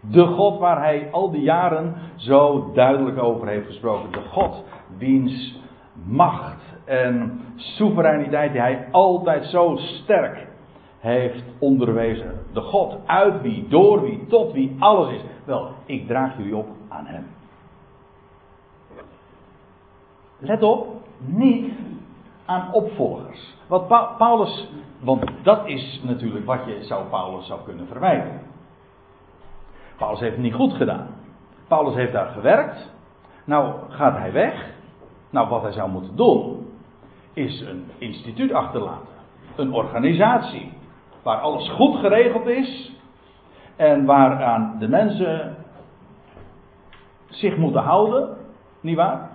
De 0.00 0.26
God 0.26 0.58
waar 0.58 0.78
hij 0.78 1.08
al 1.12 1.30
die 1.30 1.42
jaren 1.42 1.94
zo 2.16 2.70
duidelijk 2.74 3.18
over 3.18 3.48
heeft 3.48 3.66
gesproken. 3.66 4.12
De 4.12 4.28
God 4.28 4.64
wiens 4.96 5.60
macht 6.04 6.62
en 6.84 7.40
soevereiniteit 7.56 8.52
die 8.52 8.60
hij 8.60 8.88
altijd 8.90 9.44
zo 9.44 9.76
sterk 9.76 10.46
heeft 11.02 11.42
onderwezen. 11.58 12.38
De 12.52 12.60
God 12.60 12.96
uit 13.06 13.42
wie, 13.42 13.68
door 13.68 14.02
wie, 14.02 14.26
tot 14.26 14.52
wie 14.52 14.76
alles 14.78 15.12
is. 15.12 15.20
Wel, 15.44 15.70
ik 15.84 16.06
draag 16.06 16.36
jullie 16.36 16.56
op 16.56 16.68
aan 16.88 17.06
hem. 17.06 17.26
Let 20.38 20.62
op, 20.62 20.86
niet 21.18 21.72
aan 22.44 22.72
opvolgers. 22.72 23.54
Wat 23.66 23.88
Paulus, 24.18 24.68
want 25.00 25.24
dat 25.42 25.66
is 25.66 26.00
natuurlijk 26.04 26.46
wat 26.46 26.60
je 26.66 26.84
zou 26.84 27.04
Paulus 27.04 27.46
zou 27.46 27.60
kunnen 27.64 27.86
verwijten. 27.86 28.40
Paulus 29.96 30.20
heeft 30.20 30.34
het 30.34 30.42
niet 30.44 30.54
goed 30.54 30.72
gedaan. 30.72 31.06
Paulus 31.68 31.94
heeft 31.94 32.12
daar 32.12 32.28
gewerkt. 32.28 32.90
Nou 33.44 33.74
gaat 33.88 34.16
hij 34.16 34.32
weg. 34.32 34.70
Nou, 35.30 35.48
wat 35.48 35.62
hij 35.62 35.72
zou 35.72 35.90
moeten 35.90 36.16
doen, 36.16 36.66
is 37.32 37.60
een 37.60 37.84
instituut 37.98 38.52
achterlaten. 38.52 39.14
Een 39.56 39.72
organisatie. 39.72 40.72
Waar 41.22 41.38
alles 41.38 41.70
goed 41.70 41.96
geregeld 41.96 42.46
is. 42.46 42.96
En 43.76 44.04
waaraan 44.04 44.76
de 44.78 44.88
mensen 44.88 45.56
zich 47.28 47.56
moeten 47.56 47.82
houden. 47.82 48.36
Niet 48.80 48.96
waar? 48.96 49.30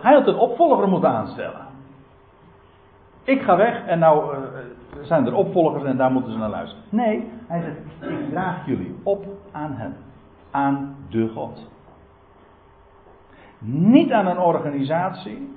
hij 0.00 0.14
had 0.14 0.26
een 0.26 0.38
opvolger 0.38 0.88
moeten 0.88 1.10
aanstellen. 1.10 1.66
Ik 3.22 3.42
ga 3.42 3.56
weg 3.56 3.86
en 3.86 3.98
nou 3.98 4.36
uh, 4.36 4.40
zijn 5.02 5.26
er 5.26 5.34
opvolgers 5.34 5.84
en 5.84 5.96
daar 5.96 6.10
moeten 6.10 6.32
ze 6.32 6.38
naar 6.38 6.50
luisteren. 6.50 6.84
Nee, 6.88 7.30
hij 7.46 7.60
zegt: 7.60 8.10
Ik 8.12 8.30
draag 8.30 8.66
jullie 8.66 8.94
op 9.02 9.24
aan 9.52 9.72
hem. 9.72 9.94
Aan 10.50 10.96
de 11.08 11.28
God. 11.28 11.68
Niet 13.68 14.12
aan 14.12 14.26
een 14.26 14.38
organisatie. 14.38 15.54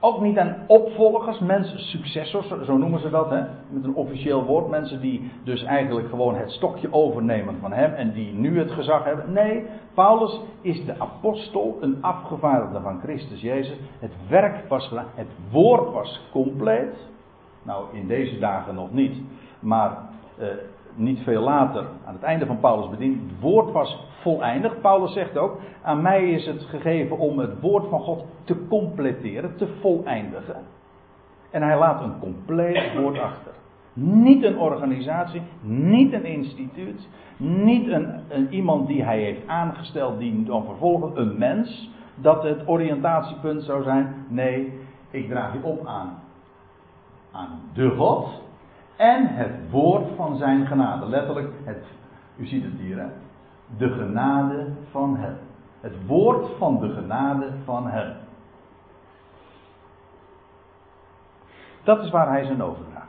Ook 0.00 0.20
niet 0.20 0.38
aan 0.38 0.56
opvolgers, 0.66 1.38
mensen, 1.38 1.78
successors, 1.78 2.46
zo 2.64 2.76
noemen 2.76 3.00
ze 3.00 3.10
dat, 3.10 3.30
hè? 3.30 3.40
met 3.68 3.84
een 3.84 3.94
officieel 3.94 4.44
woord. 4.44 4.68
Mensen 4.68 5.00
die 5.00 5.30
dus 5.44 5.62
eigenlijk 5.62 6.08
gewoon 6.08 6.34
het 6.34 6.50
stokje 6.50 6.92
overnemen 6.92 7.58
van 7.60 7.72
hem 7.72 7.92
en 7.92 8.12
die 8.12 8.32
nu 8.32 8.58
het 8.58 8.70
gezag 8.70 9.04
hebben. 9.04 9.32
Nee, 9.32 9.64
Paulus 9.94 10.40
is 10.60 10.84
de 10.84 10.98
apostel, 10.98 11.78
een 11.80 11.98
afgevaardigde 12.00 12.80
van 12.80 13.00
Christus 13.00 13.40
Jezus. 13.40 13.76
Het 13.98 14.12
werk 14.28 14.68
was 14.68 14.88
gedaan, 14.88 15.06
het 15.14 15.30
woord 15.50 15.92
was 15.92 16.28
compleet. 16.32 16.96
Nou, 17.62 17.84
in 17.92 18.06
deze 18.06 18.38
dagen 18.38 18.74
nog 18.74 18.92
niet, 18.92 19.16
maar 19.60 19.98
eh, 20.38 20.46
niet 20.96 21.20
veel 21.20 21.42
later, 21.42 21.84
aan 22.04 22.14
het 22.14 22.22
einde 22.22 22.46
van 22.46 22.60
Paulus' 22.60 22.90
bediening, 22.90 23.20
het 23.28 23.40
woord 23.40 23.72
was 23.72 24.04
volleindig. 24.20 24.80
Paulus 24.80 25.12
zegt 25.12 25.38
ook, 25.38 25.58
aan 25.82 26.02
mij 26.02 26.30
is 26.30 26.46
het 26.46 26.62
gegeven 26.62 27.18
om 27.18 27.38
het 27.38 27.60
woord 27.60 27.88
van 27.88 28.00
God 28.00 28.24
te 28.44 28.66
completeren, 28.68 29.56
te 29.56 29.68
voleindigen. 29.80 30.56
En 31.50 31.62
hij 31.62 31.78
laat 31.78 32.02
een 32.02 32.18
compleet 32.18 32.94
woord 33.00 33.18
achter. 33.18 33.52
Niet 33.92 34.42
een 34.42 34.58
organisatie, 34.58 35.42
niet 35.62 36.12
een 36.12 36.24
instituut, 36.24 37.08
niet 37.36 37.88
een, 37.88 38.14
een, 38.28 38.52
iemand 38.52 38.86
die 38.86 39.02
hij 39.02 39.18
heeft 39.20 39.48
aangesteld 39.48 40.18
die 40.18 40.44
dan 40.44 40.64
vervolgens 40.64 41.16
een 41.16 41.38
mens, 41.38 41.90
dat 42.14 42.42
het 42.42 42.68
oriëntatiepunt 42.68 43.62
zou 43.62 43.82
zijn. 43.82 44.14
Nee, 44.28 44.72
ik 45.10 45.28
draag 45.28 45.52
je 45.52 45.62
op 45.62 45.86
aan, 45.86 46.18
aan 47.32 47.60
de 47.74 47.90
God 47.90 48.44
en 48.96 49.26
het 49.34 49.70
woord 49.70 50.08
van 50.16 50.36
zijn 50.36 50.66
genade. 50.66 51.06
Letterlijk, 51.06 51.52
het, 51.64 51.84
u 52.36 52.46
ziet 52.46 52.64
het 52.64 52.78
hier, 52.78 52.98
hè? 52.98 53.06
de 53.76 53.88
genade 53.88 54.72
van 54.90 55.16
hem. 55.16 55.36
Het 55.80 56.06
woord 56.06 56.56
van 56.58 56.80
de 56.80 56.92
genade 56.92 57.52
van 57.64 57.86
hem. 57.86 58.16
Dat 61.84 62.04
is 62.04 62.10
waar 62.10 62.28
hij 62.28 62.44
zijn 62.44 62.62
overdraagt. 62.62 63.06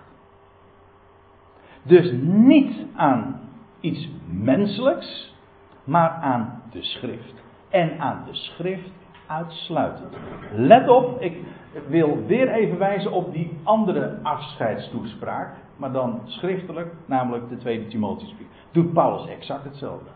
Dus 1.83 2.11
niet 2.21 2.85
aan 2.95 3.39
iets 3.79 4.09
menselijks, 4.25 5.35
maar 5.83 6.09
aan 6.09 6.61
de 6.71 6.83
schrift. 6.83 7.33
En 7.69 7.99
aan 7.99 8.23
de 8.25 8.35
schrift 8.35 8.91
uitsluitend. 9.27 10.17
Let 10.51 10.89
op, 10.89 11.21
ik 11.21 11.43
wil 11.87 12.25
weer 12.25 12.49
even 12.49 12.77
wijzen 12.77 13.11
op 13.11 13.33
die 13.33 13.59
andere 13.63 14.19
afscheidstoespraak, 14.23 15.55
maar 15.77 15.91
dan 15.91 16.21
schriftelijk, 16.25 16.93
namelijk 17.05 17.49
de 17.49 17.57
tweede 17.57 17.87
Timotheusbrief. 17.87 18.47
Doet 18.71 18.93
Paulus 18.93 19.27
exact 19.27 19.63
hetzelfde. 19.63 20.09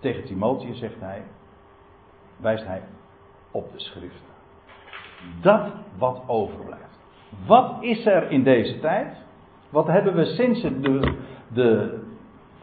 Tegen 0.00 0.24
Timotheus 0.24 0.78
zegt 0.78 1.00
hij, 1.00 1.22
wijst 2.36 2.64
hij 2.66 2.82
op 3.50 3.72
de 3.72 3.80
schriften. 3.80 4.34
Dat 5.40 5.72
wat 5.98 6.22
overblijft. 6.26 6.98
Wat 7.46 7.82
is 7.82 8.06
er 8.06 8.30
in 8.30 8.42
deze 8.42 8.80
tijd? 8.80 9.16
Wat 9.70 9.86
hebben 9.86 10.14
we 10.14 10.24
sinds 10.24 10.62
de, 10.62 11.14
de, 11.48 12.00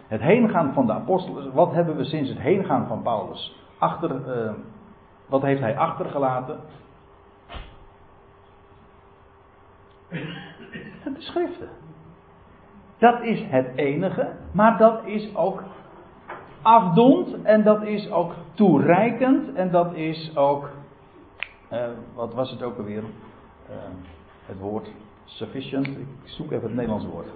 het 0.07 0.21
heengaan 0.21 0.73
van 0.73 0.85
de 0.85 0.93
apostelen, 0.93 1.53
wat 1.53 1.71
hebben 1.71 1.95
we 1.95 2.03
sinds 2.03 2.29
het 2.29 2.39
heengaan 2.39 2.87
van 2.87 3.01
Paulus 3.01 3.61
achter, 3.77 4.11
uh, 4.45 4.53
wat 5.25 5.41
heeft 5.41 5.61
hij 5.61 5.77
achtergelaten? 5.77 6.59
De 11.03 11.21
schriften. 11.21 11.69
Dat 13.03 13.21
is 13.21 13.43
het 13.49 13.67
enige, 13.75 14.27
maar 14.51 14.77
dat 14.77 15.05
is 15.05 15.35
ook 15.35 15.63
afdoend 16.61 17.41
en 17.41 17.63
dat 17.63 17.81
is 17.81 18.11
ook 18.11 18.33
toereikend 18.53 19.53
en 19.53 19.71
dat 19.71 19.93
is 19.93 20.31
ook, 20.35 20.69
uh, 21.71 21.79
wat 22.15 22.33
was 22.33 22.51
het 22.51 22.63
ook 22.63 22.77
alweer? 22.77 23.03
Uh, 23.03 23.75
het 24.45 24.59
woord 24.59 24.91
sufficient, 25.25 25.87
ik 25.87 26.07
zoek 26.23 26.51
even 26.51 26.65
het 26.65 26.73
Nederlands 26.73 27.05
woord. 27.05 27.27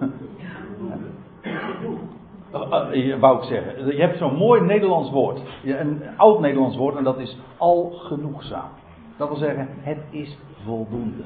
uh, 2.94 3.18
wou 3.20 3.38
ik 3.38 3.44
zeggen, 3.44 3.86
je 3.86 4.00
hebt 4.00 4.18
zo'n 4.18 4.36
mooi 4.36 4.60
Nederlands 4.60 5.10
woord, 5.10 5.40
een 5.64 6.02
oud 6.16 6.40
Nederlands 6.40 6.76
woord 6.76 6.96
en 6.96 7.04
dat 7.04 7.18
is 7.18 7.38
al 7.56 7.90
genoegzaam. 7.90 8.70
Dat 9.16 9.28
wil 9.28 9.36
zeggen, 9.36 9.68
het 9.80 10.00
is 10.10 10.38
voldoende. 10.64 11.24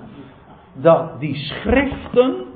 Dat 0.72 1.20
die 1.20 1.34
schriften, 1.34 2.51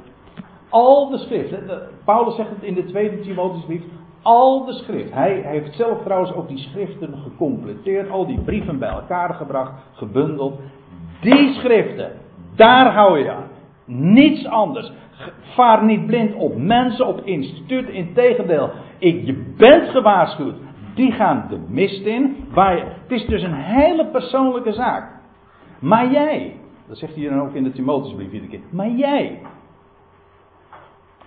al 0.68 1.10
de 1.10 1.18
schriften, 1.18 1.80
Paulus 2.04 2.36
zegt 2.36 2.50
het 2.50 2.62
in 2.62 2.74
de 2.74 2.84
tweede 2.84 3.20
Timotheusbrief, 3.20 3.82
al 4.22 4.64
de 4.64 4.72
schrift. 4.72 5.12
Hij 5.12 5.42
heeft 5.44 5.74
zelf 5.74 6.02
trouwens 6.02 6.32
ook 6.32 6.48
die 6.48 6.58
schriften 6.58 7.14
gecompleteerd, 7.22 8.10
al 8.10 8.26
die 8.26 8.40
brieven 8.40 8.78
bij 8.78 8.88
elkaar 8.88 9.34
gebracht, 9.34 9.72
gebundeld. 9.92 10.60
Die 11.20 11.54
schriften, 11.54 12.12
daar 12.56 12.92
hou 12.92 13.18
je 13.18 13.30
aan. 13.30 13.48
Niets 13.84 14.46
anders. 14.46 14.92
Vaar 15.40 15.84
niet 15.84 16.06
blind 16.06 16.34
op 16.34 16.56
mensen, 16.56 17.06
op 17.06 17.20
instituten. 17.24 17.92
Integendeel, 17.92 18.70
ik, 18.98 19.26
je 19.26 19.54
bent 19.56 19.88
gewaarschuwd. 19.88 20.54
Die 20.94 21.12
gaan 21.12 21.46
de 21.50 21.58
mist 21.68 22.04
in. 22.04 22.36
Waar 22.50 22.76
het 22.76 23.10
is 23.20 23.26
dus 23.26 23.42
een 23.42 23.54
hele 23.54 24.06
persoonlijke 24.06 24.72
zaak. 24.72 25.10
Maar 25.78 26.10
jij, 26.10 26.56
dat 26.88 26.98
zegt 26.98 27.14
hij 27.14 27.28
dan 27.28 27.40
ook 27.40 27.54
in 27.54 27.64
de 27.64 27.72
Timotheusbrief 27.72 28.32
iedere 28.32 28.50
keer. 28.50 28.60
Maar 28.70 28.90
jij. 28.90 29.40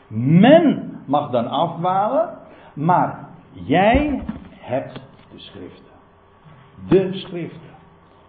Men 0.09 0.91
mag 1.05 1.29
dan 1.29 1.47
afwalen. 1.47 2.29
Maar 2.73 3.27
jij 3.51 4.23
hebt 4.59 4.93
de 5.31 5.39
schriften. 5.39 5.93
De 6.87 7.09
schriften. 7.13 7.69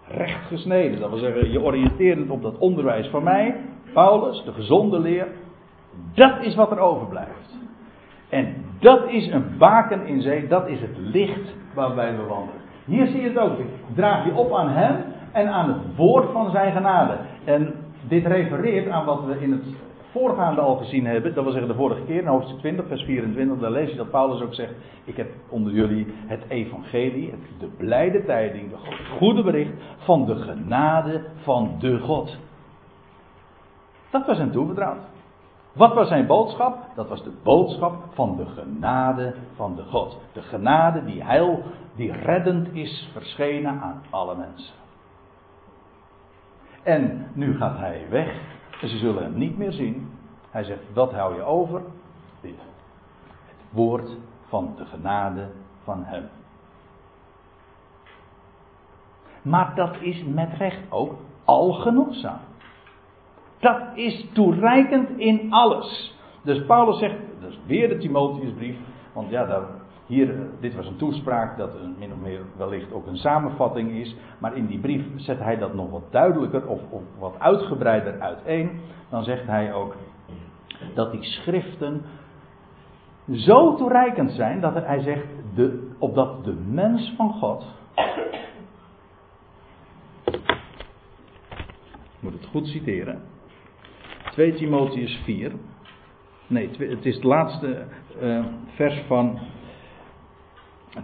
Recht 0.08 0.46
gesneden. 0.46 1.00
Dat 1.00 1.10
wil 1.10 1.18
zeggen, 1.18 1.50
je 1.50 1.62
oriënteert 1.62 2.30
op 2.30 2.42
dat 2.42 2.58
onderwijs 2.58 3.08
van 3.08 3.22
mij, 3.22 3.56
Paulus, 3.92 4.44
de 4.44 4.52
gezonde 4.52 4.98
leer. 4.98 5.26
Dat 6.14 6.42
is 6.42 6.54
wat 6.54 6.70
er 6.70 6.78
overblijft. 6.78 7.58
En 8.28 8.54
dat 8.78 9.08
is 9.08 9.26
een 9.26 9.58
baken 9.58 10.06
in 10.06 10.20
zee, 10.20 10.48
dat 10.48 10.68
is 10.68 10.80
het 10.80 10.98
licht 10.98 11.54
waarbij 11.74 12.16
we 12.16 12.22
wandelen. 12.22 12.60
Hier 12.84 13.06
zie 13.06 13.20
je 13.20 13.28
het 13.28 13.38
ook. 13.38 13.58
Draag 13.94 14.24
je 14.24 14.34
op 14.34 14.52
aan 14.52 14.68
hem 14.68 14.96
en 15.32 15.48
aan 15.48 15.68
het 15.68 15.96
woord 15.96 16.32
van 16.32 16.50
zijn 16.50 16.72
genade. 16.72 17.16
En 17.44 17.74
dit 18.08 18.26
refereert 18.26 18.88
aan 18.88 19.04
wat 19.04 19.24
we 19.24 19.40
in 19.40 19.52
het 19.52 19.64
voorgaande 20.10 20.60
al 20.60 20.76
gezien 20.76 21.06
hebben, 21.06 21.34
dat 21.34 21.44
wil 21.44 21.52
zeggen 21.52 21.70
de 21.70 21.76
vorige 21.76 22.02
keer, 22.02 22.20
in 22.20 22.26
hoofdstuk 22.26 22.58
20, 22.58 22.86
vers 22.86 23.02
24, 23.02 23.58
daar 23.58 23.70
lees 23.70 23.90
je 23.90 23.96
dat 23.96 24.10
Paulus 24.10 24.42
ook 24.42 24.54
zegt: 24.54 24.74
Ik 25.04 25.16
heb 25.16 25.28
onder 25.48 25.72
jullie 25.72 26.06
het 26.26 26.42
evangelie, 26.48 27.34
de 27.58 27.66
blijde 27.66 28.24
tijding, 28.24 28.70
het 28.70 28.96
goede 29.18 29.42
bericht 29.42 29.72
van 29.96 30.26
de 30.26 30.36
genade 30.36 31.24
van 31.42 31.76
de 31.78 31.98
God. 31.98 32.38
Dat 34.10 34.26
was 34.26 34.38
hem 34.38 34.52
toevertrouwd. 34.52 34.98
Wat 35.72 35.94
was 35.94 36.08
zijn 36.08 36.26
boodschap? 36.26 36.78
Dat 36.94 37.08
was 37.08 37.22
de 37.22 37.32
boodschap 37.42 37.94
van 38.12 38.36
de 38.36 38.46
genade 38.46 39.34
van 39.54 39.76
de 39.76 39.82
God. 39.82 40.18
De 40.32 40.42
genade 40.42 41.04
die 41.04 41.24
heil, 41.24 41.62
die 41.96 42.12
reddend 42.12 42.68
is 42.72 43.10
verschenen 43.12 43.80
aan 43.80 44.02
alle 44.10 44.36
mensen. 44.36 44.74
En 46.82 47.26
nu 47.32 47.56
gaat 47.56 47.78
hij 47.78 48.06
weg 48.10 48.58
en 48.80 48.88
ze 48.88 48.98
zullen 48.98 49.22
hem 49.22 49.38
niet 49.38 49.58
meer 49.58 49.72
zien. 49.72 50.10
Hij 50.50 50.64
zegt, 50.64 50.92
wat 50.94 51.12
hou 51.12 51.34
je 51.34 51.42
over? 51.42 51.82
Dit. 52.40 52.58
Het 53.46 53.66
woord 53.70 54.16
van 54.48 54.74
de 54.76 54.84
genade 54.84 55.48
van 55.84 56.04
hem. 56.04 56.28
Maar 59.42 59.74
dat 59.74 59.96
is 60.00 60.24
met 60.24 60.52
recht 60.58 60.80
ook 60.88 61.14
al 61.44 61.72
genoegzaam. 61.72 62.40
Dat 63.58 63.80
is 63.94 64.26
toereikend 64.32 65.18
in 65.18 65.52
alles. 65.52 66.18
Dus 66.42 66.64
Paulus 66.66 66.98
zegt, 66.98 67.16
dat 67.40 67.50
is 67.50 67.58
weer 67.66 67.88
de 67.88 67.96
Timotheusbrief, 67.96 68.76
want 69.12 69.30
ja, 69.30 69.46
daar, 69.46 69.62
hier, 70.10 70.34
eh, 70.34 70.40
dit 70.60 70.74
was 70.74 70.86
een 70.86 70.96
toespraak 70.96 71.56
dat 71.56 71.74
een, 71.74 71.94
min 71.98 72.12
of 72.12 72.18
meer 72.18 72.40
wellicht 72.56 72.92
ook 72.92 73.06
een 73.06 73.16
samenvatting 73.16 73.90
is, 73.90 74.16
maar 74.38 74.56
in 74.56 74.66
die 74.66 74.78
brief 74.78 75.02
zet 75.16 75.38
hij 75.38 75.56
dat 75.56 75.74
nog 75.74 75.90
wat 75.90 76.12
duidelijker 76.12 76.66
of, 76.66 76.80
of 76.90 77.02
wat 77.18 77.34
uitgebreider 77.38 78.20
uiteen. 78.20 78.80
Dan 79.08 79.24
zegt 79.24 79.46
hij 79.46 79.72
ook 79.72 79.96
dat 80.94 81.12
die 81.12 81.22
schriften 81.22 82.02
zo 83.32 83.76
toereikend 83.76 84.30
zijn 84.30 84.60
dat 84.60 84.74
hij 84.74 85.00
zegt, 85.00 85.26
de, 85.54 85.90
opdat 85.98 86.44
de 86.44 86.54
mens 86.54 87.14
van 87.16 87.32
God, 87.32 87.64
ik 92.04 92.20
moet 92.20 92.32
het 92.32 92.46
goed 92.46 92.66
citeren, 92.66 93.20
2 94.30 94.54
Timotheus 94.54 95.20
4. 95.24 95.52
Nee, 96.46 96.70
het 96.78 97.06
is 97.06 97.14
het 97.14 97.24
laatste 97.24 97.84
uh, 98.22 98.44
vers 98.74 99.02
van 99.06 99.38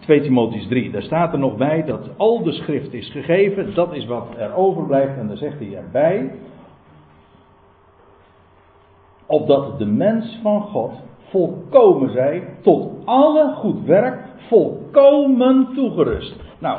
2 0.00 0.20
Timotheus 0.20 0.66
3. 0.68 0.90
Daar 0.90 1.02
staat 1.02 1.32
er 1.32 1.38
nog 1.38 1.56
bij 1.56 1.84
dat 1.84 2.10
al 2.16 2.42
de 2.42 2.52
schrift 2.52 2.92
is 2.92 3.10
gegeven. 3.10 3.74
Dat 3.74 3.94
is 3.94 4.06
wat 4.06 4.26
er 4.36 4.54
overblijft. 4.54 5.16
En 5.18 5.28
dan 5.28 5.36
zegt 5.36 5.58
hij 5.58 5.76
erbij. 5.76 6.32
Opdat 9.26 9.78
de 9.78 9.86
mens 9.86 10.38
van 10.42 10.60
God 10.60 10.92
volkomen 11.28 12.10
zij 12.10 12.48
tot 12.62 12.92
alle 13.04 13.54
goed 13.54 13.84
werk 13.84 14.18
volkomen 14.48 15.68
toegerust. 15.74 16.36
Nou, 16.58 16.78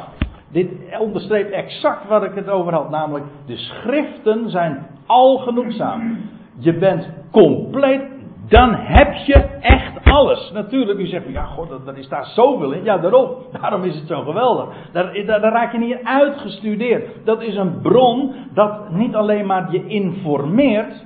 dit 0.52 0.68
onderstreept 1.00 1.52
exact 1.52 2.08
wat 2.08 2.24
ik 2.24 2.36
het 2.36 2.50
over 2.50 2.74
had, 2.74 2.90
namelijk 2.90 3.26
de 3.46 3.58
schriften 3.58 4.50
zijn 4.50 4.88
al 5.06 5.38
genoegzaam. 5.38 6.18
Je 6.58 6.74
bent 6.74 7.10
compleet, 7.32 8.02
dan 8.48 8.74
heb 8.74 9.14
je 9.14 9.34
echt 9.60 9.97
alles. 10.12 10.52
Natuurlijk, 10.52 11.00
u 11.00 11.06
zegt, 11.08 11.26
ja 11.28 11.44
god, 11.44 11.88
er 11.88 11.98
is 11.98 12.10
daar 12.10 12.26
zoveel 12.26 12.72
in. 12.72 12.84
Ja, 12.84 12.98
daarom, 12.98 13.30
daarom 13.62 13.84
is 13.84 13.96
het 13.96 14.08
zo 14.08 14.22
geweldig. 14.22 14.68
Daar, 14.92 15.26
daar, 15.26 15.42
daar 15.42 15.52
raak 15.52 15.72
je 15.72 15.78
niet 15.78 16.04
uitgestudeerd. 16.04 17.26
Dat 17.26 17.42
is 17.42 17.56
een 17.56 17.82
bron 17.82 18.34
dat 18.54 18.90
niet 18.90 19.16
alleen 19.16 19.46
maar 19.46 19.72
je 19.72 19.88
informeert, 19.88 21.06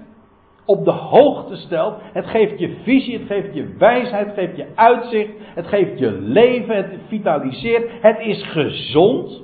op 0.65 0.85
de 0.85 0.91
hoogte 0.91 1.55
stelt. 1.55 1.95
Het 2.13 2.25
geeft 2.25 2.59
je 2.59 2.75
visie, 2.83 3.17
het 3.17 3.27
geeft 3.27 3.53
je 3.53 3.75
wijsheid, 3.77 4.25
het 4.25 4.35
geeft 4.35 4.57
je 4.57 4.65
uitzicht, 4.75 5.31
het 5.39 5.67
geeft 5.67 5.99
je 5.99 6.11
leven, 6.11 6.75
het 6.75 6.99
vitaliseert. 7.07 7.89
Het 8.01 8.19
is 8.19 8.43
gezond, 8.43 9.41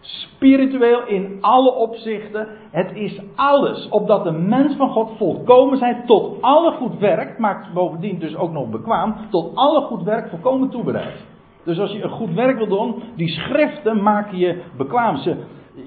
spiritueel 0.00 1.06
in 1.06 1.38
alle 1.40 1.74
opzichten. 1.74 2.48
Het 2.70 2.90
is 2.94 3.20
alles, 3.34 3.88
opdat 3.88 4.24
de 4.24 4.32
mens 4.32 4.76
van 4.76 4.90
God 4.90 5.10
volkomen 5.16 5.78
zijn 5.78 6.02
tot 6.06 6.42
alle 6.42 6.72
goed 6.72 6.98
werk, 6.98 7.38
maakt 7.38 7.72
bovendien 7.72 8.18
dus 8.18 8.36
ook 8.36 8.52
nog 8.52 8.70
bekwaam, 8.70 9.16
tot 9.30 9.56
alle 9.56 9.80
goed 9.80 10.02
werk 10.02 10.28
volkomen 10.28 10.70
toebereid. 10.70 11.26
Dus 11.64 11.78
als 11.78 11.92
je 11.92 12.02
een 12.02 12.10
goed 12.10 12.34
werk 12.34 12.56
wil 12.56 12.68
doen, 12.68 13.02
die 13.16 13.28
schriften 13.28 14.02
maken 14.02 14.38
je 14.38 14.62
bekwaam. 14.76 15.16
Ze, 15.16 15.36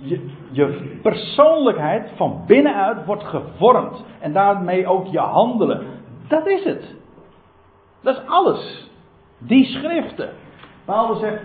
je, 0.02 0.30
je 0.52 0.98
persoonlijkheid 1.02 2.12
van 2.16 2.44
binnenuit 2.48 3.06
wordt 3.06 3.24
gevormd. 3.24 4.04
En 4.20 4.34
daarmee 4.34 4.88
ook 4.88 5.08
je 5.08 5.20
handelen. 5.20 5.86
Dat 6.28 6.48
is 6.48 6.64
het. 6.64 6.96
Dat 8.02 8.18
is 8.18 8.28
alles. 8.28 8.90
Die 9.38 9.66
schriften. 9.66 10.30
Paulus 10.86 11.20
zegt, 11.20 11.44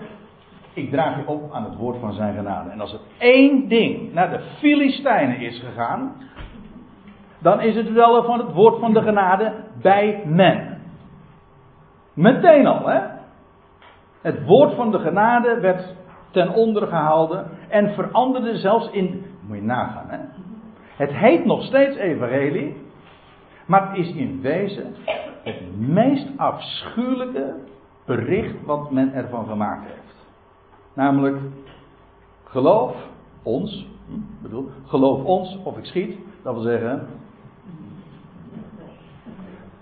ik 0.77 0.91
draag 0.91 1.17
je 1.17 1.27
op 1.27 1.53
aan 1.53 1.65
het 1.65 1.77
woord 1.77 2.01
van 2.01 2.13
zijn 2.13 2.35
genade. 2.35 2.71
En 2.71 2.81
als 2.81 2.93
er 2.93 3.01
één 3.19 3.69
ding 3.69 4.13
naar 4.13 4.31
de 4.31 4.41
Filistijnen 4.59 5.41
is 5.41 5.61
gegaan, 5.61 6.13
dan 7.39 7.61
is 7.61 7.75
het 7.75 7.93
wel 7.93 8.25
van 8.25 8.39
het 8.39 8.53
woord 8.53 8.81
van 8.81 8.93
de 8.93 9.03
genade 9.03 9.53
bij 9.83 10.23
men. 10.27 10.79
Meteen 12.15 12.67
al, 12.67 12.87
hè? 12.87 13.01
Het 14.21 14.45
woord 14.45 14.75
van 14.75 14.91
de 14.91 14.99
genade 14.99 15.61
werd 15.61 15.95
ten 16.31 16.55
onder 16.55 16.87
gehouden 16.87 17.47
en 17.69 17.95
veranderde 17.95 18.57
zelfs 18.57 18.91
in. 18.91 19.25
Moet 19.47 19.57
je 19.57 19.63
nagaan, 19.63 20.09
hè? 20.09 20.19
Het 20.97 21.13
heet 21.13 21.45
nog 21.45 21.63
steeds 21.63 21.97
evangelie, 21.97 22.77
maar 23.67 23.89
het 23.89 23.99
is 23.99 24.15
in 24.15 24.41
wezen 24.41 24.95
het 25.43 25.79
meest 25.79 26.29
afschuwelijke 26.37 27.55
bericht 28.07 28.65
wat 28.65 28.91
men 28.91 29.13
ervan 29.13 29.47
gemaakt 29.47 29.85
heeft. 29.87 30.06
Namelijk, 30.97 31.37
geloof 32.45 32.97
ons, 33.43 33.87
bedoel, 34.43 34.71
geloof 34.87 35.25
ons 35.25 35.59
of 35.65 35.79
ik 35.79 35.85
schiet, 35.85 36.19
dat 36.43 36.55
wil 36.55 36.63
zeggen, 36.63 37.07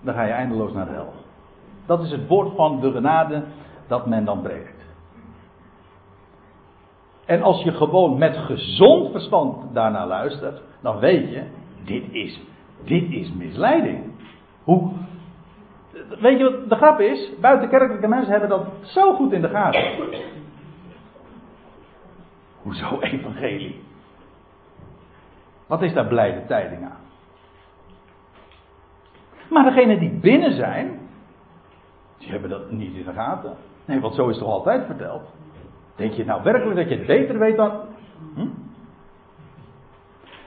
dan 0.01 0.13
ga 0.13 0.23
je 0.23 0.31
eindeloos 0.31 0.73
naar 0.73 0.85
de 0.85 0.91
hel. 0.91 1.13
Dat 1.85 2.01
is 2.01 2.11
het 2.11 2.27
woord 2.27 2.55
van 2.55 2.79
de 2.79 2.91
genade 2.91 3.43
dat 3.87 4.05
men 4.05 4.25
dan 4.25 4.41
breekt. 4.41 4.85
En 7.25 7.41
als 7.41 7.63
je 7.63 7.71
gewoon 7.71 8.17
met 8.17 8.37
gezond 8.37 9.11
verstand 9.11 9.73
daarnaar 9.73 10.07
luistert, 10.07 10.61
dan 10.81 10.99
weet 10.99 11.29
je, 11.29 11.43
dit 11.85 12.03
is, 12.11 12.41
dit 12.83 13.11
is 13.11 13.33
misleiding. 13.33 14.03
Hoe, 14.63 14.91
weet 16.19 16.37
je 16.37 16.43
wat 16.43 16.69
de 16.69 16.75
grap 16.75 16.99
is? 16.99 17.31
Buitenkerkelijke 17.41 18.07
mensen 18.07 18.31
hebben 18.31 18.49
dat 18.49 18.65
zo 18.81 19.15
goed 19.15 19.31
in 19.31 19.41
de 19.41 19.49
gaten. 19.49 19.83
Hoezo 22.65 22.99
evangelie? 22.99 23.83
Wat 25.67 25.81
is 25.81 25.93
daar 25.93 26.07
blijde 26.07 26.45
tijding 26.45 26.83
aan? 26.83 27.03
Maar 29.49 29.63
degenen 29.63 29.99
die 29.99 30.09
binnen 30.09 30.53
zijn, 30.53 30.99
die 32.17 32.29
hebben 32.29 32.49
dat 32.49 32.71
niet 32.71 32.95
in 32.95 33.03
de 33.03 33.13
gaten. 33.13 33.55
Nee, 33.85 33.99
want 33.99 34.15
zo 34.15 34.27
is 34.29 34.37
toch 34.37 34.49
altijd 34.49 34.85
verteld. 34.85 35.21
Denk 35.95 36.13
je 36.13 36.25
nou 36.25 36.43
werkelijk 36.43 36.75
dat 36.75 36.89
je 36.89 36.95
het 36.95 37.05
beter 37.05 37.39
weet 37.39 37.55
dan. 37.55 37.71
Hm? 38.35 38.47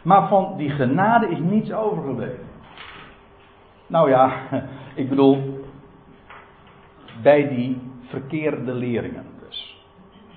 Maar 0.02 0.28
van 0.28 0.56
die 0.56 0.70
genade 0.70 1.28
is 1.28 1.38
niets 1.38 1.72
overgebleven. 1.72 2.46
Nou 3.86 4.10
ja, 4.10 4.32
ik 4.94 5.08
bedoel, 5.08 5.64
bij 7.22 7.48
die 7.48 7.80
verkeerde 8.08 8.72
leringen 8.72 9.24
dus. 9.24 9.27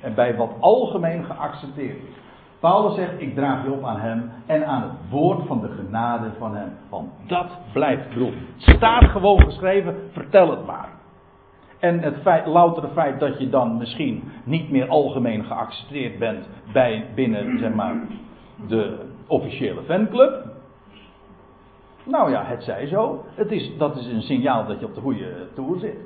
En 0.01 0.13
bij 0.13 0.35
wat 0.35 0.51
algemeen 0.59 1.23
geaccepteerd 1.23 1.97
is. 1.97 2.19
Paulus 2.59 2.95
zegt, 2.95 3.21
ik 3.21 3.35
draag 3.35 3.63
je 3.63 3.71
op 3.71 3.83
aan 3.83 3.99
hem 3.99 4.31
en 4.45 4.65
aan 4.65 4.81
het 4.81 5.09
woord 5.09 5.47
van 5.47 5.61
de 5.61 5.67
genade 5.67 6.29
van 6.37 6.55
hem. 6.55 6.69
Want 6.89 7.09
dat 7.27 7.47
blijft, 7.73 8.09
bedoel, 8.09 8.33
staat 8.57 9.03
gewoon 9.03 9.41
geschreven, 9.41 9.95
vertel 10.11 10.49
het 10.49 10.65
maar. 10.65 10.89
En 11.79 11.99
het 11.99 12.15
feit, 12.21 12.45
loutere 12.45 12.87
feit 12.87 13.19
dat 13.19 13.39
je 13.39 13.49
dan 13.49 13.77
misschien 13.77 14.23
niet 14.43 14.71
meer 14.71 14.87
algemeen 14.87 15.43
geaccepteerd 15.43 16.19
bent 16.19 16.47
bij, 16.73 17.05
binnen 17.15 17.59
zeg 17.59 17.73
maar, 17.73 17.95
de 18.67 18.97
officiële 19.27 19.81
fanclub. 19.81 20.45
Nou 22.03 22.31
ja, 22.31 22.43
het 22.43 22.63
zij 22.63 22.87
zo. 22.87 23.25
Het 23.35 23.51
is, 23.51 23.71
dat 23.77 23.95
is 23.95 24.05
een 24.05 24.21
signaal 24.21 24.65
dat 24.65 24.79
je 24.79 24.85
op 24.85 24.95
de 24.95 25.01
goede 25.01 25.47
toer 25.55 25.79
zit. 25.79 25.97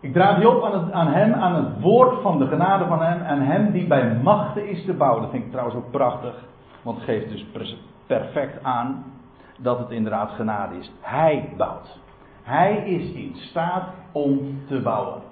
Ik 0.00 0.12
draag 0.12 0.40
je 0.40 0.48
op 0.48 0.64
aan, 0.64 0.92
aan 0.92 1.12
hem, 1.12 1.32
aan 1.32 1.54
het 1.54 1.80
woord 1.80 2.22
van 2.22 2.38
de 2.38 2.46
genade 2.46 2.86
van 2.86 3.02
hem. 3.02 3.22
En 3.22 3.40
hem 3.40 3.72
die 3.72 3.86
bij 3.86 4.14
machten 4.22 4.68
is 4.68 4.84
te 4.84 4.92
bouwen. 4.92 5.22
Dat 5.22 5.30
vind 5.30 5.44
ik 5.44 5.50
trouwens 5.50 5.76
ook 5.76 5.90
prachtig. 5.90 6.44
Want 6.82 6.96
het 6.96 7.06
geeft 7.06 7.28
dus 7.28 7.76
perfect 8.06 8.64
aan 8.64 9.04
dat 9.58 9.78
het 9.78 9.90
inderdaad 9.90 10.30
genade 10.30 10.78
is. 10.78 10.92
Hij 11.00 11.48
bouwt. 11.56 11.98
Hij 12.42 12.76
is 12.76 13.12
in 13.12 13.36
staat 13.36 13.84
om 14.12 14.60
te 14.66 14.80
bouwen. 14.80 15.22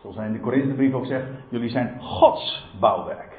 Zoals 0.00 0.16
hij 0.16 0.26
in 0.26 0.32
de 0.32 0.40
Korinthebrief 0.40 0.92
ook 0.92 1.06
zegt, 1.06 1.26
jullie 1.48 1.70
zijn 1.70 2.00
Gods 2.00 2.70
bouwwerk. 2.80 3.38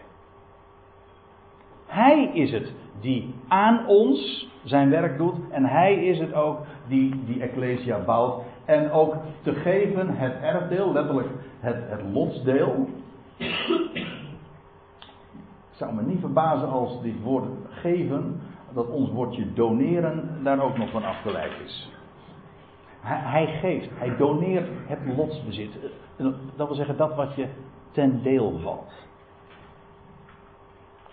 Hij 1.85 2.29
is 2.33 2.51
het 2.51 2.71
die 2.99 3.33
aan 3.47 3.87
ons 3.87 4.47
zijn 4.63 4.89
werk 4.89 5.17
doet. 5.17 5.35
En 5.51 5.65
hij 5.65 6.05
is 6.05 6.19
het 6.19 6.33
ook 6.33 6.59
die 6.87 7.23
die 7.25 7.41
Ecclesia 7.41 7.99
bouwt. 7.99 8.43
En 8.65 8.91
ook 8.91 9.15
te 9.43 9.53
geven 9.53 10.17
het 10.17 10.33
erfdeel, 10.41 10.91
letterlijk 10.91 11.29
het, 11.59 11.77
het 11.89 12.01
lotsdeel. 12.13 12.87
Het 15.69 15.79
zou 15.89 15.93
me 15.93 16.01
niet 16.01 16.19
verbazen 16.19 16.69
als 16.69 17.01
dit 17.01 17.21
woord 17.23 17.45
geven, 17.69 18.41
dat 18.73 18.89
ons 18.89 19.11
woordje 19.11 19.53
doneren 19.53 20.43
daar 20.43 20.63
ook 20.63 20.77
nog 20.77 20.89
van 20.89 21.03
afgeleid 21.03 21.51
is. 21.65 21.91
Hij, 22.99 23.17
hij 23.17 23.59
geeft, 23.59 23.89
hij 23.93 24.15
doneert 24.17 24.67
het 24.85 24.99
lotsbezit. 25.17 25.71
Dat 26.55 26.67
wil 26.67 26.75
zeggen 26.75 26.97
dat 26.97 27.15
wat 27.15 27.35
je 27.35 27.47
ten 27.91 28.23
deel 28.23 28.59
valt. 28.63 28.91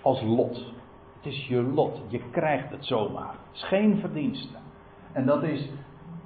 Als 0.03 0.23
lot. 0.23 0.73
Het 1.17 1.27
is 1.33 1.47
je 1.47 1.63
lot. 1.63 2.01
Je 2.09 2.21
krijgt 2.31 2.71
het 2.71 2.85
zomaar. 2.85 3.33
Het 3.33 3.55
is 3.55 3.63
geen 3.65 3.99
verdienste. 3.99 4.57
En 5.13 5.27
dat 5.27 5.43
is, 5.43 5.71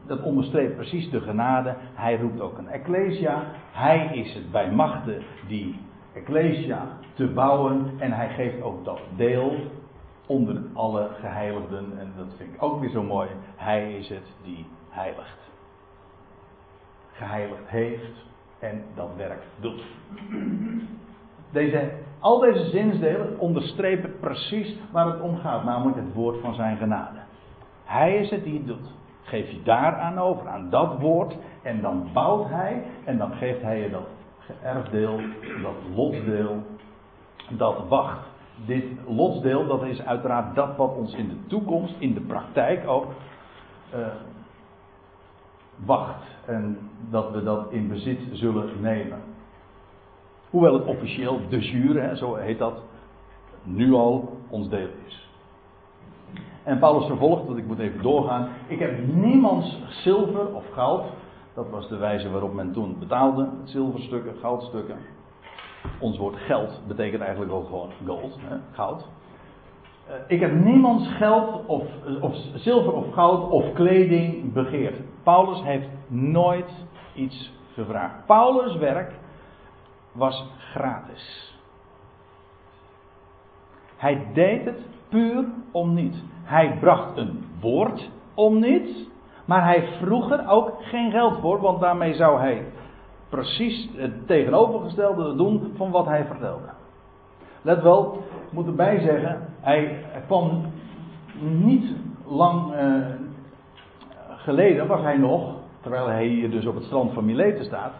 dat 0.06 0.22
onderstreept 0.22 0.76
precies 0.76 1.10
de 1.10 1.20
genade. 1.20 1.74
Hij 1.94 2.16
roept 2.16 2.40
ook 2.40 2.58
een 2.58 2.68
ecclesia. 2.68 3.44
Hij 3.72 4.10
is 4.12 4.34
het 4.34 4.50
bij 4.50 4.70
machten 4.70 5.22
die 5.48 5.80
ecclesia 6.14 6.86
te 7.14 7.26
bouwen. 7.26 7.90
En 7.98 8.12
hij 8.12 8.28
geeft 8.28 8.62
ook 8.62 8.84
dat 8.84 9.00
deel 9.16 9.56
onder 10.26 10.62
alle 10.72 11.08
geheiligden. 11.20 11.98
En 11.98 12.12
dat 12.16 12.34
vind 12.36 12.54
ik 12.54 12.62
ook 12.62 12.80
weer 12.80 12.90
zo 12.90 13.02
mooi. 13.02 13.28
Hij 13.56 13.92
is 13.92 14.08
het 14.08 14.32
die 14.42 14.66
heiligt. 14.88 15.50
Geheiligd 17.12 17.68
heeft 17.68 18.30
en 18.58 18.84
dat 18.94 19.10
werk 19.16 19.42
doet. 19.60 19.82
Deze, 21.50 21.90
al 22.18 22.38
deze 22.38 22.70
zinsdelen 22.70 23.38
onderstrepen 23.38 24.18
precies 24.20 24.76
waar 24.90 25.06
het 25.06 25.20
om 25.20 25.36
gaat, 25.36 25.64
namelijk 25.64 25.96
het 25.96 26.14
woord 26.14 26.40
van 26.40 26.54
zijn 26.54 26.76
genade. 26.76 27.18
Hij 27.84 28.16
is 28.16 28.30
het 28.30 28.44
die 28.44 28.54
het 28.54 28.66
doet. 28.66 28.90
Geef 29.32 29.50
je 29.50 29.62
daaraan 29.62 30.18
over, 30.18 30.48
aan 30.48 30.70
dat 30.70 31.00
woord, 31.00 31.36
en 31.62 31.80
dan 31.80 32.08
bouwt 32.12 32.48
hij, 32.48 32.82
en 33.04 33.18
dan 33.18 33.32
geeft 33.32 33.62
hij 33.62 33.80
je 33.80 33.90
dat 33.90 34.06
erfdeel, 34.62 35.20
dat 35.62 35.74
lotsdeel, 35.94 36.62
dat 37.48 37.88
wacht. 37.88 38.26
Dit 38.66 38.84
lotsdeel, 39.06 39.66
dat 39.66 39.82
is 39.82 40.02
uiteraard 40.02 40.54
dat 40.54 40.76
wat 40.76 40.94
ons 40.94 41.14
in 41.14 41.28
de 41.28 41.46
toekomst, 41.46 41.94
in 41.98 42.14
de 42.14 42.20
praktijk 42.20 42.88
ook, 42.88 43.06
uh, 43.94 44.06
wacht. 45.84 46.24
En 46.46 46.78
dat 47.10 47.30
we 47.30 47.42
dat 47.42 47.70
in 47.70 47.88
bezit 47.88 48.20
zullen 48.32 48.80
nemen. 48.80 49.18
Hoewel 50.50 50.72
het 50.72 50.84
officieel 50.84 51.40
de 51.48 51.58
jure, 51.58 52.16
zo 52.16 52.34
heet 52.34 52.58
dat, 52.58 52.82
nu 53.62 53.92
al 53.92 54.36
ons 54.48 54.68
deel 54.68 54.88
is. 55.06 55.21
En 56.64 56.78
Paulus 56.78 57.06
vervolgt, 57.06 57.46
dat 57.46 57.56
ik 57.56 57.66
moet 57.66 57.78
even 57.78 58.02
doorgaan. 58.02 58.48
Ik 58.66 58.78
heb 58.78 59.06
niemands 59.06 59.78
zilver 59.88 60.54
of 60.54 60.64
goud. 60.72 61.04
Dat 61.54 61.70
was 61.70 61.88
de 61.88 61.96
wijze 61.96 62.30
waarop 62.30 62.54
men 62.54 62.72
toen 62.72 62.96
betaalde. 62.98 63.48
Zilverstukken, 63.64 64.34
goudstukken. 64.40 64.96
Ons 65.98 66.18
woord 66.18 66.36
geld 66.36 66.80
betekent 66.86 67.22
eigenlijk 67.22 67.52
ook 67.52 67.66
gewoon 67.66 67.90
gold, 68.06 68.38
hè, 68.40 68.56
goud. 68.72 69.06
Eh, 70.06 70.14
ik 70.26 70.40
heb 70.40 70.64
niemands 70.64 71.08
geld 71.08 71.66
of, 71.66 71.82
of 72.20 72.34
zilver 72.54 72.92
of 72.92 73.12
goud 73.12 73.50
of 73.50 73.72
kleding 73.72 74.52
begeerd. 74.52 74.96
Paulus 75.22 75.62
heeft 75.62 75.88
nooit 76.08 76.70
iets 77.14 77.52
gevraagd. 77.74 78.26
Paulus' 78.26 78.76
werk 78.76 79.12
was 80.12 80.46
gratis. 80.72 81.51
Hij 84.02 84.26
deed 84.32 84.64
het 84.64 84.80
puur 85.08 85.44
om 85.70 85.94
niets. 85.94 86.16
Hij 86.42 86.76
bracht 86.80 87.16
een 87.16 87.44
woord 87.60 88.10
om 88.34 88.60
niets. 88.60 89.08
Maar 89.44 89.64
hij 89.64 89.88
vroeg 90.00 90.30
er 90.30 90.48
ook 90.48 90.72
geen 90.80 91.10
geld 91.10 91.40
voor, 91.40 91.60
want 91.60 91.80
daarmee 91.80 92.14
zou 92.14 92.40
hij 92.40 92.64
precies 93.28 93.88
het 93.96 94.26
tegenovergestelde 94.26 95.36
doen 95.36 95.72
van 95.76 95.90
wat 95.90 96.06
hij 96.06 96.24
vertelde. 96.24 96.68
Let 97.62 97.82
wel, 97.82 98.22
ik 98.46 98.52
moet 98.52 98.66
erbij 98.66 99.00
zeggen, 99.00 99.48
hij 99.60 100.04
kwam 100.26 100.62
niet 101.40 101.94
lang 102.26 102.74
uh, 102.74 103.06
geleden, 104.36 104.86
was 104.86 105.00
hij 105.00 105.16
nog, 105.16 105.54
terwijl 105.80 106.06
hij 106.06 106.26
hier 106.26 106.50
dus 106.50 106.66
op 106.66 106.74
het 106.74 106.84
strand 106.84 107.12
van 107.12 107.24
Mileten 107.24 107.64
staat, 107.64 107.92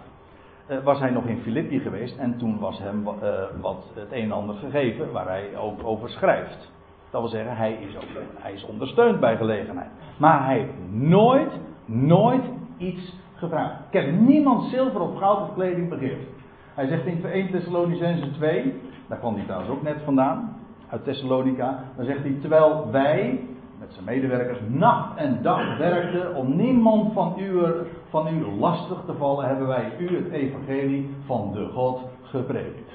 was 0.85 0.99
hij 0.99 1.11
nog 1.11 1.25
in 1.25 1.41
Filippi 1.41 1.79
geweest 1.79 2.17
en 2.17 2.39
toen 2.39 2.59
was 2.59 2.79
hem 2.79 3.07
uh, 3.07 3.13
wat 3.61 3.85
het 3.95 4.13
een 4.13 4.23
en 4.23 4.33
ander 4.33 4.55
gegeven 4.55 5.13
waar 5.13 5.27
hij 5.27 5.57
ook 5.57 5.85
over 5.85 6.11
schrijft. 6.11 6.71
Dat 7.11 7.21
wil 7.21 7.31
zeggen, 7.31 7.57
hij 7.57 7.73
is, 7.73 7.97
ook, 7.97 8.23
hij 8.39 8.53
is 8.53 8.65
ondersteund 8.65 9.21
bij 9.21 9.37
gelegenheid. 9.37 9.91
Maar 10.17 10.45
hij 10.45 10.59
heeft 10.59 10.73
nooit, 10.91 11.53
nooit 11.85 12.45
iets 12.79 13.15
gevraagd. 13.35 13.75
Ik 13.91 14.03
heb 14.03 14.21
niemand 14.21 14.71
zilver 14.71 15.01
of 15.01 15.19
goud 15.19 15.41
of 15.49 15.55
kleding 15.55 15.89
begeerd. 15.89 16.23
Hij 16.75 16.87
zegt 16.87 17.07
in 17.07 17.25
1 17.25 17.51
Thessalonicense 17.51 18.31
2, 18.31 18.81
daar 19.09 19.19
kwam 19.19 19.35
hij 19.35 19.45
trouwens 19.45 19.71
ook 19.71 19.83
net 19.83 20.03
vandaan, 20.05 20.57
uit 20.89 21.05
Thessalonica. 21.05 21.85
Dan 21.97 22.05
zegt 22.05 22.23
hij, 22.23 22.37
terwijl 22.41 22.91
wij, 22.91 23.41
zijn 23.93 24.05
medewerkers, 24.05 24.59
nacht 24.68 25.16
en 25.16 25.43
dag 25.43 25.76
werkten 25.78 26.34
om 26.34 26.57
niemand 26.57 27.12
van 27.12 27.34
u, 27.38 27.62
van 28.09 28.28
u 28.28 28.47
lastig 28.59 29.03
te 29.07 29.14
vallen, 29.14 29.47
hebben 29.47 29.66
wij 29.66 29.93
u 29.99 30.16
het 30.16 30.30
evangelie 30.30 31.14
van 31.26 31.53
de 31.53 31.68
God 31.72 32.01
gepredikt. 32.22 32.93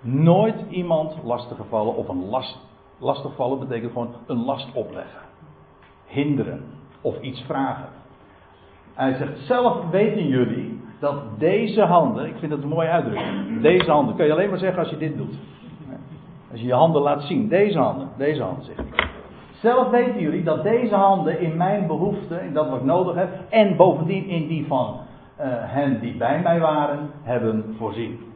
Nooit 0.00 0.54
iemand 0.68 1.14
lastig 1.24 1.56
gevallen 1.56 1.94
of 1.94 2.08
een 2.08 2.28
last. 2.28 2.58
Lastig 2.98 3.34
vallen 3.34 3.58
betekent 3.58 3.92
gewoon 3.92 4.14
een 4.26 4.44
last 4.44 4.72
opleggen. 4.74 5.20
Hinderen 6.06 6.64
of 7.00 7.20
iets 7.20 7.40
vragen. 7.40 7.88
Hij 8.94 9.14
zegt, 9.14 9.38
zelf 9.38 9.90
weten 9.90 10.26
jullie 10.26 10.80
dat 11.00 11.38
deze 11.38 11.82
handen, 11.82 12.26
ik 12.26 12.36
vind 12.38 12.50
dat 12.50 12.62
een 12.62 12.68
mooie 12.68 12.88
uitdrukking, 12.88 13.60
deze 13.60 13.90
handen, 13.90 14.16
kun 14.16 14.26
je 14.26 14.32
alleen 14.32 14.50
maar 14.50 14.58
zeggen 14.58 14.78
als 14.78 14.90
je 14.90 14.96
dit 14.96 15.16
doet. 15.16 15.34
Als 16.50 16.60
je 16.60 16.66
je 16.66 16.74
handen 16.74 17.02
laat 17.02 17.22
zien, 17.22 17.48
deze 17.48 17.78
handen, 17.78 18.08
deze 18.16 18.42
handen 18.42 18.64
zegt 18.64 18.78
hij. 18.78 19.05
Zelf 19.60 19.90
weten 19.90 20.20
jullie 20.20 20.42
dat 20.42 20.62
deze 20.62 20.94
handen 20.94 21.40
in 21.40 21.56
mijn 21.56 21.86
behoeften, 21.86 22.42
in 22.42 22.52
dat 22.52 22.68
wat 22.68 22.78
ik 22.78 22.84
nodig 22.84 23.14
heb, 23.14 23.30
en 23.48 23.76
bovendien 23.76 24.26
in 24.26 24.46
die 24.46 24.66
van 24.66 24.96
uh, 25.40 25.44
hen 25.48 26.00
die 26.00 26.16
bij 26.16 26.40
mij 26.40 26.60
waren, 26.60 27.10
hebben 27.22 27.74
voorzien. 27.78 28.34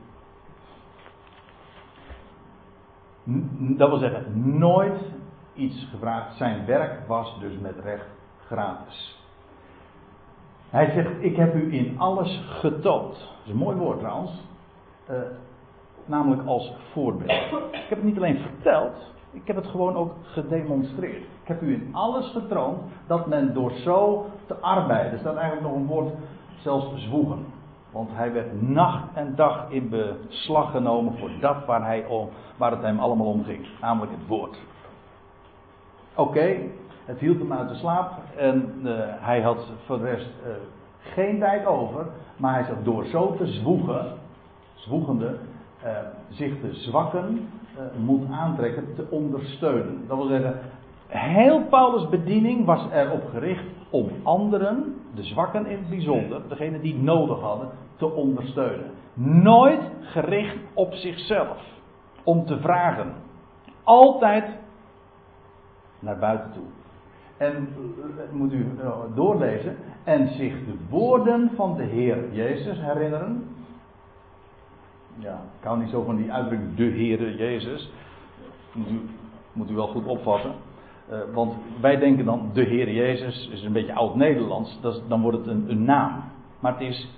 Dat 3.59 3.89
wil 3.89 3.99
zeggen, 3.99 4.59
nooit 4.59 5.01
iets 5.55 5.89
gevraagd. 5.91 6.37
Zijn 6.37 6.67
werk 6.67 7.07
was 7.07 7.39
dus 7.41 7.59
met 7.59 7.75
recht 7.85 8.07
gratis. 8.47 9.25
Hij 10.71 10.91
zegt, 10.91 11.11
ik 11.19 11.37
heb 11.37 11.55
u 11.55 11.75
in 11.75 11.99
alles 11.99 12.43
getoond. 12.49 13.13
Dat 13.13 13.45
is 13.45 13.51
een 13.51 13.57
mooi 13.57 13.77
woord 13.77 13.99
trouwens. 13.99 14.31
Uh, 15.11 15.17
namelijk 16.05 16.47
als 16.47 16.73
voorbeeld. 16.93 17.31
Ik 17.71 17.87
heb 17.89 17.99
het 17.99 18.03
niet 18.03 18.17
alleen 18.17 18.39
verteld, 18.39 19.13
ik 19.31 19.47
heb 19.47 19.57
het 19.57 19.67
gewoon 19.67 19.97
ook 19.97 20.13
gedemonstreerd. 20.23 21.23
Ik 21.23 21.49
heb 21.49 21.63
u 21.63 21.73
in 21.73 21.89
alles 21.93 22.31
getoond 22.31 22.79
dat 23.07 23.27
men 23.27 23.55
door 23.55 23.73
zo 23.73 24.27
te 24.47 24.57
arbeiden, 24.57 25.13
er 25.13 25.19
staat 25.19 25.37
eigenlijk 25.37 25.67
nog 25.67 25.77
een 25.77 25.87
woord, 25.87 26.13
zelfs 26.61 27.03
zwoegen. 27.03 27.45
Want 27.91 28.11
hij 28.13 28.33
werd 28.33 28.63
nacht 28.63 29.05
en 29.15 29.35
dag 29.35 29.67
in 29.69 29.89
beslag 29.89 30.71
genomen 30.71 31.19
voor 31.19 31.31
dat 31.41 31.65
waar, 31.67 31.85
hij 31.85 32.07
om, 32.07 32.29
waar 32.57 32.71
het 32.71 32.83
hem 32.83 32.99
allemaal 32.99 33.27
om 33.27 33.45
ging. 33.45 33.67
Namelijk 33.81 34.13
het 34.13 34.27
woord. 34.27 34.59
Oké, 36.15 36.57
het 37.05 37.19
hield 37.19 37.39
hem 37.39 37.53
uit 37.53 37.69
de 37.69 37.75
slaap 37.75 38.13
en 38.37 38.81
uh, 38.83 38.99
hij 39.05 39.41
had 39.41 39.73
voor 39.87 39.99
de 39.99 40.05
rest 40.05 40.31
uh, 40.47 40.53
geen 41.01 41.39
tijd 41.39 41.67
over. 41.67 42.07
Maar 42.37 42.55
hij 42.55 42.65
zat 42.65 42.85
door 42.85 43.05
zo 43.05 43.35
te 43.35 43.47
zwoegen, 43.47 44.13
zwoegende, 44.75 45.39
uh, 45.85 45.91
zich 46.31 46.61
de 46.61 46.75
zwakken 46.75 47.49
moet 48.05 48.31
aantrekken, 48.31 48.95
te 48.95 49.07
ondersteunen. 49.11 50.05
Dat 50.07 50.17
wil 50.17 50.27
zeggen, 50.27 50.59
heel 51.07 51.63
Paulus' 51.65 52.09
bediening 52.09 52.65
was 52.65 52.87
erop 52.93 53.29
gericht 53.31 53.65
om 53.91 54.09
anderen, 54.23 54.95
de 55.15 55.23
zwakken 55.23 55.67
in 55.67 55.79
het 55.79 55.89
bijzonder, 55.89 56.41
degene 56.49 56.81
die 56.81 56.93
het 56.93 57.03
nodig 57.03 57.41
hadden, 57.41 57.69
te 57.97 58.11
ondersteunen. 58.11 58.91
Nooit 59.15 59.81
gericht 60.01 60.57
op 60.75 60.93
zichzelf, 60.93 61.59
om 62.23 62.47
te 62.47 62.59
vragen. 62.59 63.13
Altijd 63.83 64.45
naar 65.99 66.19
buiten 66.19 66.53
toe. 66.53 66.65
En 67.37 67.69
moet 68.33 68.53
u 68.53 68.67
doorlezen. 69.15 69.77
En 70.05 70.29
zich 70.29 70.65
de 70.65 70.75
woorden 70.89 71.51
van 71.55 71.77
de 71.77 71.83
Heer 71.83 72.33
Jezus 72.33 72.81
herinneren. 72.81 73.49
Ja, 75.21 75.41
ik 75.61 75.65
hou 75.65 75.79
niet 75.79 75.91
zo 75.91 76.03
van 76.03 76.17
die 76.17 76.33
uitdrukking 76.33 76.77
de 76.77 76.85
Heer 76.85 77.35
Jezus. 77.35 77.91
Moet 78.73 78.91
u, 78.91 79.01
moet 79.53 79.71
u 79.71 79.75
wel 79.75 79.89
goed 79.89 80.07
opvatten. 80.07 80.53
Uh, 81.11 81.19
want 81.33 81.55
wij 81.81 81.97
denken 81.97 82.25
dan 82.25 82.51
de 82.53 82.63
Heer 82.63 82.91
Jezus 82.91 83.49
is 83.53 83.63
een 83.63 83.73
beetje 83.73 83.95
oud-Nederlands. 83.95 84.81
Dan 85.09 85.23
wordt 85.23 85.39
het 85.39 85.47
een, 85.47 85.71
een 85.71 85.85
naam. 85.85 86.25
Maar 86.61 86.73
het 86.73 86.81
is, 86.81 87.09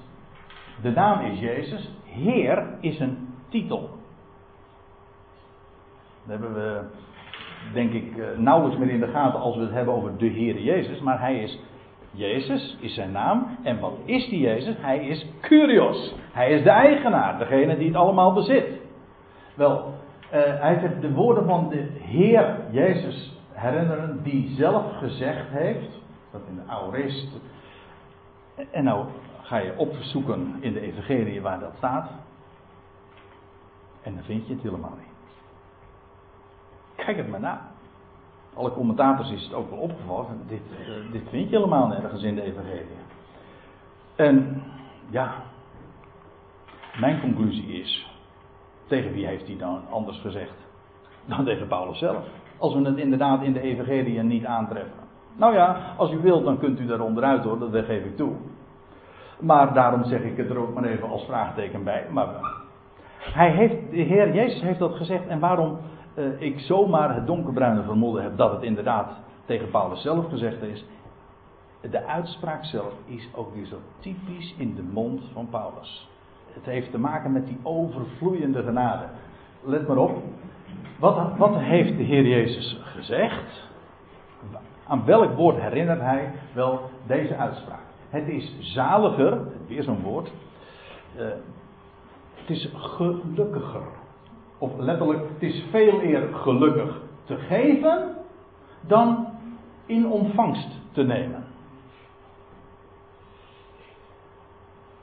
de 0.83 0.91
naam 0.91 1.21
is 1.21 1.39
Jezus. 1.39 1.91
Heer 2.05 2.67
is 2.81 2.99
een 2.99 3.29
titel. 3.49 3.81
Dat 6.27 6.41
hebben 6.41 6.55
we, 6.55 6.81
denk 7.73 7.93
ik, 7.93 8.17
eh, 8.17 8.39
nauwelijks 8.39 8.79
meer 8.79 8.91
in 8.91 9.01
de 9.01 9.09
gaten 9.09 9.41
als 9.41 9.57
we 9.57 9.63
het 9.63 9.73
hebben 9.73 9.95
over 9.95 10.17
de 10.17 10.27
Heer 10.27 10.61
Jezus. 10.61 11.01
Maar 11.01 11.21
hij 11.21 11.43
is 11.43 11.59
Jezus, 12.13 12.77
is 12.81 12.95
zijn 12.95 13.13
naam. 13.13 13.59
En 13.63 13.81
wat 13.81 13.99
is 14.05 14.29
die 14.29 14.41
Jezus? 14.41 14.75
Hij 14.79 15.07
is 15.07 15.27
Curios. 15.41 16.15
Hij 16.33 16.51
is 16.53 16.63
de 16.63 16.71
eigenaar, 16.71 17.39
degene 17.39 17.77
die 17.77 17.87
het 17.87 17.97
allemaal 17.97 18.33
bezit. 18.33 18.81
Wel, 19.55 19.95
uh, 20.33 20.41
hij 20.41 20.79
zegt 20.81 21.01
de 21.01 21.13
woorden 21.13 21.45
van 21.45 21.69
de 21.69 21.89
Heer 22.01 22.57
Jezus 22.71 23.41
herinneren, 23.53 24.23
die 24.23 24.55
zelf 24.55 24.97
gezegd 24.97 25.49
heeft, 25.49 26.01
dat 26.31 26.41
in 26.49 26.55
de 26.55 26.73
Aorist. 26.73 27.29
En 28.71 28.85
nou 28.85 29.07
ga 29.43 29.57
je 29.57 29.77
opzoeken 29.77 30.57
in 30.61 30.73
de 30.73 30.81
Evangelie 30.81 31.41
waar 31.41 31.61
dat 31.61 31.75
staat. 31.77 32.11
En 34.03 34.15
dan 34.15 34.25
vind 34.25 34.47
je 34.47 34.53
het 34.53 34.63
helemaal 34.63 34.97
niet. 34.99 35.11
Kijk 36.95 37.17
het 37.17 37.29
maar 37.29 37.41
na. 37.41 37.72
Alle 38.55 38.73
commentators 38.73 39.31
is 39.31 39.45
het 39.45 39.55
ook 39.55 39.71
wel 39.71 39.79
opgevallen. 39.79 40.41
Dit, 40.49 40.61
uh, 40.71 41.13
dit 41.13 41.23
vind 41.29 41.51
je 41.51 41.57
helemaal 41.57 41.87
nergens 41.87 42.23
in 42.23 42.35
de 42.35 42.43
Evangelie. 42.43 42.97
En 44.17 44.63
ja, 45.11 45.35
mijn 47.01 47.21
conclusie 47.21 47.81
is. 47.81 48.11
Tegen 48.87 49.13
wie 49.13 49.27
heeft 49.27 49.47
hij 49.47 49.57
dan 49.57 49.81
anders 49.91 50.21
gezegd? 50.21 50.55
Dan 51.25 51.45
tegen 51.45 51.67
Paulus 51.67 51.99
zelf. 51.99 52.25
Als 52.59 52.75
we 52.75 52.81
het 52.81 52.97
inderdaad 52.97 53.43
in 53.43 53.53
de 53.53 53.61
Evangelie 53.61 54.23
niet 54.23 54.45
aantreffen. 54.45 55.01
Nou 55.37 55.55
ja, 55.55 55.95
als 55.97 56.13
u 56.13 56.19
wilt, 56.19 56.45
dan 56.45 56.59
kunt 56.59 56.81
u 56.81 56.87
daar 56.87 57.01
onderuit 57.01 57.45
hoor, 57.45 57.59
dat 57.59 57.85
geef 57.85 58.05
ik 58.05 58.17
toe. 58.17 58.33
Maar 59.41 59.75
daarom 59.75 60.05
zeg 60.05 60.23
ik 60.23 60.37
het 60.37 60.51
er 60.51 60.59
ook 60.59 60.75
maar 60.75 60.85
even 60.85 61.09
als 61.09 61.25
vraagteken 61.25 61.85
bij. 61.85 62.07
Maar 62.11 62.29
hij 63.19 63.51
heeft, 63.51 63.91
de 63.91 63.97
Heer 63.97 64.35
Jezus 64.35 64.61
heeft 64.61 64.79
dat 64.79 64.95
gezegd. 64.95 65.27
En 65.27 65.41
waarom 65.41 65.79
uh, 66.15 66.41
ik 66.41 66.59
zomaar 66.59 67.15
het 67.15 67.27
donkerbruine 67.27 67.83
vermoeden 67.83 68.23
heb 68.23 68.37
dat 68.37 68.53
het 68.53 68.63
inderdaad 68.63 69.11
tegen 69.45 69.71
Paulus 69.71 70.03
zelf 70.03 70.29
gezegd 70.29 70.63
is. 70.63 70.85
De 71.91 72.07
uitspraak 72.07 72.65
zelf 72.65 72.93
is 73.05 73.29
ook 73.35 73.55
weer 73.55 73.67
zo 73.67 73.77
typisch 74.01 74.55
in 74.59 74.75
de 74.75 74.83
mond 74.83 75.23
van 75.33 75.49
Paulus. 75.51 76.09
Het 76.53 76.65
heeft 76.65 76.91
te 76.91 76.99
maken 76.99 77.33
met 77.33 77.47
die 77.47 77.59
overvloeiende 77.63 78.63
genade. 78.63 79.05
Let 79.63 79.89
maar 79.89 79.97
op. 79.97 80.23
Wat, 80.99 81.37
wat 81.37 81.57
heeft 81.57 81.97
de 81.97 82.03
Heer 82.03 82.27
Jezus 82.27 82.81
gezegd? 82.85 83.71
Aan 84.87 85.05
welk 85.05 85.37
woord 85.37 85.61
herinnert 85.61 86.01
hij 86.01 86.33
wel 86.55 86.91
deze 87.07 87.37
uitspraak? 87.37 87.81
Het 88.09 88.29
is 88.29 88.57
zaliger, 88.59 89.39
weer 89.67 89.83
zo'n 89.83 90.03
woord. 90.03 90.33
Uh, 91.17 91.23
het 92.35 92.51
is 92.51 92.69
gelukkiger. 92.75 93.83
Of 94.63 94.79
letterlijk, 94.79 95.21
het 95.29 95.43
is 95.43 95.65
veel 95.71 96.03
eer 96.03 96.35
gelukkig 96.35 97.01
te 97.25 97.37
geven 97.37 98.17
dan 98.87 99.27
in 99.87 100.07
ontvangst 100.07 100.69
te 100.93 101.03
nemen. 101.03 101.45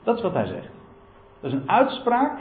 Dat 0.02 0.16
is 0.16 0.22
wat 0.22 0.32
hij 0.32 0.46
zegt. 0.46 0.70
Dat 1.40 1.52
is 1.52 1.58
een 1.58 1.70
uitspraak 1.70 2.38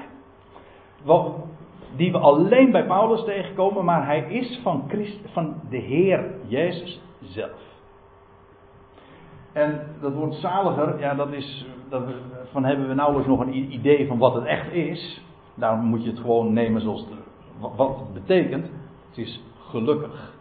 die 1.96 2.12
we 2.12 2.18
alleen 2.18 2.72
bij 2.72 2.86
Paulus 2.86 3.24
tegenkomen, 3.24 3.86
maar 3.86 4.06
hij 4.06 4.20
is 4.20 4.60
van, 4.64 4.92
van 5.26 5.62
de 5.70 5.78
Heer 5.78 6.36
Jezus 6.48 7.02
zelf. 7.22 7.62
En 9.54 9.96
dat 10.02 10.14
woord 10.14 10.34
zaliger, 10.34 11.00
ja, 11.00 11.16
dat 11.16 11.32
is, 11.32 11.66
dat, 11.90 12.04
van 12.52 12.64
hebben 12.64 12.88
we 12.88 12.94
nauwelijks 12.94 13.30
nog 13.30 13.40
een 13.40 13.74
idee 13.74 14.08
van 14.08 14.18
wat 14.18 14.34
het 14.34 14.46
echt 14.46 14.72
is. 14.72 15.28
Daarom 15.60 15.86
moet 15.86 16.04
je 16.04 16.10
het 16.10 16.20
gewoon 16.20 16.54
nemen 16.54 16.82
zoals 16.82 17.06
het, 17.06 17.10
wat 17.76 18.00
het 18.00 18.14
betekent. 18.14 18.66
Het 19.10 19.18
is 19.18 19.44
gelukkig. 19.70 20.34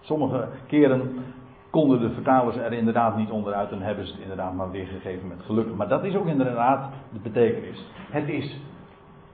Sommige 0.00 0.48
keren 0.66 1.24
konden 1.70 2.00
de 2.00 2.10
vertalers 2.10 2.56
er 2.56 2.72
inderdaad 2.72 3.16
niet 3.16 3.30
onderuit 3.30 3.70
en 3.70 3.80
hebben 3.80 4.06
ze 4.06 4.12
het 4.12 4.22
inderdaad 4.22 4.54
maar 4.54 4.70
weergegeven 4.70 5.28
met 5.28 5.42
gelukkig. 5.46 5.74
Maar 5.74 5.88
dat 5.88 6.04
is 6.04 6.14
ook 6.14 6.26
inderdaad 6.26 6.92
de 7.12 7.18
betekenis. 7.18 7.84
Het 8.10 8.28
is 8.28 8.60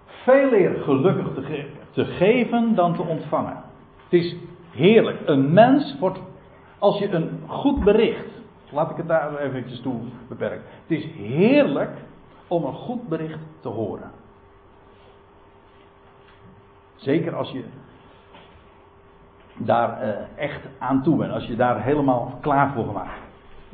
veel 0.06 0.52
eer 0.52 0.80
gelukkig 0.82 1.34
te, 1.34 1.66
te 1.90 2.04
geven 2.04 2.74
dan 2.74 2.94
te 2.94 3.02
ontvangen. 3.02 3.62
Het 4.04 4.12
is 4.12 4.36
heerlijk. 4.70 5.18
Een 5.24 5.52
mens 5.52 5.96
wordt, 5.98 6.20
als 6.78 6.98
je 6.98 7.10
een 7.10 7.40
goed 7.46 7.84
bericht, 7.84 8.40
laat 8.70 8.90
ik 8.90 8.96
het 8.96 9.08
daar 9.08 9.38
eventjes 9.38 9.80
toe 9.80 10.00
beperken. 10.28 10.62
Het 10.86 10.98
is 10.98 11.04
heerlijk 11.14 11.90
om 12.46 12.64
een 12.64 12.74
goed 12.74 13.08
bericht 13.08 13.38
te 13.60 13.68
horen. 13.68 14.10
Zeker 16.96 17.34
als 17.34 17.50
je 17.50 17.64
daar 19.56 20.02
uh, 20.02 20.14
echt 20.36 20.60
aan 20.78 21.02
toe 21.02 21.16
bent, 21.16 21.32
als 21.32 21.46
je 21.46 21.56
daar 21.56 21.82
helemaal 21.82 22.38
klaar 22.40 22.72
voor 22.72 22.84
gemaakt 22.84 23.24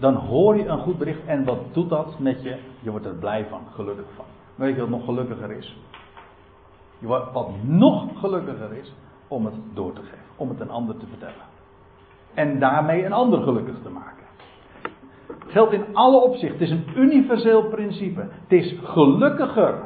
dan 0.02 0.14
hoor 0.14 0.56
je 0.56 0.66
een 0.66 0.78
goed 0.78 0.98
bericht 0.98 1.24
en 1.26 1.44
wat 1.44 1.58
doet 1.72 1.88
dat 1.88 2.18
met 2.18 2.42
je? 2.42 2.56
Je 2.80 2.90
wordt 2.90 3.06
er 3.06 3.14
blij 3.14 3.46
van, 3.50 3.60
gelukkig 3.74 4.06
van. 4.14 4.24
Weet 4.54 4.74
je 4.74 4.80
wat 4.80 4.90
nog 4.90 5.04
gelukkiger 5.04 5.50
is? 5.50 5.76
Wat 7.32 7.48
nog 7.62 8.04
gelukkiger 8.14 8.72
is, 8.72 8.94
om 9.28 9.44
het 9.44 9.54
door 9.74 9.92
te 9.92 10.00
geven, 10.00 10.18
om 10.36 10.48
het 10.48 10.60
een 10.60 10.70
ander 10.70 10.96
te 10.96 11.06
vertellen. 11.06 11.44
En 12.34 12.58
daarmee 12.58 13.04
een 13.04 13.12
ander 13.12 13.42
gelukkig 13.42 13.74
te 13.82 13.90
maken. 13.90 14.24
Geldt 15.46 15.72
in 15.72 15.84
alle 15.92 16.20
opzichten. 16.20 16.58
Het 16.58 16.70
is 16.70 16.70
een 16.70 16.86
universeel 16.96 17.68
principe. 17.68 18.20
Het 18.20 18.52
is 18.52 18.78
gelukkiger 18.82 19.82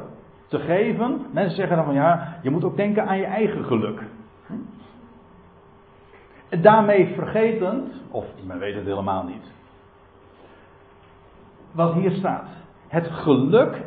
te 0.47 0.59
geven. 0.59 1.25
Mensen 1.31 1.55
zeggen 1.55 1.75
dan 1.75 1.85
van 1.85 1.93
ja, 1.93 2.39
je 2.41 2.49
moet 2.49 2.63
ook 2.63 2.77
denken 2.77 3.07
aan 3.07 3.17
je 3.17 3.25
eigen 3.25 3.65
geluk. 3.65 4.01
En 6.49 6.61
daarmee 6.61 7.13
vergetend, 7.15 7.93
of 8.11 8.25
men 8.45 8.59
weet 8.59 8.75
het 8.75 8.85
helemaal 8.85 9.23
niet, 9.23 9.51
wat 11.71 11.93
hier 11.93 12.11
staat. 12.11 12.47
Het 12.87 13.07
geluk, 13.07 13.85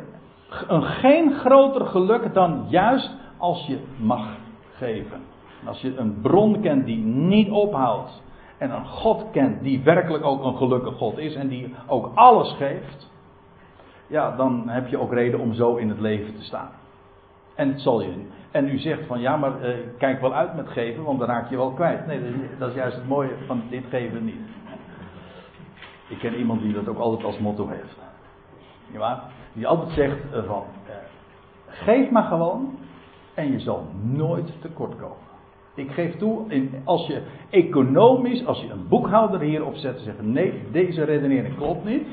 een 0.67 0.83
geen 0.83 1.33
groter 1.33 1.85
geluk 1.85 2.33
dan 2.33 2.65
juist 2.69 3.11
als 3.37 3.65
je 3.65 3.79
mag 3.97 4.27
geven. 4.71 5.21
Als 5.65 5.81
je 5.81 5.97
een 5.97 6.21
bron 6.21 6.61
kent 6.61 6.85
die 6.85 6.97
niet 7.05 7.49
ophoudt. 7.49 8.21
En 8.57 8.71
een 8.71 8.85
God 8.85 9.25
kent 9.31 9.63
die 9.63 9.83
werkelijk 9.83 10.25
ook 10.25 10.43
een 10.43 10.57
gelukkig 10.57 10.95
God 10.97 11.17
is 11.17 11.35
en 11.35 11.47
die 11.47 11.75
ook 11.87 12.11
alles 12.15 12.53
geeft. 12.53 13.10
Ja, 14.11 14.35
dan 14.35 14.69
heb 14.69 14.87
je 14.87 14.99
ook 14.99 15.13
reden 15.13 15.39
om 15.39 15.53
zo 15.53 15.75
in 15.75 15.89
het 15.89 15.99
leven 15.99 16.35
te 16.35 16.43
staan. 16.43 16.69
En 17.55 17.67
het 17.67 17.81
zal 17.81 18.01
je. 18.01 18.13
En 18.51 18.67
u 18.67 18.77
zegt 18.79 19.05
van 19.05 19.19
ja, 19.19 19.37
maar 19.37 19.69
uh, 19.69 19.75
kijk 19.97 20.21
wel 20.21 20.33
uit 20.33 20.55
met 20.55 20.67
geven, 20.67 21.03
want 21.03 21.19
dan 21.19 21.27
raak 21.27 21.49
je 21.49 21.55
wel 21.55 21.71
kwijt. 21.71 22.07
Nee, 22.07 22.19
dat 22.57 22.69
is 22.69 22.75
juist 22.75 22.95
het 22.95 23.07
mooie 23.07 23.31
van 23.45 23.63
dit 23.69 23.83
geven 23.89 24.25
niet. 24.25 24.39
Ik 26.07 26.17
ken 26.17 26.35
iemand 26.35 26.61
die 26.61 26.73
dat 26.73 26.87
ook 26.87 26.97
altijd 26.97 27.23
als 27.23 27.39
motto 27.39 27.67
heeft. 27.67 27.97
Ja, 28.91 29.23
die 29.53 29.67
altijd 29.67 29.91
zegt 29.91 30.17
uh, 30.33 30.43
van 30.43 30.63
uh, 30.87 30.95
geef 31.67 32.09
maar 32.09 32.23
gewoon 32.23 32.77
en 33.33 33.51
je 33.51 33.59
zal 33.59 33.85
nooit 34.01 34.61
tekort 34.61 34.95
komen. 34.95 35.29
Ik 35.75 35.91
geef 35.91 36.17
toe, 36.17 36.45
als 36.83 37.07
je 37.07 37.21
economisch, 37.49 38.45
als 38.45 38.61
je 38.61 38.69
een 38.69 38.87
boekhouder 38.87 39.39
hierop 39.39 39.75
zet 39.75 39.97
en 39.97 40.03
zegt 40.03 40.21
nee, 40.21 40.63
deze 40.71 41.03
redenering 41.03 41.55
klopt 41.55 41.85
niet. 41.85 42.07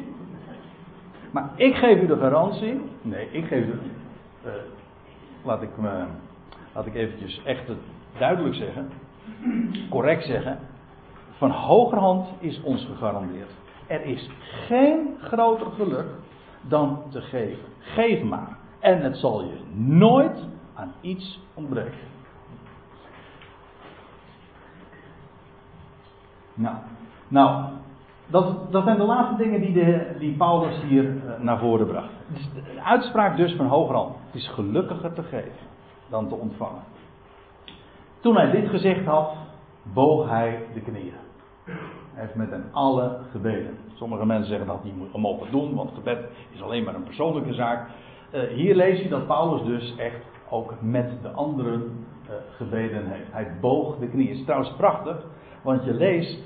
Maar 1.31 1.51
ik 1.55 1.75
geef 1.75 2.03
u 2.03 2.07
de 2.07 2.17
garantie. 2.17 2.81
Nee, 3.03 3.29
ik 3.31 3.47
geef 3.47 3.67
u. 3.67 3.81
Uh, 4.47 4.53
laat 5.45 5.63
ik 5.63 5.77
me, 5.77 6.05
laat 6.75 6.87
ik 6.87 6.95
eventjes 6.95 7.43
echt 7.45 7.63
duidelijk 8.19 8.55
zeggen, 8.55 8.91
correct 9.91 10.25
zeggen. 10.25 10.59
Van 11.37 11.51
hogerhand 11.51 12.29
is 12.39 12.61
ons 12.63 12.85
gegarandeerd. 12.85 13.51
Er 13.87 14.05
is 14.05 14.31
geen 14.67 15.17
groter 15.21 15.67
geluk 15.71 16.07
dan 16.61 17.03
te 17.11 17.21
geven. 17.21 17.65
Geef 17.79 18.23
maar. 18.23 18.57
En 18.79 19.03
het 19.03 19.17
zal 19.17 19.43
je 19.43 19.61
nooit 19.75 20.47
aan 20.75 20.93
iets 21.01 21.41
ontbreken. 21.55 22.07
Nou, 26.55 26.77
nou 27.29 27.65
dat, 28.31 28.73
dat 28.73 28.85
zijn 28.85 28.97
de 28.97 29.05
laatste 29.05 29.43
dingen 29.43 29.61
die, 29.61 29.73
de, 29.73 30.17
die 30.19 30.37
Paulus 30.37 30.83
hier 30.83 31.05
uh, 31.05 31.21
naar 31.41 31.59
voren 31.59 31.87
bracht. 31.87 32.13
Dus 32.27 32.49
de 32.53 32.83
uitspraak 32.83 33.37
dus 33.37 33.55
van 33.55 33.67
hogerhand. 33.67 34.17
Het 34.27 34.35
is 34.35 34.49
gelukkiger 34.49 35.13
te 35.13 35.23
geven 35.23 35.67
dan 36.09 36.29
te 36.29 36.35
ontvangen. 36.35 36.83
Toen 38.21 38.37
hij 38.37 38.51
dit 38.51 38.69
gezegd 38.69 39.05
had, 39.05 39.33
boog 39.83 40.29
hij 40.29 40.65
de 40.75 40.81
knieën. 40.81 41.13
Hij 41.65 42.27
heeft 42.27 42.35
met 42.35 42.51
hen 42.51 42.65
alle 42.73 43.19
gebeden. 43.31 43.79
Sommige 43.95 44.27
mensen 44.27 44.49
zeggen 44.49 44.67
dat 44.67 44.85
niet 44.85 45.17
mogen 45.17 45.51
doen, 45.51 45.75
want 45.75 45.91
gebed 45.95 46.19
is 46.51 46.63
alleen 46.63 46.85
maar 46.85 46.95
een 46.95 47.03
persoonlijke 47.03 47.55
zaak. 47.55 47.89
Uh, 48.33 48.43
hier 48.43 48.75
lees 48.75 49.03
je 49.03 49.09
dat 49.09 49.27
Paulus 49.27 49.65
dus 49.65 49.97
echt 49.97 50.21
ook 50.51 50.75
met 50.81 51.23
de 51.23 51.29
anderen 51.29 51.83
uh, 51.83 52.35
gebeden 52.57 53.07
heeft. 53.07 53.33
Hij 53.33 53.53
boog 53.61 53.99
de 53.99 54.09
knieën. 54.09 54.29
Het 54.29 54.39
is 54.39 54.45
trouwens 54.45 54.73
prachtig, 54.77 55.17
want 55.63 55.85
je 55.85 55.95
leest 55.95 56.39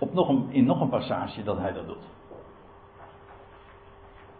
op 0.00 0.14
nog 0.14 0.28
een, 0.28 0.46
in 0.48 0.64
nog 0.64 0.80
een 0.80 0.88
passage 0.88 1.42
dat 1.42 1.58
hij 1.58 1.72
dat 1.72 1.86
doet. 1.86 2.08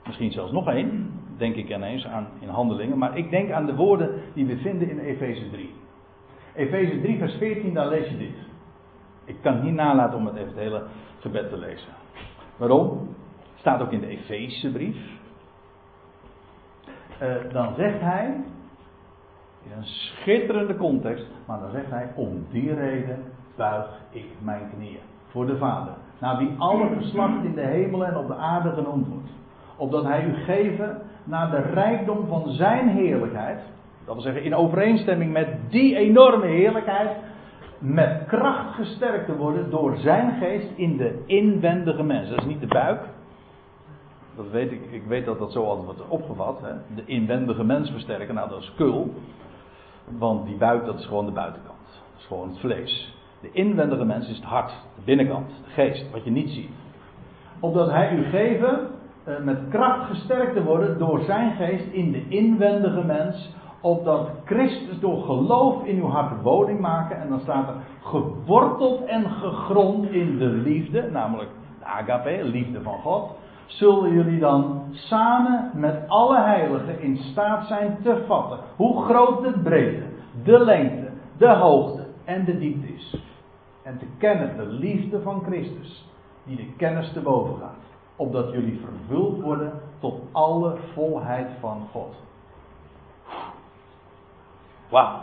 Misschien 0.06 0.32
zelfs 0.32 0.52
nog 0.52 0.68
één, 0.68 1.20
denk 1.36 1.54
ik 1.54 1.68
ineens 1.68 2.06
aan 2.06 2.26
in 2.38 2.48
handelingen. 2.48 2.98
Maar 2.98 3.16
ik 3.16 3.30
denk 3.30 3.50
aan 3.50 3.66
de 3.66 3.74
woorden 3.74 4.22
die 4.34 4.46
we 4.46 4.56
vinden 4.56 4.90
in 4.90 4.98
Efeze 4.98 5.50
3. 5.50 5.74
Efeze 6.54 7.00
3, 7.00 7.18
vers 7.18 7.34
14, 7.34 7.74
daar 7.74 7.88
lees 7.88 8.08
je 8.08 8.16
dit. 8.16 8.36
Ik 9.24 9.36
kan 9.42 9.62
niet 9.62 9.74
nalaten 9.74 10.18
om 10.18 10.26
het 10.26 10.36
even 10.36 10.48
het 10.48 10.58
hele 10.58 10.86
gebed 11.18 11.48
te 11.48 11.58
lezen. 11.58 11.92
Waarom? 12.56 13.14
Staat 13.54 13.80
ook 13.80 13.92
in 13.92 14.00
de 14.00 14.06
Efezebrief. 14.06 14.96
Uh, 17.22 17.52
dan 17.52 17.74
zegt 17.74 18.00
hij, 18.00 18.44
in 19.64 19.72
een 19.76 19.84
schitterende 19.84 20.76
context, 20.76 21.26
maar 21.46 21.61
dan 21.61 21.70
zegt 21.70 21.90
hij, 21.90 22.12
om 22.14 22.46
die 22.50 22.74
reden 22.74 23.32
buig 23.56 24.00
ik 24.11 24.26
mijn 24.38 24.70
knieën 24.74 25.09
voor 25.31 25.47
de 25.47 25.57
Vader, 25.57 25.93
naar 26.18 26.39
wie 26.39 26.55
alle 26.59 26.89
geslacht 26.99 27.45
in 27.45 27.55
de 27.55 27.61
hemel 27.66 28.05
en 28.05 28.16
op 28.16 28.26
de 28.26 28.35
aarde 28.35 28.72
genoemd 28.72 29.09
wordt. 29.09 29.31
Opdat 29.76 30.05
hij 30.05 30.24
u 30.24 30.35
geven 30.35 31.03
naar 31.24 31.51
de 31.51 31.61
rijkdom 31.61 32.26
van 32.26 32.49
zijn 32.49 32.89
heerlijkheid, 32.89 33.61
dat 34.05 34.14
wil 34.14 34.22
zeggen 34.22 34.43
in 34.43 34.55
overeenstemming 34.55 35.33
met 35.33 35.49
die 35.68 35.97
enorme 35.97 36.47
heerlijkheid, 36.47 37.11
met 37.78 38.24
kracht 38.26 38.74
gesterkt 38.74 39.26
te 39.26 39.37
worden 39.37 39.70
door 39.70 39.97
zijn 39.97 40.39
geest 40.41 40.68
in 40.74 40.97
de 40.97 41.22
inwendige 41.26 42.03
mens. 42.03 42.28
Dat 42.28 42.39
is 42.39 42.45
niet 42.45 42.61
de 42.61 42.66
buik. 42.66 43.01
Dat 44.37 44.51
weet 44.51 44.72
ik, 44.72 44.81
ik 44.91 45.03
weet 45.05 45.24
dat 45.24 45.39
dat 45.39 45.53
zo 45.53 45.64
altijd 45.64 45.87
wordt 45.87 46.09
opgevat. 46.09 46.61
Hè? 46.61 46.72
De 46.95 47.05
inwendige 47.05 47.64
mens 47.64 47.91
versterken, 47.91 48.35
nou 48.35 48.49
dat 48.49 48.61
is 48.61 48.72
kul. 48.76 49.14
Want 50.18 50.47
die 50.47 50.57
buik 50.57 50.85
dat 50.85 50.99
is 50.99 51.07
gewoon 51.07 51.26
de 51.26 51.33
buitenkant. 51.33 51.78
Dat 51.87 52.20
is 52.20 52.26
gewoon 52.26 52.49
het 52.49 52.59
vlees. 52.59 53.19
De 53.41 53.51
inwendige 53.53 54.05
mens 54.05 54.28
is 54.28 54.36
het 54.36 54.45
hart, 54.45 54.72
de 54.95 55.01
binnenkant, 55.05 55.49
de 55.49 55.70
geest, 55.70 56.11
wat 56.11 56.24
je 56.24 56.30
niet 56.30 56.51
ziet. 56.51 56.70
Opdat 57.61 57.91
hij 57.91 58.12
u 58.12 58.24
geven 58.24 58.88
eh, 59.24 59.38
met 59.38 59.59
kracht 59.70 60.09
gesterkt 60.09 60.55
te 60.55 60.64
worden 60.64 60.99
door 60.99 61.20
zijn 61.20 61.53
geest 61.57 61.86
in 61.91 62.12
de 62.12 62.28
inwendige 62.28 63.05
mens. 63.05 63.55
Opdat 63.80 64.30
Christus 64.45 65.01
door 65.01 65.22
geloof 65.22 65.84
in 65.84 65.97
uw 65.97 66.09
hart 66.09 66.43
woning 66.43 66.80
maken. 66.80 67.20
En 67.20 67.28
dan 67.28 67.41
staat 67.41 67.68
er 67.68 67.74
geworteld 68.03 69.05
en 69.05 69.30
gegrond 69.30 70.11
in 70.11 70.38
de 70.38 70.49
liefde, 70.49 71.11
namelijk 71.11 71.51
de 71.78 71.84
agape, 71.84 72.45
liefde 72.45 72.82
van 72.82 72.99
God. 72.99 73.30
Zullen 73.66 74.12
jullie 74.12 74.38
dan 74.38 74.82
samen 74.91 75.70
met 75.74 76.09
alle 76.09 76.38
heiligen 76.38 77.01
in 77.01 77.16
staat 77.16 77.66
zijn 77.66 77.99
te 78.03 78.24
vatten 78.26 78.59
hoe 78.76 79.03
groot 79.03 79.43
de 79.43 79.61
breedte, 79.62 80.05
de 80.45 80.64
lengte, 80.64 81.09
de 81.38 81.49
hoogte 81.49 82.07
en 82.24 82.45
de 82.45 82.59
diepte 82.59 82.93
is. 82.95 83.16
En 83.91 83.99
te 83.99 84.07
kennen 84.18 84.57
de 84.57 84.66
liefde 84.66 85.22
van 85.22 85.43
Christus, 85.47 86.09
die 86.45 86.57
de 86.57 86.72
kennis 86.76 87.12
te 87.12 87.20
boven 87.20 87.57
gaat. 87.61 87.84
Opdat 88.16 88.53
jullie 88.53 88.80
vervuld 88.80 89.41
worden 89.41 89.72
tot 89.99 90.20
alle 90.32 90.76
volheid 90.95 91.49
van 91.61 91.86
God. 91.93 92.14
Wauw. 94.88 95.18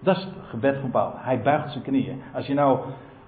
Dat 0.00 0.16
is 0.16 0.24
het 0.24 0.32
gebed 0.48 0.80
van 0.80 0.90
Paulus. 0.90 1.20
Hij 1.20 1.42
buigt 1.42 1.70
zijn 1.72 1.84
knieën. 1.84 2.22
Als 2.34 2.46
je 2.46 2.54
nou 2.54 2.78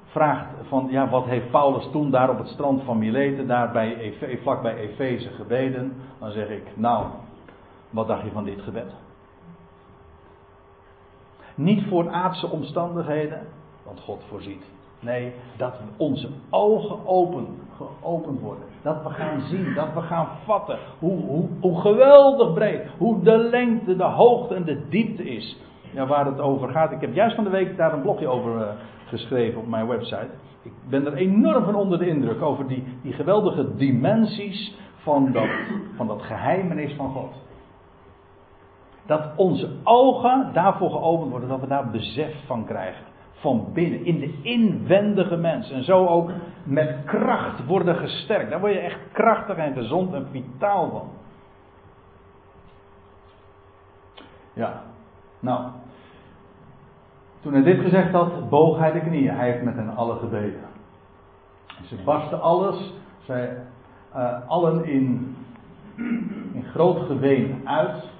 vraagt 0.04 0.46
van, 0.68 0.86
ja, 0.90 1.08
wat 1.08 1.24
heeft 1.24 1.50
Paulus 1.50 1.88
toen 1.90 2.10
daar 2.10 2.30
op 2.30 2.38
het 2.38 2.48
strand 2.48 2.82
van 2.82 2.98
Mileten, 2.98 3.46
daar 3.46 3.72
bij, 3.72 4.14
vlak 4.42 4.62
bij 4.62 4.76
Efeze 4.76 5.28
gebeden, 5.28 5.92
dan 6.18 6.30
zeg 6.30 6.48
ik, 6.48 6.76
nou, 6.76 7.06
wat 7.90 8.06
dacht 8.06 8.22
je 8.22 8.30
van 8.30 8.44
dit 8.44 8.62
gebed? 8.62 8.94
Niet 11.54 11.84
voor 11.88 12.10
aardse 12.10 12.50
omstandigheden, 12.50 13.40
want 13.84 14.00
God 14.00 14.24
voorziet. 14.28 14.64
Nee, 15.00 15.32
dat 15.56 15.74
onze 15.96 16.28
ogen 16.50 17.06
open, 17.06 17.46
geopend 17.76 18.40
worden. 18.40 18.64
Dat 18.82 19.02
we 19.02 19.08
gaan 19.08 19.40
zien, 19.40 19.74
dat 19.74 19.94
we 19.94 20.00
gaan 20.00 20.28
vatten 20.44 20.78
hoe, 20.98 21.48
hoe, 21.60 21.80
geweldig 21.80 22.52
breed, 22.52 22.86
hoe 22.98 23.22
de 23.22 23.36
lengte, 23.36 23.96
de 23.96 24.04
hoogte 24.04 24.54
en 24.54 24.64
de 24.64 24.88
diepte 24.88 25.30
is. 25.30 25.60
Ja, 25.92 26.06
waar 26.06 26.26
het 26.26 26.40
over 26.40 26.68
gaat. 26.68 26.92
Ik 26.92 27.00
heb 27.00 27.14
juist 27.14 27.34
van 27.34 27.44
de 27.44 27.50
week 27.50 27.76
daar 27.76 27.92
een 27.92 28.02
blogje 28.02 28.28
over 28.28 28.56
uh, 28.56 28.68
geschreven 29.06 29.60
op 29.60 29.68
mijn 29.68 29.86
website. 29.86 30.30
Ik 30.62 30.72
ben 30.88 31.06
er 31.06 31.14
enorm 31.14 31.64
van 31.64 31.74
onder 31.74 31.98
de 31.98 32.08
indruk 32.08 32.42
over 32.42 32.66
die, 32.66 32.84
die 33.02 33.12
geweldige 33.12 33.74
dimensies 33.76 34.76
van 34.96 35.32
dat, 35.32 35.48
van 35.96 36.06
dat 36.06 36.22
geheimenis 36.22 36.94
van 36.94 37.10
God. 37.10 37.34
Dat 39.06 39.22
onze 39.36 39.70
ogen 39.84 40.50
daarvoor 40.52 40.90
geopend 40.90 41.30
worden, 41.30 41.48
dat 41.48 41.60
we 41.60 41.66
daar 41.66 41.90
besef 41.90 42.46
van 42.46 42.64
krijgen. 42.64 43.04
Van 43.32 43.66
binnen, 43.72 44.04
in 44.04 44.18
de 44.18 44.40
inwendige 44.42 45.36
mens. 45.36 45.70
En 45.70 45.84
zo 45.84 46.06
ook 46.06 46.30
met 46.64 46.96
kracht 47.04 47.66
worden 47.66 47.96
gesterkt. 47.96 48.50
Daar 48.50 48.60
word 48.60 48.72
je 48.72 48.78
echt 48.78 48.98
krachtig 49.12 49.56
en 49.56 49.72
gezond 49.72 50.14
en 50.14 50.26
vitaal 50.30 50.90
van. 50.90 51.08
Ja, 54.52 54.82
nou. 55.40 55.70
Toen 57.40 57.52
hij 57.52 57.62
dit 57.62 57.80
gezegd 57.80 58.12
had, 58.12 58.48
boog 58.48 58.78
hij 58.78 58.92
de 58.92 59.00
knieën. 59.00 59.34
Hij 59.34 59.50
heeft 59.50 59.64
met 59.64 59.74
hen 59.74 59.96
allen 59.96 60.18
gebeden. 60.18 60.60
Ze 61.84 61.96
barsten 62.04 62.40
alles, 62.40 62.92
zij 63.24 63.56
uh, 64.16 64.48
allen 64.48 64.84
in, 64.84 65.36
in 66.52 66.64
groot 66.72 67.06
geween 67.06 67.60
uit. 67.64 68.10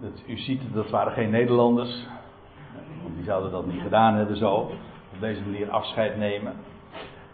Dat, 0.00 0.22
u 0.26 0.36
ziet, 0.36 0.62
dat 0.72 0.90
waren 0.90 1.12
geen 1.12 1.30
Nederlanders. 1.30 2.06
Want 3.02 3.14
die 3.14 3.24
zouden 3.24 3.50
dat 3.50 3.66
niet 3.66 3.82
gedaan 3.82 4.14
hebben 4.14 4.36
zo. 4.36 4.54
Op 5.12 5.20
deze 5.20 5.40
manier 5.42 5.70
afscheid 5.70 6.16
nemen. 6.16 6.52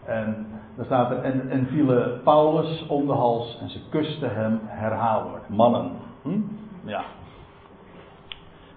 En 0.05 0.47
dan 0.75 0.85
staat 0.85 1.11
er, 1.11 1.17
en, 1.17 1.49
en 1.49 1.67
vielen 1.67 2.21
Paulus 2.23 2.87
om 2.87 3.05
de 3.05 3.13
hals 3.13 3.57
en 3.61 3.69
ze 3.69 3.79
kusten 3.89 4.35
hem 4.35 4.59
herhaaldelijk. 4.63 5.49
Mannen. 5.49 5.91
Hm? 6.21 6.39
Ja. 6.83 7.03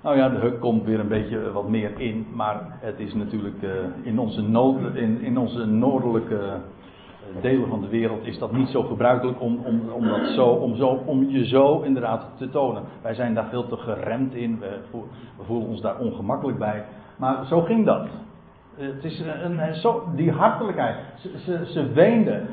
Nou 0.03 0.17
ja, 0.17 0.29
de 0.29 0.39
huk 0.39 0.61
komt 0.61 0.85
weer 0.85 1.01
een 1.01 1.09
beetje 1.09 1.53
wat 1.53 1.69
meer 1.69 2.01
in. 2.01 2.27
Maar 2.35 2.79
het 2.81 2.99
is 2.99 3.15
natuurlijk 3.15 3.63
in, 4.03 4.19
onze 4.19 4.43
nood, 4.43 4.95
in, 4.95 5.21
in 5.21 5.39
onze 5.39 5.65
noordelijke 5.67 6.61
delen 7.41 7.69
van 7.69 7.81
de 7.81 7.89
wereld 7.89 8.27
is 8.27 8.39
dat 8.39 8.53
niet 8.53 8.69
zo 8.69 8.83
gebruikelijk 8.83 9.41
om, 9.41 9.61
om, 9.65 9.81
om, 9.91 10.09
dat 10.09 10.27
zo, 10.27 10.47
om, 10.47 10.77
zo, 10.77 10.87
om 10.87 11.29
je 11.29 11.47
zo 11.47 11.81
inderdaad 11.81 12.27
te 12.37 12.51
tonen. 12.51 12.83
Wij 13.03 13.15
zijn 13.15 13.35
daar 13.35 13.49
veel 13.49 13.67
te 13.67 13.77
geremd 13.77 14.35
in, 14.35 14.59
we, 14.59 14.79
voelen 15.45 15.69
ons 15.69 15.81
daar 15.81 15.99
ongemakkelijk 15.99 16.59
bij. 16.59 16.85
Maar 17.17 17.47
zo 17.47 17.61
ging 17.61 17.87
dat. 17.87 18.09
Het 18.77 19.05
is 19.05 19.21
een, 19.21 19.59
een, 19.59 19.75
zo, 19.75 20.05
die 20.15 20.33
hartelijkheid. 20.33 20.97
Ze, 21.17 21.39
ze, 21.39 21.67
ze 21.73 21.93
weenden. 21.93 22.49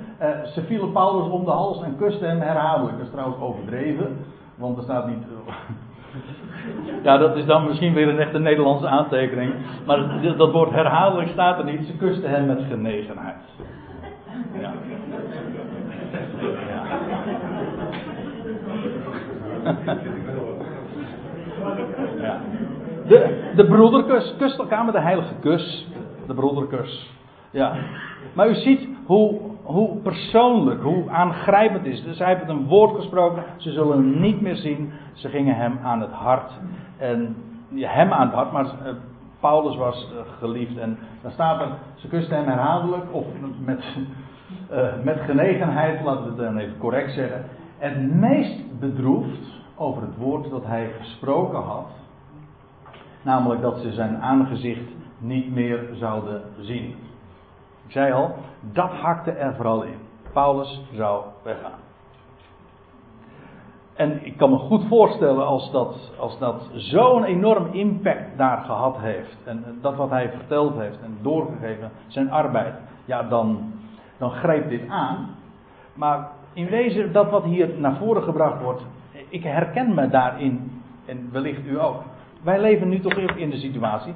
Ze 0.53 0.61
vielen 0.61 0.91
Paulus 0.91 1.31
om 1.31 1.45
de 1.45 1.51
hals 1.51 1.83
en 1.83 1.97
kusten 1.97 2.29
hem 2.29 2.39
herhaaldelijk. 2.39 2.97
Dat 2.97 3.05
is 3.05 3.11
trouwens 3.11 3.41
overdreven. 3.41 4.17
Want 4.55 4.77
er 4.77 4.83
staat 4.83 5.07
niet. 5.07 5.23
ja, 7.03 7.17
dat 7.17 7.35
is 7.35 7.45
dan 7.45 7.65
misschien 7.65 7.93
weer 7.93 8.07
een 8.07 8.19
echte 8.19 8.39
Nederlandse 8.39 8.87
aantekening. 8.87 9.53
Maar 9.85 10.21
dat 10.37 10.51
woord 10.51 10.71
herhaaldelijk 10.71 11.29
staat 11.29 11.57
er 11.57 11.65
niet. 11.65 11.85
Ze 11.85 11.97
kusten 11.97 12.29
hem 12.29 12.45
met 12.45 12.61
genegenheid. 12.69 13.35
Ja. 14.59 14.73
ja. 22.21 22.39
De, 23.07 23.51
de 23.55 23.65
broederkus 23.65 24.35
kust 24.37 24.59
elkaar 24.59 24.85
met 24.85 24.93
de 24.93 25.01
heilige 25.01 25.33
kus. 25.39 25.87
De 26.27 26.33
broederkus. 26.33 27.13
Ja. 27.51 27.75
Maar 28.33 28.49
u 28.49 28.55
ziet 28.55 28.87
hoe, 29.05 29.39
hoe 29.63 29.97
persoonlijk, 29.97 30.81
hoe 30.81 31.09
aangrijpend 31.09 31.85
is. 31.85 32.03
Dus 32.03 32.17
hij 32.17 32.35
heeft 32.35 32.49
een 32.49 32.67
woord 32.67 32.95
gesproken. 32.95 33.43
Ze 33.57 33.71
zullen 33.71 33.97
hem 33.97 34.19
niet 34.19 34.41
meer 34.41 34.55
zien. 34.55 34.91
Ze 35.13 35.29
gingen 35.29 35.55
hem 35.55 35.79
aan 35.83 36.01
het 36.01 36.11
hart. 36.11 36.51
En 36.97 37.35
hem 37.75 38.11
aan 38.11 38.25
het 38.25 38.35
hart, 38.35 38.51
maar 38.51 38.65
uh, 38.65 38.71
Paulus 39.39 39.75
was 39.75 40.07
uh, 40.13 40.19
geliefd. 40.39 40.77
En 40.77 40.97
dan 41.21 41.31
staat 41.31 41.61
er, 41.61 41.67
ze 41.95 42.07
kusten 42.07 42.37
hem 42.37 42.47
herhaaldelijk. 42.47 43.03
Of 43.11 43.25
met 43.65 43.83
uh, 44.71 45.03
met 45.03 45.19
genegenheid, 45.19 46.03
laten 46.03 46.23
we 46.23 46.29
het 46.29 46.37
dan 46.37 46.57
even 46.57 46.77
correct 46.77 47.13
zeggen, 47.13 47.45
het 47.77 48.13
meest 48.13 48.79
bedroefd 48.79 49.63
over 49.75 50.01
het 50.01 50.17
woord 50.17 50.49
dat 50.49 50.65
hij 50.65 50.91
gesproken 50.99 51.61
had. 51.61 51.87
Namelijk 53.21 53.61
dat 53.61 53.77
ze 53.77 53.91
zijn 53.91 54.17
aangezicht 54.17 54.89
niet 55.17 55.51
meer 55.53 55.89
zouden 55.93 56.41
zien. 56.59 56.95
Ik 57.85 57.91
zei 57.91 58.13
al, 58.13 58.35
dat 58.73 58.91
hakte 58.91 59.31
er 59.31 59.55
vooral 59.55 59.83
in. 59.83 59.97
Paulus 60.33 60.81
zou 60.93 61.23
weggaan. 61.43 61.79
En 63.95 64.25
ik 64.25 64.37
kan 64.37 64.49
me 64.49 64.57
goed 64.57 64.87
voorstellen 64.87 65.45
als 65.45 65.71
dat, 65.71 66.11
als 66.19 66.39
dat 66.39 66.69
zo'n 66.73 67.23
enorm 67.23 67.65
impact 67.73 68.37
daar 68.37 68.57
gehad 68.57 68.97
heeft. 68.99 69.37
En 69.43 69.77
dat 69.81 69.95
wat 69.95 70.09
hij 70.09 70.29
verteld 70.29 70.75
heeft 70.75 71.01
en 71.01 71.17
doorgegeven, 71.21 71.91
zijn 72.07 72.31
arbeid. 72.31 72.73
Ja, 73.05 73.23
dan, 73.23 73.73
dan 74.17 74.31
grijpt 74.31 74.69
dit 74.69 74.89
aan. 74.89 75.35
Maar 75.93 76.27
in 76.53 76.65
wezen, 76.65 77.11
dat 77.11 77.29
wat 77.29 77.43
hier 77.43 77.69
naar 77.77 77.97
voren 77.97 78.23
gebracht 78.23 78.61
wordt, 78.61 78.81
ik 79.29 79.43
herken 79.43 79.93
me 79.93 80.09
daarin, 80.09 80.81
en 81.05 81.29
wellicht 81.31 81.65
u 81.67 81.79
ook. 81.79 82.03
Wij 82.41 82.59
leven 82.59 82.89
nu 82.89 82.99
toch 82.99 83.13
in 83.13 83.49
de 83.49 83.57
situatie. 83.57 84.13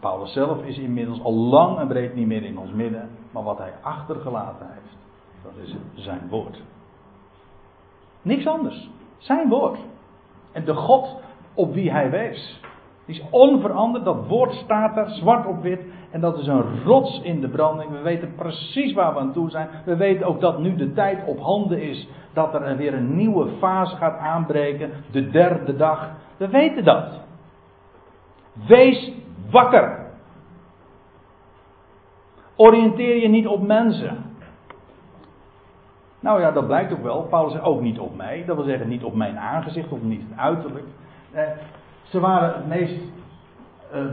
Paulus 0.00 0.32
zelf 0.32 0.64
is 0.64 0.78
inmiddels 0.78 1.22
al 1.22 1.34
lang 1.34 1.78
en 1.78 1.88
breed 1.88 2.14
niet 2.14 2.26
meer 2.26 2.42
in 2.42 2.58
ons 2.58 2.72
midden. 2.72 3.08
Maar 3.30 3.42
wat 3.42 3.58
hij 3.58 3.72
achtergelaten 3.82 4.66
heeft, 4.70 4.96
dat 5.42 5.52
is 5.64 5.76
zijn 5.94 6.28
woord. 6.28 6.62
Niks 8.22 8.46
anders. 8.46 8.90
Zijn 9.18 9.48
woord. 9.48 9.78
En 10.52 10.64
de 10.64 10.74
God 10.74 11.20
op 11.54 11.74
wie 11.74 11.90
hij 11.90 12.10
wees. 12.10 12.60
Die 13.04 13.14
is 13.14 13.26
onveranderd, 13.30 14.04
dat 14.04 14.26
woord 14.26 14.52
staat 14.52 14.94
daar 14.94 15.10
zwart 15.10 15.46
op 15.46 15.62
wit. 15.62 15.80
En 16.10 16.20
dat 16.20 16.38
is 16.38 16.46
een 16.46 16.84
rots 16.84 17.20
in 17.22 17.40
de 17.40 17.48
branding. 17.48 17.90
We 17.90 18.00
weten 18.00 18.34
precies 18.34 18.92
waar 18.92 19.12
we 19.12 19.20
aan 19.20 19.32
toe 19.32 19.50
zijn. 19.50 19.68
We 19.84 19.96
weten 19.96 20.26
ook 20.26 20.40
dat 20.40 20.58
nu 20.58 20.76
de 20.76 20.92
tijd 20.92 21.18
op 21.26 21.40
handen 21.40 21.82
is. 21.82 22.08
Dat 22.32 22.54
er 22.54 22.76
weer 22.76 22.94
een 22.94 23.16
nieuwe 23.16 23.48
fase 23.58 23.96
gaat 23.96 24.18
aanbreken. 24.18 24.90
De 25.10 25.30
derde 25.30 25.76
dag. 25.76 26.10
We 26.36 26.48
weten 26.48 26.84
dat. 26.84 27.20
Wees 28.66 29.12
wakker. 29.50 30.04
Oriënteer 32.56 33.16
je 33.16 33.28
niet 33.28 33.46
op 33.46 33.66
mensen. 33.66 34.16
Nou 36.20 36.40
ja, 36.40 36.50
dat 36.50 36.66
blijkt 36.66 36.92
ook 36.92 37.02
wel. 37.02 37.22
Paulus 37.22 37.52
zegt 37.52 37.64
ook 37.64 37.80
niet 37.80 37.98
op 37.98 38.16
mij. 38.16 38.44
Dat 38.46 38.56
wil 38.56 38.64
zeggen 38.64 38.88
niet 38.88 39.04
op 39.04 39.14
mijn 39.14 39.38
aangezicht 39.38 39.92
of 39.92 40.02
niet 40.02 40.22
uiterlijk. 40.36 40.84
Eh, 41.32 41.42
ze 42.02 42.20
waren 42.20 42.54
het 42.54 42.66
meest 42.66 43.00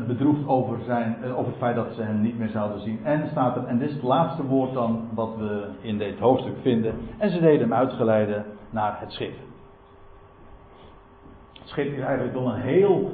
bedroefd 0.07 0.47
over, 0.47 0.80
zijn, 0.86 1.17
uh, 1.24 1.38
over 1.38 1.51
het 1.51 1.59
feit 1.59 1.76
dat 1.76 1.93
ze 1.95 2.01
hem 2.01 2.21
niet 2.21 2.38
meer 2.38 2.49
zouden 2.49 2.82
zien. 2.82 2.99
En 3.03 3.28
staat 3.32 3.55
er, 3.55 3.65
en 3.65 3.78
dit 3.78 3.88
is 3.88 3.93
het 3.93 4.03
laatste 4.03 4.45
woord 4.45 4.74
dan 4.74 5.09
wat 5.13 5.36
we 5.38 5.67
in 5.82 5.97
dit 5.97 6.19
hoofdstuk 6.19 6.55
vinden. 6.61 6.95
En 7.17 7.30
ze 7.30 7.39
deden 7.39 7.59
hem 7.59 7.74
uitgeleiden 7.74 8.45
naar 8.69 8.99
het 8.99 9.11
schip. 9.11 9.34
Het 11.59 11.67
schip 11.67 11.93
is 11.93 12.03
eigenlijk 12.03 12.34
wel 12.34 12.47
een 12.47 12.61
heel 12.61 13.11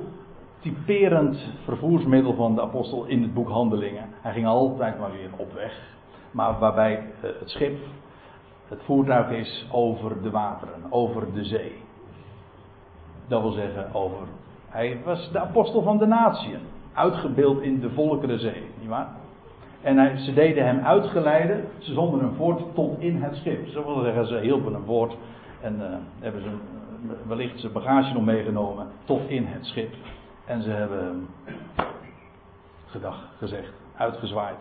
typerend 0.59 1.51
vervoersmiddel 1.63 2.33
van 2.33 2.55
de 2.55 2.61
apostel 2.61 3.05
in 3.05 3.21
het 3.21 3.33
boek 3.33 3.49
Handelingen. 3.49 4.09
Hij 4.21 4.33
ging 4.33 4.45
altijd 4.45 4.99
maar 4.99 5.11
weer 5.11 5.29
op 5.35 5.53
weg. 5.53 5.97
Maar 6.31 6.59
waarbij 6.59 7.03
uh, 7.23 7.29
het 7.39 7.49
schip 7.49 7.77
het 8.69 8.83
voertuig 8.83 9.29
is 9.29 9.67
over 9.71 10.21
de 10.21 10.29
wateren, 10.29 10.83
over 10.89 11.33
de 11.33 11.43
zee. 11.43 11.83
Dat 13.27 13.41
wil 13.41 13.51
zeggen 13.51 13.93
over 13.93 14.27
hij 14.69 14.97
was 15.03 15.31
de 15.31 15.39
apostel 15.39 15.81
van 15.81 15.97
de 15.97 16.05
natie. 16.05 16.55
Uitgebeeld 16.93 17.61
in 17.61 17.79
de 17.79 17.89
volkerenzee, 17.89 18.63
nietwaar? 18.79 19.07
En 19.81 19.97
hij, 19.97 20.17
ze 20.17 20.33
deden 20.33 20.65
hem 20.65 20.79
uitgeleiden. 20.79 21.65
Ze 21.77 21.93
zonden 21.93 22.19
hem 22.19 22.33
voort 22.35 22.61
tot 22.73 22.99
in 22.99 23.21
het 23.21 23.35
schip. 23.35 23.67
Zo 23.67 23.85
wil 23.85 24.03
zeggen, 24.03 24.27
ze 24.27 24.39
hielpen 24.39 24.73
hem 24.73 24.85
voort. 24.85 25.17
En 25.61 25.75
uh, 25.75 25.85
hebben 26.19 26.41
ze 26.41 26.49
wellicht 27.27 27.59
zijn 27.59 27.73
bagage 27.73 28.13
nog 28.13 28.25
meegenomen 28.25 28.87
tot 29.03 29.29
in 29.29 29.45
het 29.45 29.65
schip. 29.65 29.93
En 30.45 30.61
ze 30.61 30.69
hebben 30.69 31.03
hem 31.03 31.27
gedag 32.85 33.27
gezegd, 33.37 33.73
uitgezwaaid. 33.97 34.59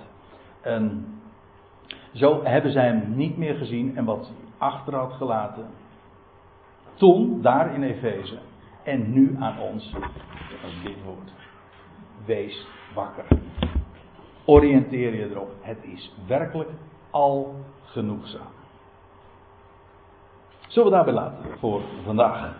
En 0.61 1.07
zo 2.13 2.45
hebben 2.45 2.73
zij 2.73 2.87
hem 2.87 3.03
niet 3.17 3.37
meer 3.37 3.55
gezien 3.55 3.97
en 3.97 4.05
wat 4.05 4.31
achter 4.59 4.95
had 4.95 5.13
gelaten. 5.13 5.67
Toen, 6.95 7.43
daar 7.43 7.75
in 7.75 7.83
Efeze, 7.83 8.39
en 8.89 9.13
nu 9.13 9.37
aan 9.41 9.59
ons. 9.59 9.93
Dit 10.85 11.05
woord. 11.05 11.33
Wees 12.25 12.67
wakker. 12.95 13.25
Oriënteer 14.45 15.15
je 15.15 15.31
erop. 15.31 15.51
Het 15.61 15.79
is 15.83 16.13
werkelijk 16.27 16.71
al 17.11 17.55
genoegzaam. 17.85 18.53
Zullen 20.69 20.91
we 20.91 20.95
daarbij 20.95 21.15
laten 21.15 21.59
voor 21.59 21.83
vandaag? 22.05 22.55